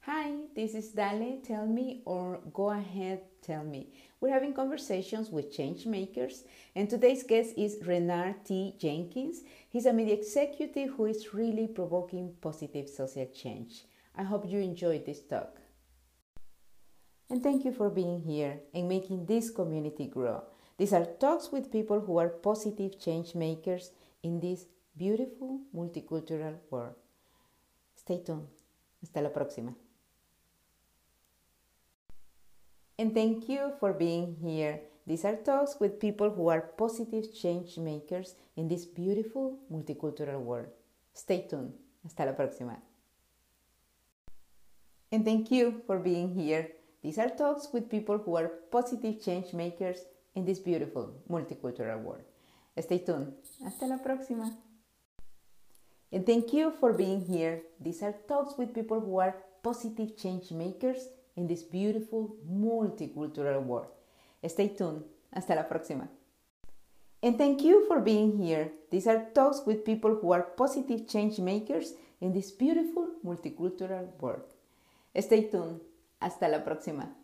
Hi, 0.00 0.32
this 0.56 0.74
is 0.74 0.88
Dale. 0.88 1.38
Tell 1.44 1.64
me, 1.64 2.02
or 2.04 2.40
go 2.52 2.70
ahead, 2.70 3.20
tell 3.40 3.62
me. 3.62 3.92
We're 4.22 4.32
having 4.32 4.54
conversations 4.54 5.30
with 5.30 5.50
change 5.50 5.84
makers, 5.84 6.44
and 6.76 6.88
today's 6.88 7.24
guest 7.24 7.54
is 7.56 7.78
Renard 7.84 8.44
T. 8.44 8.76
Jenkins. 8.78 9.42
He's 9.68 9.84
a 9.84 9.92
media 9.92 10.14
executive 10.14 10.90
who 10.90 11.06
is 11.06 11.34
really 11.34 11.66
provoking 11.66 12.36
positive 12.40 12.88
social 12.88 13.26
change. 13.34 13.82
I 14.14 14.22
hope 14.22 14.48
you 14.48 14.60
enjoyed 14.60 15.04
this 15.04 15.22
talk. 15.22 15.58
And 17.30 17.42
thank 17.42 17.64
you 17.64 17.72
for 17.72 17.90
being 17.90 18.20
here 18.20 18.60
and 18.72 18.88
making 18.88 19.26
this 19.26 19.50
community 19.50 20.06
grow. 20.06 20.44
These 20.78 20.92
are 20.92 21.04
talks 21.04 21.50
with 21.50 21.72
people 21.72 21.98
who 21.98 22.18
are 22.18 22.28
positive 22.28 23.00
change 23.00 23.34
makers 23.34 23.90
in 24.22 24.38
this 24.38 24.66
beautiful 24.96 25.62
multicultural 25.74 26.58
world. 26.70 26.94
Stay 27.96 28.22
tuned. 28.24 28.46
Hasta 29.00 29.20
la 29.20 29.30
próxima. 29.30 29.74
And 32.98 33.14
thank 33.14 33.48
you 33.48 33.72
for 33.80 33.92
being 33.92 34.36
here. 34.40 34.80
These 35.06 35.24
are 35.24 35.36
talks 35.36 35.76
with 35.80 35.98
people 35.98 36.30
who 36.30 36.48
are 36.48 36.60
positive 36.60 37.34
change 37.34 37.76
makers 37.76 38.36
in 38.56 38.68
this 38.68 38.84
beautiful 38.84 39.58
multicultural 39.70 40.40
world. 40.40 40.68
Stay 41.12 41.46
tuned. 41.48 41.72
Hasta 42.04 42.24
la 42.24 42.32
próxima. 42.32 42.76
And 45.10 45.24
thank 45.24 45.50
you 45.50 45.82
for 45.86 45.98
being 45.98 46.34
here. 46.34 46.68
These 47.02 47.18
are 47.18 47.28
talks 47.28 47.68
with 47.72 47.90
people 47.90 48.18
who 48.18 48.36
are 48.36 48.48
positive 48.70 49.22
change 49.22 49.52
makers 49.52 50.04
in 50.34 50.44
this 50.44 50.58
beautiful 50.58 51.14
multicultural 51.28 52.00
world. 52.00 52.22
Stay 52.78 52.98
tuned. 52.98 53.32
Hasta 53.62 53.86
la 53.86 53.98
próxima. 53.98 54.56
And 56.12 56.24
thank 56.24 56.52
you 56.52 56.72
for 56.78 56.92
being 56.92 57.20
here. 57.20 57.62
These 57.80 58.02
are 58.02 58.14
talks 58.28 58.56
with 58.56 58.74
people 58.74 59.00
who 59.00 59.18
are 59.18 59.34
positive 59.62 60.16
change 60.16 60.50
makers 60.52 61.08
in 61.36 61.46
this 61.46 61.62
beautiful 61.62 62.36
multicultural 62.50 63.62
world. 63.62 63.88
Stay 64.46 64.68
tuned. 64.68 65.04
Hasta 65.32 65.54
la 65.54 65.68
próxima. 65.68 66.08
And 67.22 67.38
thank 67.38 67.62
you 67.62 67.86
for 67.86 68.00
being 68.00 68.36
here. 68.36 68.72
These 68.90 69.06
are 69.06 69.26
talks 69.32 69.62
with 69.64 69.84
people 69.84 70.18
who 70.20 70.32
are 70.32 70.42
positive 70.42 71.06
change 71.08 71.38
makers 71.38 71.94
in 72.20 72.32
this 72.32 72.50
beautiful 72.50 73.08
multicultural 73.24 74.08
world. 74.20 74.42
Stay 75.18 75.48
tuned. 75.48 75.80
Hasta 76.20 76.48
la 76.48 76.64
próxima. 76.64 77.14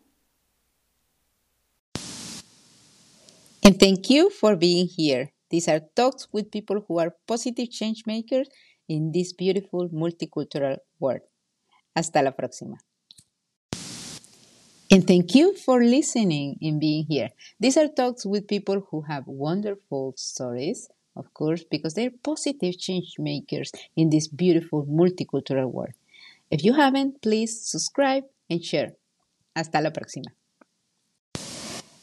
And 3.62 3.78
thank 3.78 4.08
you 4.08 4.30
for 4.30 4.56
being 4.56 4.86
here. 4.86 5.32
These 5.50 5.68
are 5.68 5.80
talks 5.94 6.28
with 6.32 6.50
people 6.50 6.84
who 6.86 6.98
are 6.98 7.14
positive 7.26 7.70
change 7.70 8.04
makers 8.06 8.48
in 8.88 9.12
this 9.12 9.32
beautiful 9.32 9.88
multicultural 9.90 10.78
world. 10.98 11.22
Hasta 11.94 12.22
la 12.22 12.32
próxima. 12.32 12.78
And 14.90 15.06
thank 15.06 15.34
you 15.34 15.54
for 15.54 15.84
listening 15.84 16.56
and 16.62 16.80
being 16.80 17.04
here. 17.04 17.28
These 17.60 17.76
are 17.76 17.88
talks 17.88 18.24
with 18.24 18.48
people 18.48 18.86
who 18.90 19.02
have 19.02 19.24
wonderful 19.26 20.14
stories, 20.16 20.88
of 21.14 21.34
course, 21.34 21.62
because 21.62 21.92
they're 21.92 22.10
positive 22.24 22.78
change 22.78 23.16
makers 23.18 23.70
in 23.96 24.08
this 24.08 24.28
beautiful 24.28 24.86
multicultural 24.86 25.70
world. 25.70 25.92
If 26.50 26.64
you 26.64 26.72
haven't, 26.72 27.20
please 27.20 27.60
subscribe 27.68 28.24
and 28.48 28.64
share. 28.64 28.94
Hasta 29.54 29.82
la 29.82 29.90
próxima. 29.90 30.32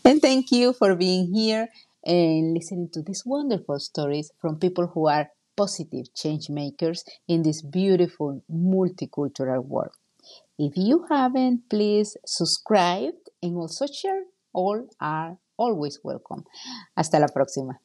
And 0.03 0.21
thank 0.21 0.51
you 0.51 0.73
for 0.73 0.95
being 0.95 1.33
here 1.33 1.69
and 2.05 2.53
listening 2.53 2.89
to 2.93 3.01
these 3.01 3.23
wonderful 3.25 3.79
stories 3.79 4.31
from 4.39 4.59
people 4.59 4.85
who 4.85 5.07
are 5.07 5.31
positive 5.57 6.13
change 6.13 6.49
makers 6.49 7.03
in 7.27 7.41
this 7.41 7.63
beautiful 7.63 8.43
multicultural 8.51 9.65
world. 9.65 9.95
If 10.57 10.77
you 10.77 11.05
haven't, 11.09 11.69
please 11.69 12.15
subscribe 12.25 13.15
and 13.43 13.57
also 13.57 13.87
share. 13.87 14.23
All 14.53 14.87
are 15.01 15.37
always 15.57 15.99
welcome. 16.01 16.45
Hasta 16.95 17.19
la 17.19 17.27
próxima. 17.27 17.79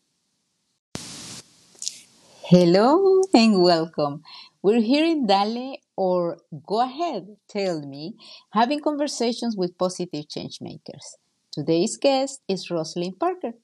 Hello 2.44 3.22
and 3.34 3.60
welcome. 3.60 4.22
We're 4.62 4.82
here 4.82 5.04
in 5.04 5.26
Dale 5.26 5.78
or 5.96 6.38
Go 6.64 6.80
Ahead, 6.80 7.36
Tell 7.48 7.80
Me, 7.80 8.14
having 8.52 8.80
conversations 8.80 9.56
with 9.56 9.76
positive 9.76 10.28
change 10.28 10.58
makers. 10.60 11.16
Today's 11.50 11.96
guest 11.96 12.40
is 12.46 12.70
Rosalind 12.70 13.18
Parker. 13.18 13.54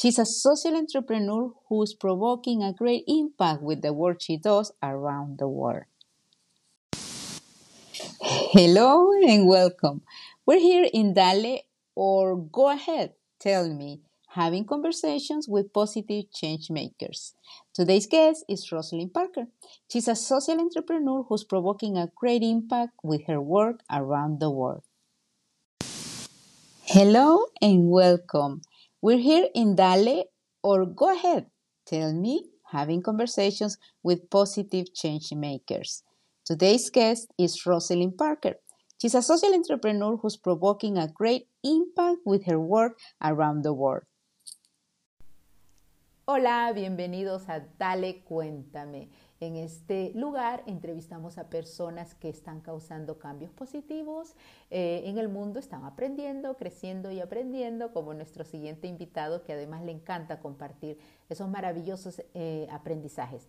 She's 0.00 0.18
a 0.18 0.24
social 0.24 0.74
entrepreneur 0.74 1.52
who's 1.68 1.92
provoking 1.92 2.62
a 2.62 2.72
great 2.72 3.04
impact 3.06 3.60
with 3.62 3.82
the 3.82 3.92
work 3.92 4.22
she 4.22 4.38
does 4.38 4.72
around 4.82 5.38
the 5.38 5.48
world. 5.48 5.84
Hello 8.56 9.10
and 9.10 9.48
welcome. 9.48 10.02
We're 10.46 10.60
here 10.60 10.86
in 10.94 11.12
Dale 11.12 11.62
or 11.96 12.36
Go 12.36 12.70
Ahead, 12.70 13.14
Tell 13.40 13.68
Me, 13.68 14.02
having 14.28 14.64
conversations 14.64 15.48
with 15.48 15.72
positive 15.72 16.30
change 16.32 16.70
makers. 16.70 17.34
Today's 17.74 18.06
guest 18.06 18.44
is 18.48 18.70
Rosalind 18.70 19.12
Parker. 19.12 19.46
She's 19.90 20.06
a 20.06 20.14
social 20.14 20.60
entrepreneur 20.60 21.24
who's 21.24 21.42
provoking 21.42 21.96
a 21.96 22.12
great 22.14 22.44
impact 22.44 22.92
with 23.02 23.26
her 23.26 23.40
work 23.40 23.80
around 23.90 24.38
the 24.38 24.50
world. 24.50 24.84
Hello 26.84 27.46
and 27.60 27.90
welcome. 27.90 28.62
We're 29.02 29.18
here 29.18 29.48
in 29.52 29.74
Dale 29.74 30.26
or 30.62 30.86
Go 30.86 31.12
Ahead, 31.12 31.46
Tell 31.86 32.12
Me, 32.12 32.44
having 32.70 33.02
conversations 33.02 33.78
with 34.04 34.30
positive 34.30 34.94
change 34.94 35.32
makers. 35.32 36.04
Today's 36.44 36.90
guest 36.90 37.30
is 37.38 37.64
Rosalind 37.64 38.18
Parker. 38.18 38.56
She's 39.00 39.14
a 39.14 39.22
social 39.22 39.54
entrepreneur 39.54 40.18
who's 40.18 40.36
provoking 40.36 40.98
a 40.98 41.08
great 41.08 41.48
impact 41.62 42.18
with 42.26 42.44
her 42.44 42.60
work 42.60 42.98
around 43.22 43.62
the 43.62 43.72
world. 43.72 44.04
Hola, 46.26 46.70
bienvenidos 46.74 47.48
a 47.48 47.60
Dale 47.78 48.22
Cuéntame. 48.24 49.08
En 49.40 49.56
este 49.56 50.12
lugar 50.14 50.62
entrevistamos 50.66 51.38
a 51.38 51.48
personas 51.48 52.14
que 52.14 52.28
están 52.28 52.60
causando 52.60 53.18
cambios 53.18 53.50
positivos 53.50 54.34
eh, 54.70 55.00
en 55.06 55.16
el 55.16 55.30
mundo, 55.30 55.58
están 55.58 55.86
aprendiendo, 55.86 56.58
creciendo 56.58 57.10
y 57.10 57.20
aprendiendo, 57.20 57.90
como 57.94 58.12
nuestro 58.12 58.44
siguiente 58.44 58.86
invitado 58.86 59.44
que 59.44 59.54
además 59.54 59.82
le 59.82 59.92
encanta 59.92 60.40
compartir 60.40 60.98
esos 61.30 61.48
maravillosos 61.48 62.22
eh, 62.34 62.68
aprendizajes. 62.70 63.48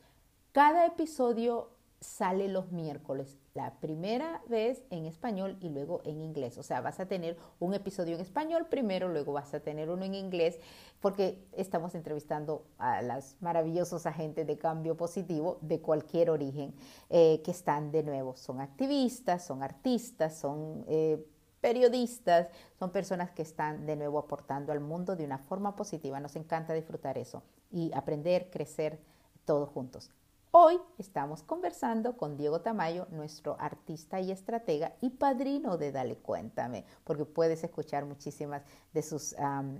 Cada 0.54 0.86
episodio 0.86 1.75
sale 2.00 2.48
los 2.48 2.72
miércoles, 2.72 3.38
la 3.54 3.74
primera 3.80 4.42
vez 4.48 4.84
en 4.90 5.06
español 5.06 5.58
y 5.60 5.70
luego 5.70 6.02
en 6.04 6.22
inglés. 6.22 6.58
O 6.58 6.64
sea, 6.64 6.82
vas 6.82 7.00
a 7.00 7.08
tener 7.08 7.38
un 7.60 7.74
episodio 7.74 8.16
en 8.16 8.22
español 8.22 8.68
primero, 8.70 9.10
luego 9.10 9.34
vas 9.34 9.54
a 9.54 9.60
tener 9.60 9.90
uno 9.90 10.06
en 10.06 10.14
inglés, 10.14 10.60
porque 11.00 11.44
estamos 11.54 11.96
entrevistando 11.96 12.66
a 12.78 13.02
las 13.02 13.36
maravillosos 13.42 14.06
agentes 14.06 14.46
de 14.46 14.58
cambio 14.58 14.96
positivo 14.96 15.58
de 15.62 15.82
cualquier 15.82 16.30
origen 16.30 16.74
eh, 17.10 17.42
que 17.44 17.52
están 17.52 17.92
de 17.92 18.04
nuevo. 18.04 18.36
Son 18.36 18.62
activistas, 18.62 19.46
son 19.46 19.64
artistas, 19.64 20.36
son... 20.36 20.86
Eh, 20.88 21.26
periodistas, 21.62 22.50
son 22.78 22.92
personas 22.92 23.32
que 23.32 23.42
están 23.42 23.88
de 23.88 23.96
nuevo 23.96 24.20
aportando 24.20 24.72
al 24.72 24.82
mundo 24.82 25.16
de 25.16 25.26
una 25.26 25.40
forma 25.40 25.76
positiva. 25.76 26.20
Nos 26.20 26.36
encanta 26.36 26.76
disfrutar 26.76 27.18
eso 27.18 27.42
y 27.72 27.92
aprender, 27.96 28.52
crecer 28.52 29.00
todos 29.46 29.70
juntos. 29.70 30.12
Hoy 30.58 30.80
estamos 30.98 31.44
conversando 31.44 32.16
con 32.16 32.38
Diego 32.38 32.62
Tamayo, 32.62 33.08
nuestro 33.12 33.58
artista 33.60 34.22
y 34.22 34.32
estratega 34.32 34.94
y 35.02 35.10
padrino 35.10 35.78
de 35.78 35.92
Dale 35.92 36.16
Cuéntame, 36.16 36.86
porque 37.04 37.26
puedes 37.26 37.62
escuchar 37.66 38.06
muchísimas 38.06 38.62
de 38.94 39.02
sus 39.02 39.36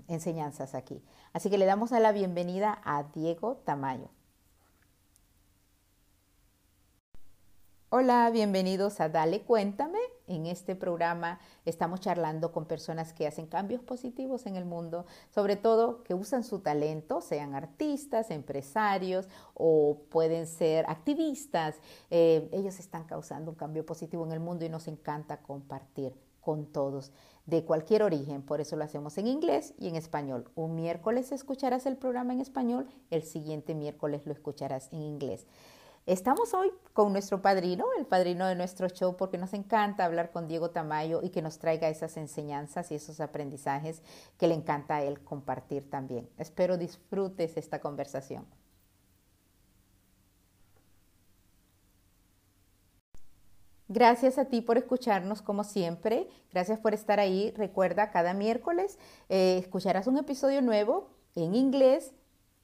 enseñanzas 0.06 0.74
aquí. 0.74 1.02
Así 1.32 1.48
que 1.48 1.56
le 1.56 1.64
damos 1.64 1.92
la 1.92 2.12
bienvenida 2.12 2.78
a 2.84 3.04
Diego 3.04 3.56
Tamayo. 3.64 4.10
Hola, 7.88 8.28
bienvenidos 8.30 8.98
a 9.00 9.08
Dale 9.08 9.42
Cuéntame. 9.42 10.00
En 10.26 10.46
este 10.46 10.74
programa 10.74 11.38
estamos 11.64 12.00
charlando 12.00 12.50
con 12.50 12.64
personas 12.64 13.12
que 13.12 13.28
hacen 13.28 13.46
cambios 13.46 13.80
positivos 13.80 14.46
en 14.46 14.56
el 14.56 14.64
mundo, 14.64 15.06
sobre 15.32 15.54
todo 15.54 16.02
que 16.02 16.12
usan 16.12 16.42
su 16.42 16.58
talento, 16.58 17.20
sean 17.20 17.54
artistas, 17.54 18.32
empresarios 18.32 19.28
o 19.54 20.00
pueden 20.10 20.48
ser 20.48 20.84
activistas. 20.88 21.76
Eh, 22.10 22.48
ellos 22.50 22.80
están 22.80 23.04
causando 23.04 23.52
un 23.52 23.56
cambio 23.56 23.86
positivo 23.86 24.26
en 24.26 24.32
el 24.32 24.40
mundo 24.40 24.64
y 24.64 24.68
nos 24.68 24.88
encanta 24.88 25.36
compartir 25.36 26.12
con 26.40 26.66
todos 26.66 27.12
de 27.44 27.64
cualquier 27.64 28.02
origen. 28.02 28.42
Por 28.42 28.60
eso 28.60 28.74
lo 28.74 28.82
hacemos 28.82 29.16
en 29.16 29.28
inglés 29.28 29.74
y 29.78 29.86
en 29.86 29.94
español. 29.94 30.50
Un 30.56 30.74
miércoles 30.74 31.30
escucharás 31.30 31.86
el 31.86 31.96
programa 31.96 32.32
en 32.32 32.40
español, 32.40 32.88
el 33.10 33.22
siguiente 33.22 33.76
miércoles 33.76 34.22
lo 34.26 34.32
escucharás 34.32 34.92
en 34.92 35.02
inglés. 35.02 35.46
Estamos 36.06 36.54
hoy 36.54 36.70
con 36.92 37.10
nuestro 37.10 37.42
padrino, 37.42 37.84
el 37.98 38.06
padrino 38.06 38.46
de 38.46 38.54
nuestro 38.54 38.88
show, 38.88 39.16
porque 39.16 39.38
nos 39.38 39.52
encanta 39.54 40.04
hablar 40.04 40.30
con 40.30 40.46
Diego 40.46 40.70
Tamayo 40.70 41.20
y 41.20 41.30
que 41.30 41.42
nos 41.42 41.58
traiga 41.58 41.88
esas 41.88 42.16
enseñanzas 42.16 42.92
y 42.92 42.94
esos 42.94 43.18
aprendizajes 43.18 44.02
que 44.38 44.46
le 44.46 44.54
encanta 44.54 44.94
a 44.94 45.02
él 45.02 45.18
compartir 45.24 45.90
también. 45.90 46.28
Espero 46.38 46.78
disfrutes 46.78 47.56
esta 47.56 47.80
conversación. 47.80 48.46
Gracias 53.88 54.38
a 54.38 54.44
ti 54.44 54.60
por 54.60 54.78
escucharnos 54.78 55.42
como 55.42 55.64
siempre. 55.64 56.28
Gracias 56.52 56.78
por 56.78 56.94
estar 56.94 57.18
ahí. 57.18 57.52
Recuerda, 57.56 58.12
cada 58.12 58.32
miércoles 58.32 58.96
eh, 59.28 59.58
escucharás 59.58 60.06
un 60.06 60.18
episodio 60.18 60.62
nuevo 60.62 61.10
en 61.34 61.56
inglés 61.56 62.12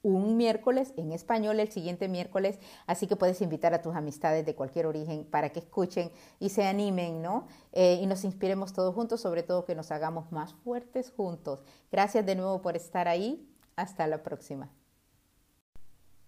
un 0.03 0.37
miércoles 0.37 0.93
en 0.97 1.11
español 1.11 1.59
el 1.59 1.71
siguiente 1.71 2.07
miércoles, 2.07 2.59
así 2.85 3.07
que 3.07 3.15
puedes 3.15 3.41
invitar 3.41 3.73
a 3.73 3.81
tus 3.81 3.95
amistades 3.95 4.45
de 4.45 4.53
cualquier 4.53 4.85
origen 4.85 5.25
para 5.25 5.49
que 5.49 5.59
escuchen 5.59 6.11
y 6.39 6.49
se 6.49 6.65
animen, 6.65 7.21
¿no? 7.21 7.47
Eh, 7.71 7.99
y 8.01 8.05
nos 8.05 8.23
inspiremos 8.25 8.73
todos 8.73 8.93
juntos, 8.93 9.21
sobre 9.21 9.43
todo 9.43 9.65
que 9.65 9.75
nos 9.75 9.91
hagamos 9.91 10.31
más 10.31 10.53
fuertes 10.53 11.11
juntos. 11.11 11.63
Gracias 11.91 12.25
de 12.25 12.35
nuevo 12.35 12.61
por 12.61 12.75
estar 12.75 13.07
ahí. 13.07 13.49
Hasta 13.75 14.05
la 14.05 14.21
próxima. 14.21 14.69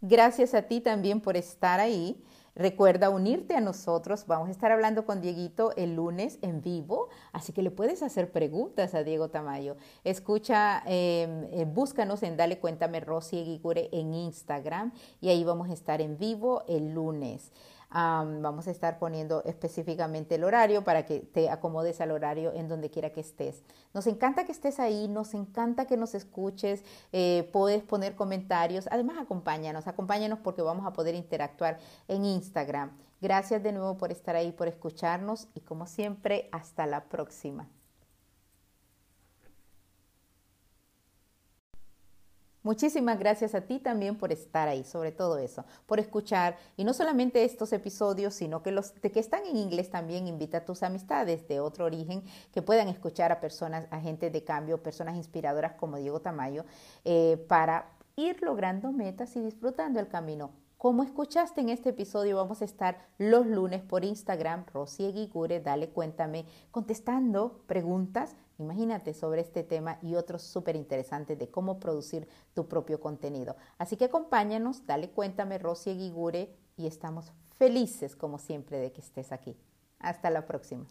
Gracias 0.02 0.54
a 0.54 0.64
ti 0.64 0.82
también 0.82 1.22
por 1.22 1.38
estar 1.38 1.80
ahí. 1.80 2.24
Recuerda 2.56 3.10
unirte 3.10 3.54
a 3.56 3.60
nosotros. 3.60 4.26
Vamos 4.28 4.48
a 4.48 4.52
estar 4.52 4.72
hablando 4.72 5.06
con 5.06 5.20
Dieguito 5.20 5.76
el 5.76 5.96
lunes 5.96 6.40
en 6.42 6.62
vivo, 6.62 7.10
así 7.34 7.52
que 7.52 7.62
le 7.62 7.70
puedes 7.70 8.02
hacer 8.02 8.32
preguntas 8.32 8.96
a 8.96 9.04
Diego 9.04 9.28
Tamayo. 9.28 9.76
Escucha, 10.06 10.82
eh, 10.86 11.68
búscanos 11.74 12.24
en 12.24 12.38
Dale 12.38 12.60
Cuéntame 12.60 13.02
Rosy 13.02 13.40
Eguigure 13.40 13.90
en 13.92 14.14
Instagram 14.14 14.94
y 15.20 15.30
ahí 15.30 15.44
vamos 15.44 15.70
a 15.70 15.74
estar 15.74 16.00
en 16.00 16.18
vivo 16.18 16.64
el 16.70 16.94
lunes. 16.94 17.52
Vamos 17.92 18.68
a 18.68 18.72
estar 18.72 19.00
poniendo 19.00 19.44
específicamente 19.46 20.36
el 20.36 20.44
horario 20.44 20.84
para 20.84 21.06
que 21.06 21.20
te 21.20 21.50
acomodes 21.50 22.02
al 22.02 22.12
horario 22.12 22.52
en 22.54 22.68
donde 22.68 22.90
quiera 22.90 23.12
que 23.12 23.22
estés. 23.22 23.64
Nos 23.94 24.08
encanta 24.08 24.46
que 24.46 24.52
estés 24.52 24.80
ahí, 24.80 25.08
nos 25.08 25.34
encanta 25.34 25.86
que 25.86 25.98
nos 25.98 26.16
escuches, 26.16 26.84
eh, 27.12 27.50
puedes 27.54 27.84
poner 27.84 28.16
comentarios. 28.16 28.88
Además, 28.92 29.18
acompáñanos, 29.20 29.88
acompáñanos 29.88 30.40
porque 30.40 30.62
vamos 30.62 30.86
a 30.86 30.94
poder 30.94 31.16
interactuar 31.16 31.80
en 32.08 32.26
Instagram. 32.26 32.92
Gracias 33.22 33.64
de 33.64 33.72
nuevo 33.72 33.98
por 33.98 34.12
estar 34.12 34.36
ahí, 34.36 34.52
por 34.52 34.68
escucharnos 34.68 35.48
y 35.56 35.62
como 35.62 35.88
siempre, 35.88 36.50
hasta 36.52 36.86
la 36.86 37.06
próxima. 37.06 37.68
Muchísimas 42.66 43.20
gracias 43.20 43.54
a 43.54 43.62
ti 43.62 43.78
también 43.78 44.18
por 44.18 44.32
estar 44.32 44.68
ahí, 44.68 44.84
sobre 44.84 45.12
todo 45.12 45.38
eso, 45.38 45.66
por 45.86 46.00
escuchar 46.00 46.58
y 46.76 46.84
no 46.84 46.96
solamente 46.96 47.44
estos 47.44 47.72
episodios, 47.74 48.34
sino 48.34 48.64
que 48.64 48.72
los 48.72 49.00
de 49.02 49.12
que 49.12 49.20
están 49.20 49.46
en 49.46 49.56
inglés 49.56 49.92
también 49.92 50.26
invita 50.26 50.58
a 50.58 50.66
tus 50.66 50.82
amistades 50.82 51.48
de 51.48 51.60
otro 51.60 51.86
origen 51.86 52.24
que 52.52 52.64
puedan 52.64 52.88
escuchar 52.88 53.32
a 53.32 53.40
personas, 53.40 53.86
agentes 53.92 54.34
de 54.34 54.44
cambio, 54.44 54.82
personas 54.82 55.16
inspiradoras 55.16 55.74
como 55.74 55.98
Diego 55.98 56.22
Tamayo, 56.22 56.66
eh, 57.04 57.38
para 57.48 57.92
ir 58.16 58.42
logrando 58.42 58.92
metas 58.92 59.36
y 59.36 59.42
disfrutando 59.42 60.00
el 60.00 60.08
camino. 60.08 60.50
Como 60.80 61.04
escuchaste 61.04 61.62
en 61.62 61.70
este 61.70 61.90
episodio, 61.90 62.36
vamos 62.36 62.64
a 62.64 62.66
estar 62.66 62.98
los 63.20 63.46
lunes 63.46 63.84
por 63.84 64.04
Instagram, 64.04 64.66
Rosy 64.74 65.06
Eguigure, 65.06 65.60
dale 65.60 65.90
cuéntame, 65.90 66.46
contestando 66.72 67.62
preguntas 67.68 68.36
Imagínate 68.58 69.14
sobre 69.14 69.42
este 69.42 69.64
tema 69.64 70.00
y 70.02 70.16
otros 70.16 70.42
súper 70.42 70.76
interesantes 70.76 71.38
de 71.38 71.50
cómo 71.50 71.80
producir 71.80 72.28
tu 72.54 72.68
propio 72.68 73.00
contenido. 73.00 73.56
Así 73.78 73.98
que 73.98 74.06
acompáñanos, 74.06 74.86
dale 74.86 75.10
cuéntame, 75.10 75.58
Rosy 75.58 75.92
Eguigure, 75.92 76.56
y 76.78 76.88
estamos 76.88 77.32
felices 77.58 78.16
como 78.16 78.38
siempre 78.40 78.78
de 78.80 78.92
que 78.92 79.02
estés 79.02 79.32
aquí. 79.32 79.58
Hasta 80.00 80.30
la 80.30 80.46
próxima. 80.46 80.86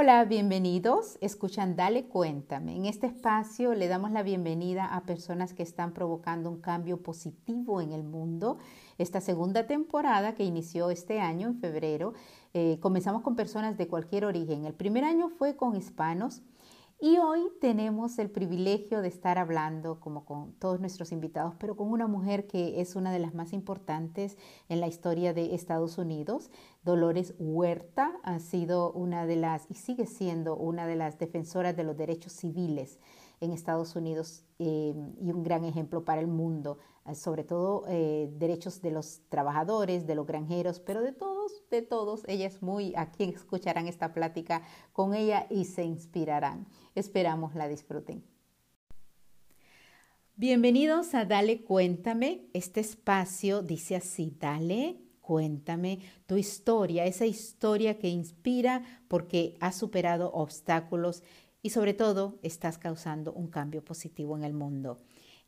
Hola, 0.00 0.24
bienvenidos. 0.26 1.18
Escuchan 1.20 1.74
Dale 1.74 2.04
Cuéntame. 2.04 2.76
En 2.76 2.84
este 2.84 3.08
espacio 3.08 3.74
le 3.74 3.88
damos 3.88 4.12
la 4.12 4.22
bienvenida 4.22 4.84
a 4.84 5.02
personas 5.02 5.54
que 5.54 5.64
están 5.64 5.92
provocando 5.92 6.48
un 6.48 6.60
cambio 6.60 7.02
positivo 7.02 7.80
en 7.80 7.90
el 7.90 8.04
mundo. 8.04 8.58
Esta 8.96 9.20
segunda 9.20 9.66
temporada 9.66 10.36
que 10.36 10.44
inició 10.44 10.90
este 10.90 11.18
año, 11.18 11.48
en 11.48 11.58
febrero, 11.58 12.14
eh, 12.54 12.78
comenzamos 12.80 13.22
con 13.22 13.34
personas 13.34 13.76
de 13.76 13.88
cualquier 13.88 14.24
origen. 14.24 14.66
El 14.66 14.74
primer 14.74 15.02
año 15.02 15.30
fue 15.30 15.56
con 15.56 15.74
hispanos 15.74 16.42
y 17.00 17.18
hoy 17.18 17.48
tenemos 17.60 18.18
el 18.18 18.28
privilegio 18.28 19.02
de 19.02 19.08
estar 19.08 19.38
hablando, 19.38 20.00
como 20.00 20.24
con 20.24 20.52
todos 20.54 20.80
nuestros 20.80 21.12
invitados, 21.12 21.54
pero 21.58 21.76
con 21.76 21.92
una 21.92 22.08
mujer 22.08 22.48
que 22.48 22.80
es 22.80 22.96
una 22.96 23.12
de 23.12 23.20
las 23.20 23.34
más 23.34 23.52
importantes 23.52 24.36
en 24.68 24.80
la 24.80 24.88
historia 24.88 25.32
de 25.32 25.54
Estados 25.54 25.96
Unidos. 25.96 26.50
Dolores 26.82 27.34
Huerta 27.38 28.18
ha 28.24 28.40
sido 28.40 28.90
una 28.92 29.26
de 29.26 29.36
las, 29.36 29.70
y 29.70 29.74
sigue 29.74 30.06
siendo 30.06 30.56
una 30.56 30.88
de 30.88 30.96
las 30.96 31.18
defensoras 31.18 31.76
de 31.76 31.84
los 31.84 31.96
derechos 31.96 32.32
civiles 32.32 32.98
en 33.40 33.52
Estados 33.52 33.94
Unidos 33.94 34.42
eh, 34.58 34.92
y 35.20 35.30
un 35.30 35.44
gran 35.44 35.64
ejemplo 35.64 36.04
para 36.04 36.20
el 36.20 36.26
mundo, 36.26 36.78
sobre 37.14 37.44
todo 37.44 37.84
eh, 37.88 38.30
derechos 38.38 38.82
de 38.82 38.90
los 38.90 39.20
trabajadores, 39.28 40.06
de 40.06 40.14
los 40.14 40.26
granjeros, 40.26 40.80
pero 40.80 41.02
de 41.02 41.12
todos, 41.12 41.52
de 41.70 41.82
todos. 41.82 42.22
Ella 42.26 42.46
es 42.46 42.62
muy, 42.62 42.94
a 42.96 43.10
quien 43.10 43.30
escucharán 43.30 43.88
esta 43.88 44.12
plática 44.12 44.62
con 44.92 45.14
ella 45.14 45.46
y 45.50 45.64
se 45.64 45.84
inspirarán. 45.84 46.66
Esperamos 46.94 47.54
la 47.54 47.68
disfruten. 47.68 48.24
Bienvenidos 50.36 51.14
a 51.14 51.24
Dale 51.24 51.64
Cuéntame. 51.64 52.48
Este 52.52 52.80
espacio 52.80 53.62
dice 53.62 53.96
así, 53.96 54.36
dale 54.38 55.08
Cuéntame 55.28 55.98
tu 56.26 56.36
historia, 56.36 57.04
esa 57.04 57.26
historia 57.26 57.98
que 57.98 58.08
inspira 58.08 58.82
porque 59.08 59.58
has 59.60 59.76
superado 59.76 60.32
obstáculos 60.32 61.22
y 61.60 61.68
sobre 61.68 61.92
todo 61.92 62.38
estás 62.42 62.78
causando 62.78 63.34
un 63.34 63.48
cambio 63.48 63.84
positivo 63.84 64.38
en 64.38 64.44
el 64.44 64.54
mundo. 64.54 64.96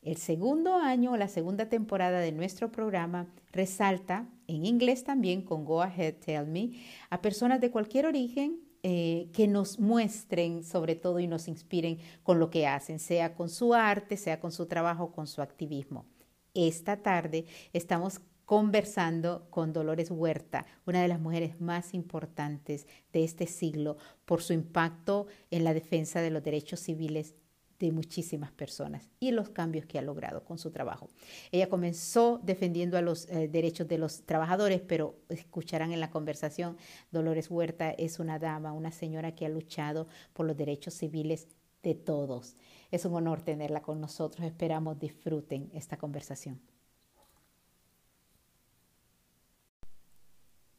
El 0.03 0.17
segundo 0.17 0.77
año 0.77 1.13
o 1.13 1.17
la 1.19 1.29
segunda 1.29 1.69
temporada 1.69 2.21
de 2.21 2.33
nuestro 2.33 2.73
programa 2.73 3.27
resalta, 3.53 4.27
en 4.47 4.65
inglés 4.65 5.05
también 5.05 5.43
con 5.43 5.67
Go 5.67 5.83
Ahead 5.83 6.15
Tell 6.25 6.47
Me, 6.47 6.71
a 7.11 7.21
personas 7.21 7.61
de 7.61 7.71
cualquier 7.71 8.07
origen 8.07 8.61
eh, 8.83 9.29
que 9.35 9.47
nos 9.47 9.79
muestren 9.79 10.65
sobre 10.65 10.95
todo 10.95 11.21
y 11.21 11.27
nos 11.27 11.49
inspiren 11.49 11.99
con 12.23 12.39
lo 12.39 12.49
que 12.49 12.67
hacen, 12.67 12.99
sea 12.99 13.35
con 13.35 13.51
su 13.51 13.75
arte, 13.75 14.17
sea 14.17 14.41
con 14.41 14.53
su 14.53 14.65
trabajo, 14.65 15.13
con 15.13 15.27
su 15.27 15.43
activismo. 15.43 16.07
Esta 16.55 17.03
tarde 17.03 17.45
estamos 17.75 18.23
conversando 18.47 19.47
con 19.51 19.75
Dolores 19.75 20.11
Huerta, 20.11 20.65
una 20.87 21.03
de 21.03 21.09
las 21.09 21.21
mujeres 21.21 21.61
más 21.61 21.93
importantes 21.93 22.87
de 23.13 23.23
este 23.23 23.47
siglo 23.47 23.99
por 24.25 24.43
su 24.43 24.55
impacto 24.55 25.27
en 25.51 25.63
la 25.63 25.75
defensa 25.75 26.23
de 26.23 26.31
los 26.31 26.43
derechos 26.43 26.81
civiles 26.81 27.35
de 27.81 27.91
muchísimas 27.91 28.53
personas 28.53 29.09
y 29.18 29.33
los 29.33 29.49
cambios 29.49 29.87
que 29.87 29.99
ha 29.99 30.03
logrado 30.03 30.45
con 30.45 30.59
su 30.59 30.70
trabajo. 30.70 31.09
Ella 31.51 31.68
comenzó 31.68 32.39
defendiendo 32.45 32.97
a 32.97 33.03
los 33.03 33.28
eh, 33.28 33.49
derechos 33.49 33.89
de 33.89 33.99
los 33.99 34.22
trabajadores, 34.22 34.83
pero 34.83 35.16
escucharán 35.31 35.93
en 35.93 36.01
la 36.01 36.11
conversación, 36.11 36.76
Dolores 37.11 37.51
Huerta 37.51 37.91
es 37.91 38.20
una 38.20 38.39
dama, 38.39 38.72
una 38.72 38.93
señora 38.93 39.35
que 39.35 39.47
ha 39.47 39.49
luchado 39.49 40.07
por 40.35 40.47
los 40.47 40.57
derechos 40.57 40.95
civiles 40.95 41.49
de 41.83 41.95
todos. 41.95 42.55
Es 42.91 43.07
un 43.07 43.14
honor 43.14 43.41
tenerla 43.41 43.81
con 43.81 44.01
nosotros. 44.01 44.47
Esperamos 44.47 44.99
disfruten 44.99 45.70
esta 45.72 45.97
conversación. 45.97 46.61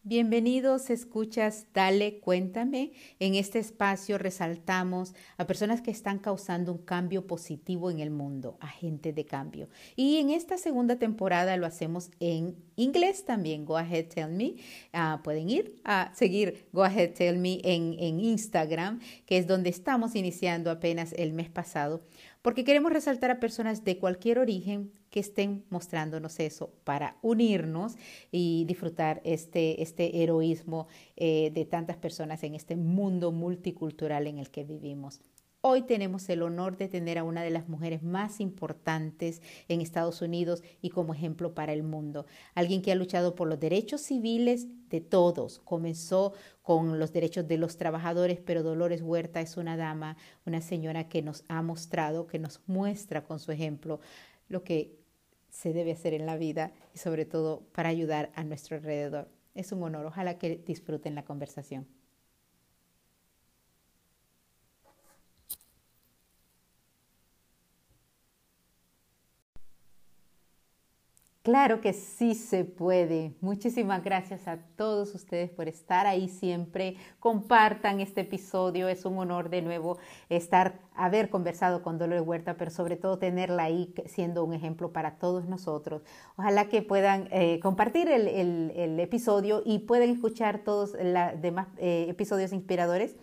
Bienvenidos, 0.03 0.89
escuchas, 0.89 1.67
dale, 1.75 2.19
cuéntame. 2.21 2.91
En 3.19 3.35
este 3.35 3.59
espacio 3.59 4.17
resaltamos 4.17 5.13
a 5.37 5.45
personas 5.45 5.83
que 5.83 5.91
están 5.91 6.17
causando 6.17 6.71
un 6.71 6.79
cambio 6.79 7.27
positivo 7.27 7.91
en 7.91 7.99
el 7.99 8.09
mundo, 8.09 8.57
agentes 8.61 9.13
de 9.13 9.25
cambio. 9.25 9.69
Y 9.95 10.17
en 10.17 10.31
esta 10.31 10.57
segunda 10.57 10.95
temporada 10.95 11.55
lo 11.55 11.67
hacemos 11.67 12.09
en 12.19 12.55
inglés 12.77 13.25
también. 13.25 13.63
Go 13.63 13.77
ahead, 13.77 14.07
tell 14.07 14.31
me. 14.31 14.55
Ah, 14.91 15.21
pueden 15.23 15.51
ir 15.51 15.79
a 15.83 16.11
seguir 16.15 16.65
Go 16.73 16.83
ahead, 16.83 17.11
tell 17.11 17.37
me 17.37 17.61
en, 17.63 17.95
en 17.99 18.19
Instagram, 18.19 19.01
que 19.27 19.37
es 19.37 19.45
donde 19.45 19.69
estamos 19.69 20.15
iniciando 20.15 20.71
apenas 20.71 21.13
el 21.13 21.31
mes 21.31 21.51
pasado 21.51 22.01
porque 22.41 22.63
queremos 22.63 22.91
resaltar 22.91 23.31
a 23.31 23.39
personas 23.39 23.83
de 23.83 23.97
cualquier 23.97 24.39
origen 24.39 24.91
que 25.09 25.19
estén 25.19 25.65
mostrándonos 25.69 26.39
eso 26.39 26.73
para 26.83 27.17
unirnos 27.21 27.95
y 28.31 28.65
disfrutar 28.65 29.21
este, 29.23 29.81
este 29.81 30.23
heroísmo 30.23 30.87
eh, 31.17 31.51
de 31.53 31.65
tantas 31.65 31.97
personas 31.97 32.43
en 32.43 32.55
este 32.55 32.75
mundo 32.75 33.31
multicultural 33.31 34.25
en 34.27 34.39
el 34.39 34.49
que 34.49 34.63
vivimos. 34.63 35.21
Hoy 35.63 35.83
tenemos 35.83 36.27
el 36.29 36.41
honor 36.41 36.75
de 36.75 36.87
tener 36.87 37.19
a 37.19 37.23
una 37.23 37.43
de 37.43 37.51
las 37.51 37.69
mujeres 37.69 38.01
más 38.01 38.39
importantes 38.39 39.43
en 39.67 39.79
Estados 39.79 40.23
Unidos 40.23 40.63
y 40.81 40.89
como 40.89 41.13
ejemplo 41.13 41.53
para 41.53 41.71
el 41.71 41.83
mundo. 41.83 42.25
Alguien 42.55 42.81
que 42.81 42.91
ha 42.91 42.95
luchado 42.95 43.35
por 43.35 43.47
los 43.47 43.59
derechos 43.59 44.01
civiles 44.01 44.65
de 44.89 45.01
todos. 45.01 45.59
Comenzó 45.59 46.33
con 46.63 46.97
los 46.97 47.13
derechos 47.13 47.47
de 47.47 47.59
los 47.59 47.77
trabajadores, 47.77 48.39
pero 48.43 48.63
Dolores 48.63 49.03
Huerta 49.03 49.39
es 49.39 49.55
una 49.55 49.77
dama, 49.77 50.17
una 50.47 50.61
señora 50.61 51.07
que 51.07 51.21
nos 51.21 51.43
ha 51.47 51.61
mostrado, 51.61 52.25
que 52.25 52.39
nos 52.39 52.61
muestra 52.65 53.23
con 53.23 53.39
su 53.39 53.51
ejemplo 53.51 53.99
lo 54.49 54.63
que 54.63 54.97
se 55.49 55.73
debe 55.73 55.91
hacer 55.91 56.15
en 56.15 56.25
la 56.25 56.37
vida 56.37 56.71
y 56.95 56.97
sobre 56.97 57.25
todo 57.25 57.67
para 57.71 57.89
ayudar 57.89 58.31
a 58.33 58.43
nuestro 58.43 58.77
alrededor. 58.77 59.29
Es 59.53 59.71
un 59.71 59.83
honor. 59.83 60.07
Ojalá 60.07 60.39
que 60.39 60.57
disfruten 60.57 61.13
la 61.13 61.23
conversación. 61.23 62.00
Claro 71.43 71.81
que 71.81 71.93
sí 71.93 72.35
se 72.35 72.65
puede. 72.65 73.33
Muchísimas 73.41 74.03
gracias 74.03 74.47
a 74.47 74.57
todos 74.75 75.15
ustedes 75.15 75.49
por 75.49 75.67
estar 75.67 76.05
ahí 76.05 76.29
siempre. 76.29 76.97
Compartan 77.19 77.99
este 77.99 78.21
episodio. 78.21 78.87
Es 78.87 79.05
un 79.05 79.17
honor 79.17 79.49
de 79.49 79.63
nuevo 79.63 79.97
estar, 80.29 80.81
haber 80.93 81.31
conversado 81.31 81.81
con 81.81 81.97
Dolores 81.97 82.27
Huerta, 82.27 82.57
pero 82.57 82.69
sobre 82.69 82.95
todo 82.95 83.17
tenerla 83.17 83.63
ahí 83.63 83.91
siendo 84.05 84.43
un 84.43 84.53
ejemplo 84.53 84.93
para 84.93 85.17
todos 85.17 85.47
nosotros. 85.47 86.03
Ojalá 86.35 86.69
que 86.69 86.83
puedan 86.83 87.27
eh, 87.31 87.59
compartir 87.59 88.07
el, 88.07 88.99
episodio 88.99 89.63
y 89.65 89.79
pueden 89.79 90.11
escuchar 90.11 90.59
todos 90.59 90.91
los 90.93 91.41
demás 91.41 91.69
eh, 91.77 92.05
episodios 92.07 92.53
inspiradores. 92.53 93.15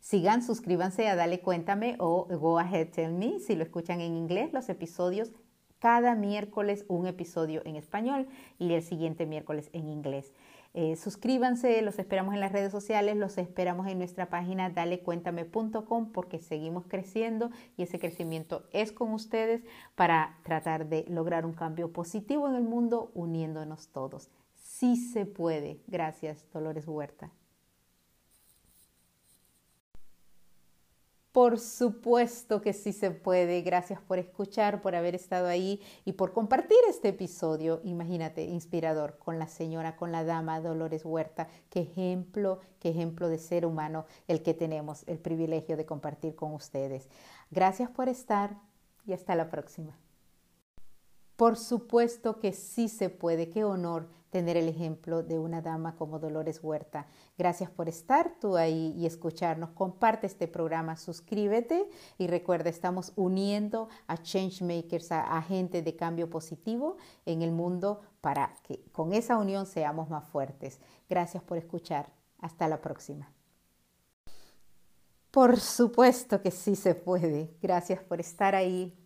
Sigan, 0.00 0.42
suscríbanse 0.42 1.08
a 1.08 1.14
Dale 1.14 1.40
Cuéntame 1.40 1.96
o 1.98 2.24
Go 2.24 2.58
Ahead 2.58 2.88
Tell 2.88 3.12
Me. 3.12 3.38
Si 3.38 3.54
lo 3.54 3.64
escuchan 3.64 4.00
en 4.00 4.16
inglés, 4.16 4.54
los 4.54 4.70
episodios 4.70 5.30
cada 5.78 6.14
miércoles 6.14 6.84
un 6.88 7.06
episodio 7.06 7.62
en 7.64 7.76
español 7.76 8.28
y 8.58 8.72
el 8.72 8.82
siguiente 8.82 9.26
miércoles 9.26 9.70
en 9.72 9.88
inglés. 9.88 10.32
Eh, 10.78 10.96
suscríbanse, 10.96 11.80
los 11.80 11.98
esperamos 11.98 12.34
en 12.34 12.40
las 12.40 12.52
redes 12.52 12.70
sociales, 12.70 13.16
los 13.16 13.38
esperamos 13.38 13.86
en 13.86 13.96
nuestra 13.96 14.28
página 14.28 14.68
dalecuéntame.com 14.68 16.12
porque 16.12 16.38
seguimos 16.38 16.84
creciendo 16.86 17.50
y 17.78 17.84
ese 17.84 17.98
crecimiento 17.98 18.66
es 18.72 18.92
con 18.92 19.12
ustedes 19.14 19.62
para 19.94 20.38
tratar 20.42 20.86
de 20.86 21.06
lograr 21.08 21.46
un 21.46 21.54
cambio 21.54 21.92
positivo 21.92 22.46
en 22.46 22.56
el 22.56 22.64
mundo 22.64 23.10
uniéndonos 23.14 23.88
todos. 23.88 24.30
Sí 24.54 24.96
se 24.96 25.24
puede. 25.24 25.80
Gracias, 25.86 26.44
Dolores 26.52 26.86
Huerta. 26.86 27.30
Por 31.36 31.58
supuesto 31.58 32.62
que 32.62 32.72
sí 32.72 32.94
se 32.94 33.10
puede. 33.10 33.60
Gracias 33.60 34.00
por 34.00 34.18
escuchar, 34.18 34.80
por 34.80 34.94
haber 34.94 35.14
estado 35.14 35.48
ahí 35.48 35.82
y 36.06 36.12
por 36.12 36.32
compartir 36.32 36.78
este 36.88 37.08
episodio. 37.08 37.82
Imagínate, 37.84 38.44
inspirador, 38.44 39.18
con 39.18 39.38
la 39.38 39.46
señora, 39.46 39.96
con 39.96 40.12
la 40.12 40.24
dama 40.24 40.62
Dolores 40.62 41.04
Huerta. 41.04 41.48
Qué 41.68 41.80
ejemplo, 41.80 42.60
qué 42.80 42.88
ejemplo 42.88 43.28
de 43.28 43.36
ser 43.36 43.66
humano 43.66 44.06
el 44.28 44.42
que 44.42 44.54
tenemos 44.54 45.04
el 45.06 45.18
privilegio 45.18 45.76
de 45.76 45.84
compartir 45.84 46.34
con 46.36 46.54
ustedes. 46.54 47.10
Gracias 47.50 47.90
por 47.90 48.08
estar 48.08 48.56
y 49.04 49.12
hasta 49.12 49.34
la 49.34 49.50
próxima. 49.50 49.94
Por 51.36 51.58
supuesto 51.58 52.40
que 52.40 52.54
sí 52.54 52.88
se 52.88 53.10
puede. 53.10 53.50
Qué 53.50 53.62
honor 53.62 54.08
tener 54.30 54.56
el 54.56 54.68
ejemplo 54.68 55.22
de 55.22 55.38
una 55.38 55.62
dama 55.62 55.96
como 55.96 56.18
Dolores 56.18 56.60
Huerta. 56.62 57.06
Gracias 57.38 57.70
por 57.70 57.88
estar 57.88 58.34
tú 58.40 58.56
ahí 58.56 58.92
y 58.96 59.06
escucharnos. 59.06 59.70
Comparte 59.70 60.26
este 60.26 60.48
programa, 60.48 60.96
suscríbete 60.96 61.88
y 62.18 62.26
recuerda, 62.26 62.70
estamos 62.70 63.12
uniendo 63.16 63.88
a 64.06 64.16
changemakers, 64.16 65.12
a, 65.12 65.36
a 65.36 65.42
gente 65.42 65.82
de 65.82 65.96
cambio 65.96 66.28
positivo 66.28 66.96
en 67.24 67.42
el 67.42 67.52
mundo 67.52 68.00
para 68.20 68.54
que 68.62 68.82
con 68.92 69.12
esa 69.12 69.38
unión 69.38 69.66
seamos 69.66 70.10
más 70.10 70.24
fuertes. 70.28 70.80
Gracias 71.08 71.42
por 71.42 71.58
escuchar. 71.58 72.10
Hasta 72.38 72.68
la 72.68 72.80
próxima. 72.80 73.32
Por 75.30 75.58
supuesto 75.58 76.40
que 76.40 76.50
sí 76.50 76.76
se 76.76 76.94
puede. 76.94 77.50
Gracias 77.60 78.02
por 78.02 78.20
estar 78.20 78.54
ahí. 78.54 78.96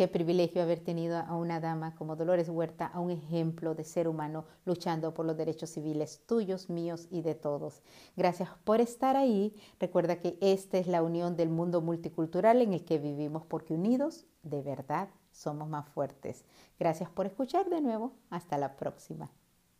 Qué 0.00 0.08
privilegio 0.08 0.62
haber 0.62 0.80
tenido 0.80 1.18
a 1.18 1.36
una 1.36 1.60
dama 1.60 1.94
como 1.94 2.16
Dolores 2.16 2.48
Huerta, 2.48 2.86
a 2.86 3.00
un 3.00 3.10
ejemplo 3.10 3.74
de 3.74 3.84
ser 3.84 4.08
humano 4.08 4.46
luchando 4.64 5.12
por 5.12 5.26
los 5.26 5.36
derechos 5.36 5.68
civiles 5.68 6.22
tuyos, 6.24 6.70
míos 6.70 7.06
y 7.10 7.20
de 7.20 7.34
todos. 7.34 7.82
Gracias 8.16 8.48
por 8.64 8.80
estar 8.80 9.14
ahí. 9.14 9.54
Recuerda 9.78 10.18
que 10.18 10.38
esta 10.40 10.78
es 10.78 10.86
la 10.86 11.02
unión 11.02 11.36
del 11.36 11.50
mundo 11.50 11.82
multicultural 11.82 12.62
en 12.62 12.72
el 12.72 12.82
que 12.82 12.98
vivimos 12.98 13.44
porque 13.44 13.74
unidos 13.74 14.24
de 14.42 14.62
verdad 14.62 15.10
somos 15.32 15.68
más 15.68 15.86
fuertes. 15.90 16.46
Gracias 16.78 17.10
por 17.10 17.26
escuchar 17.26 17.68
de 17.68 17.82
nuevo. 17.82 18.14
Hasta 18.30 18.56
la 18.56 18.78
próxima. 18.78 19.30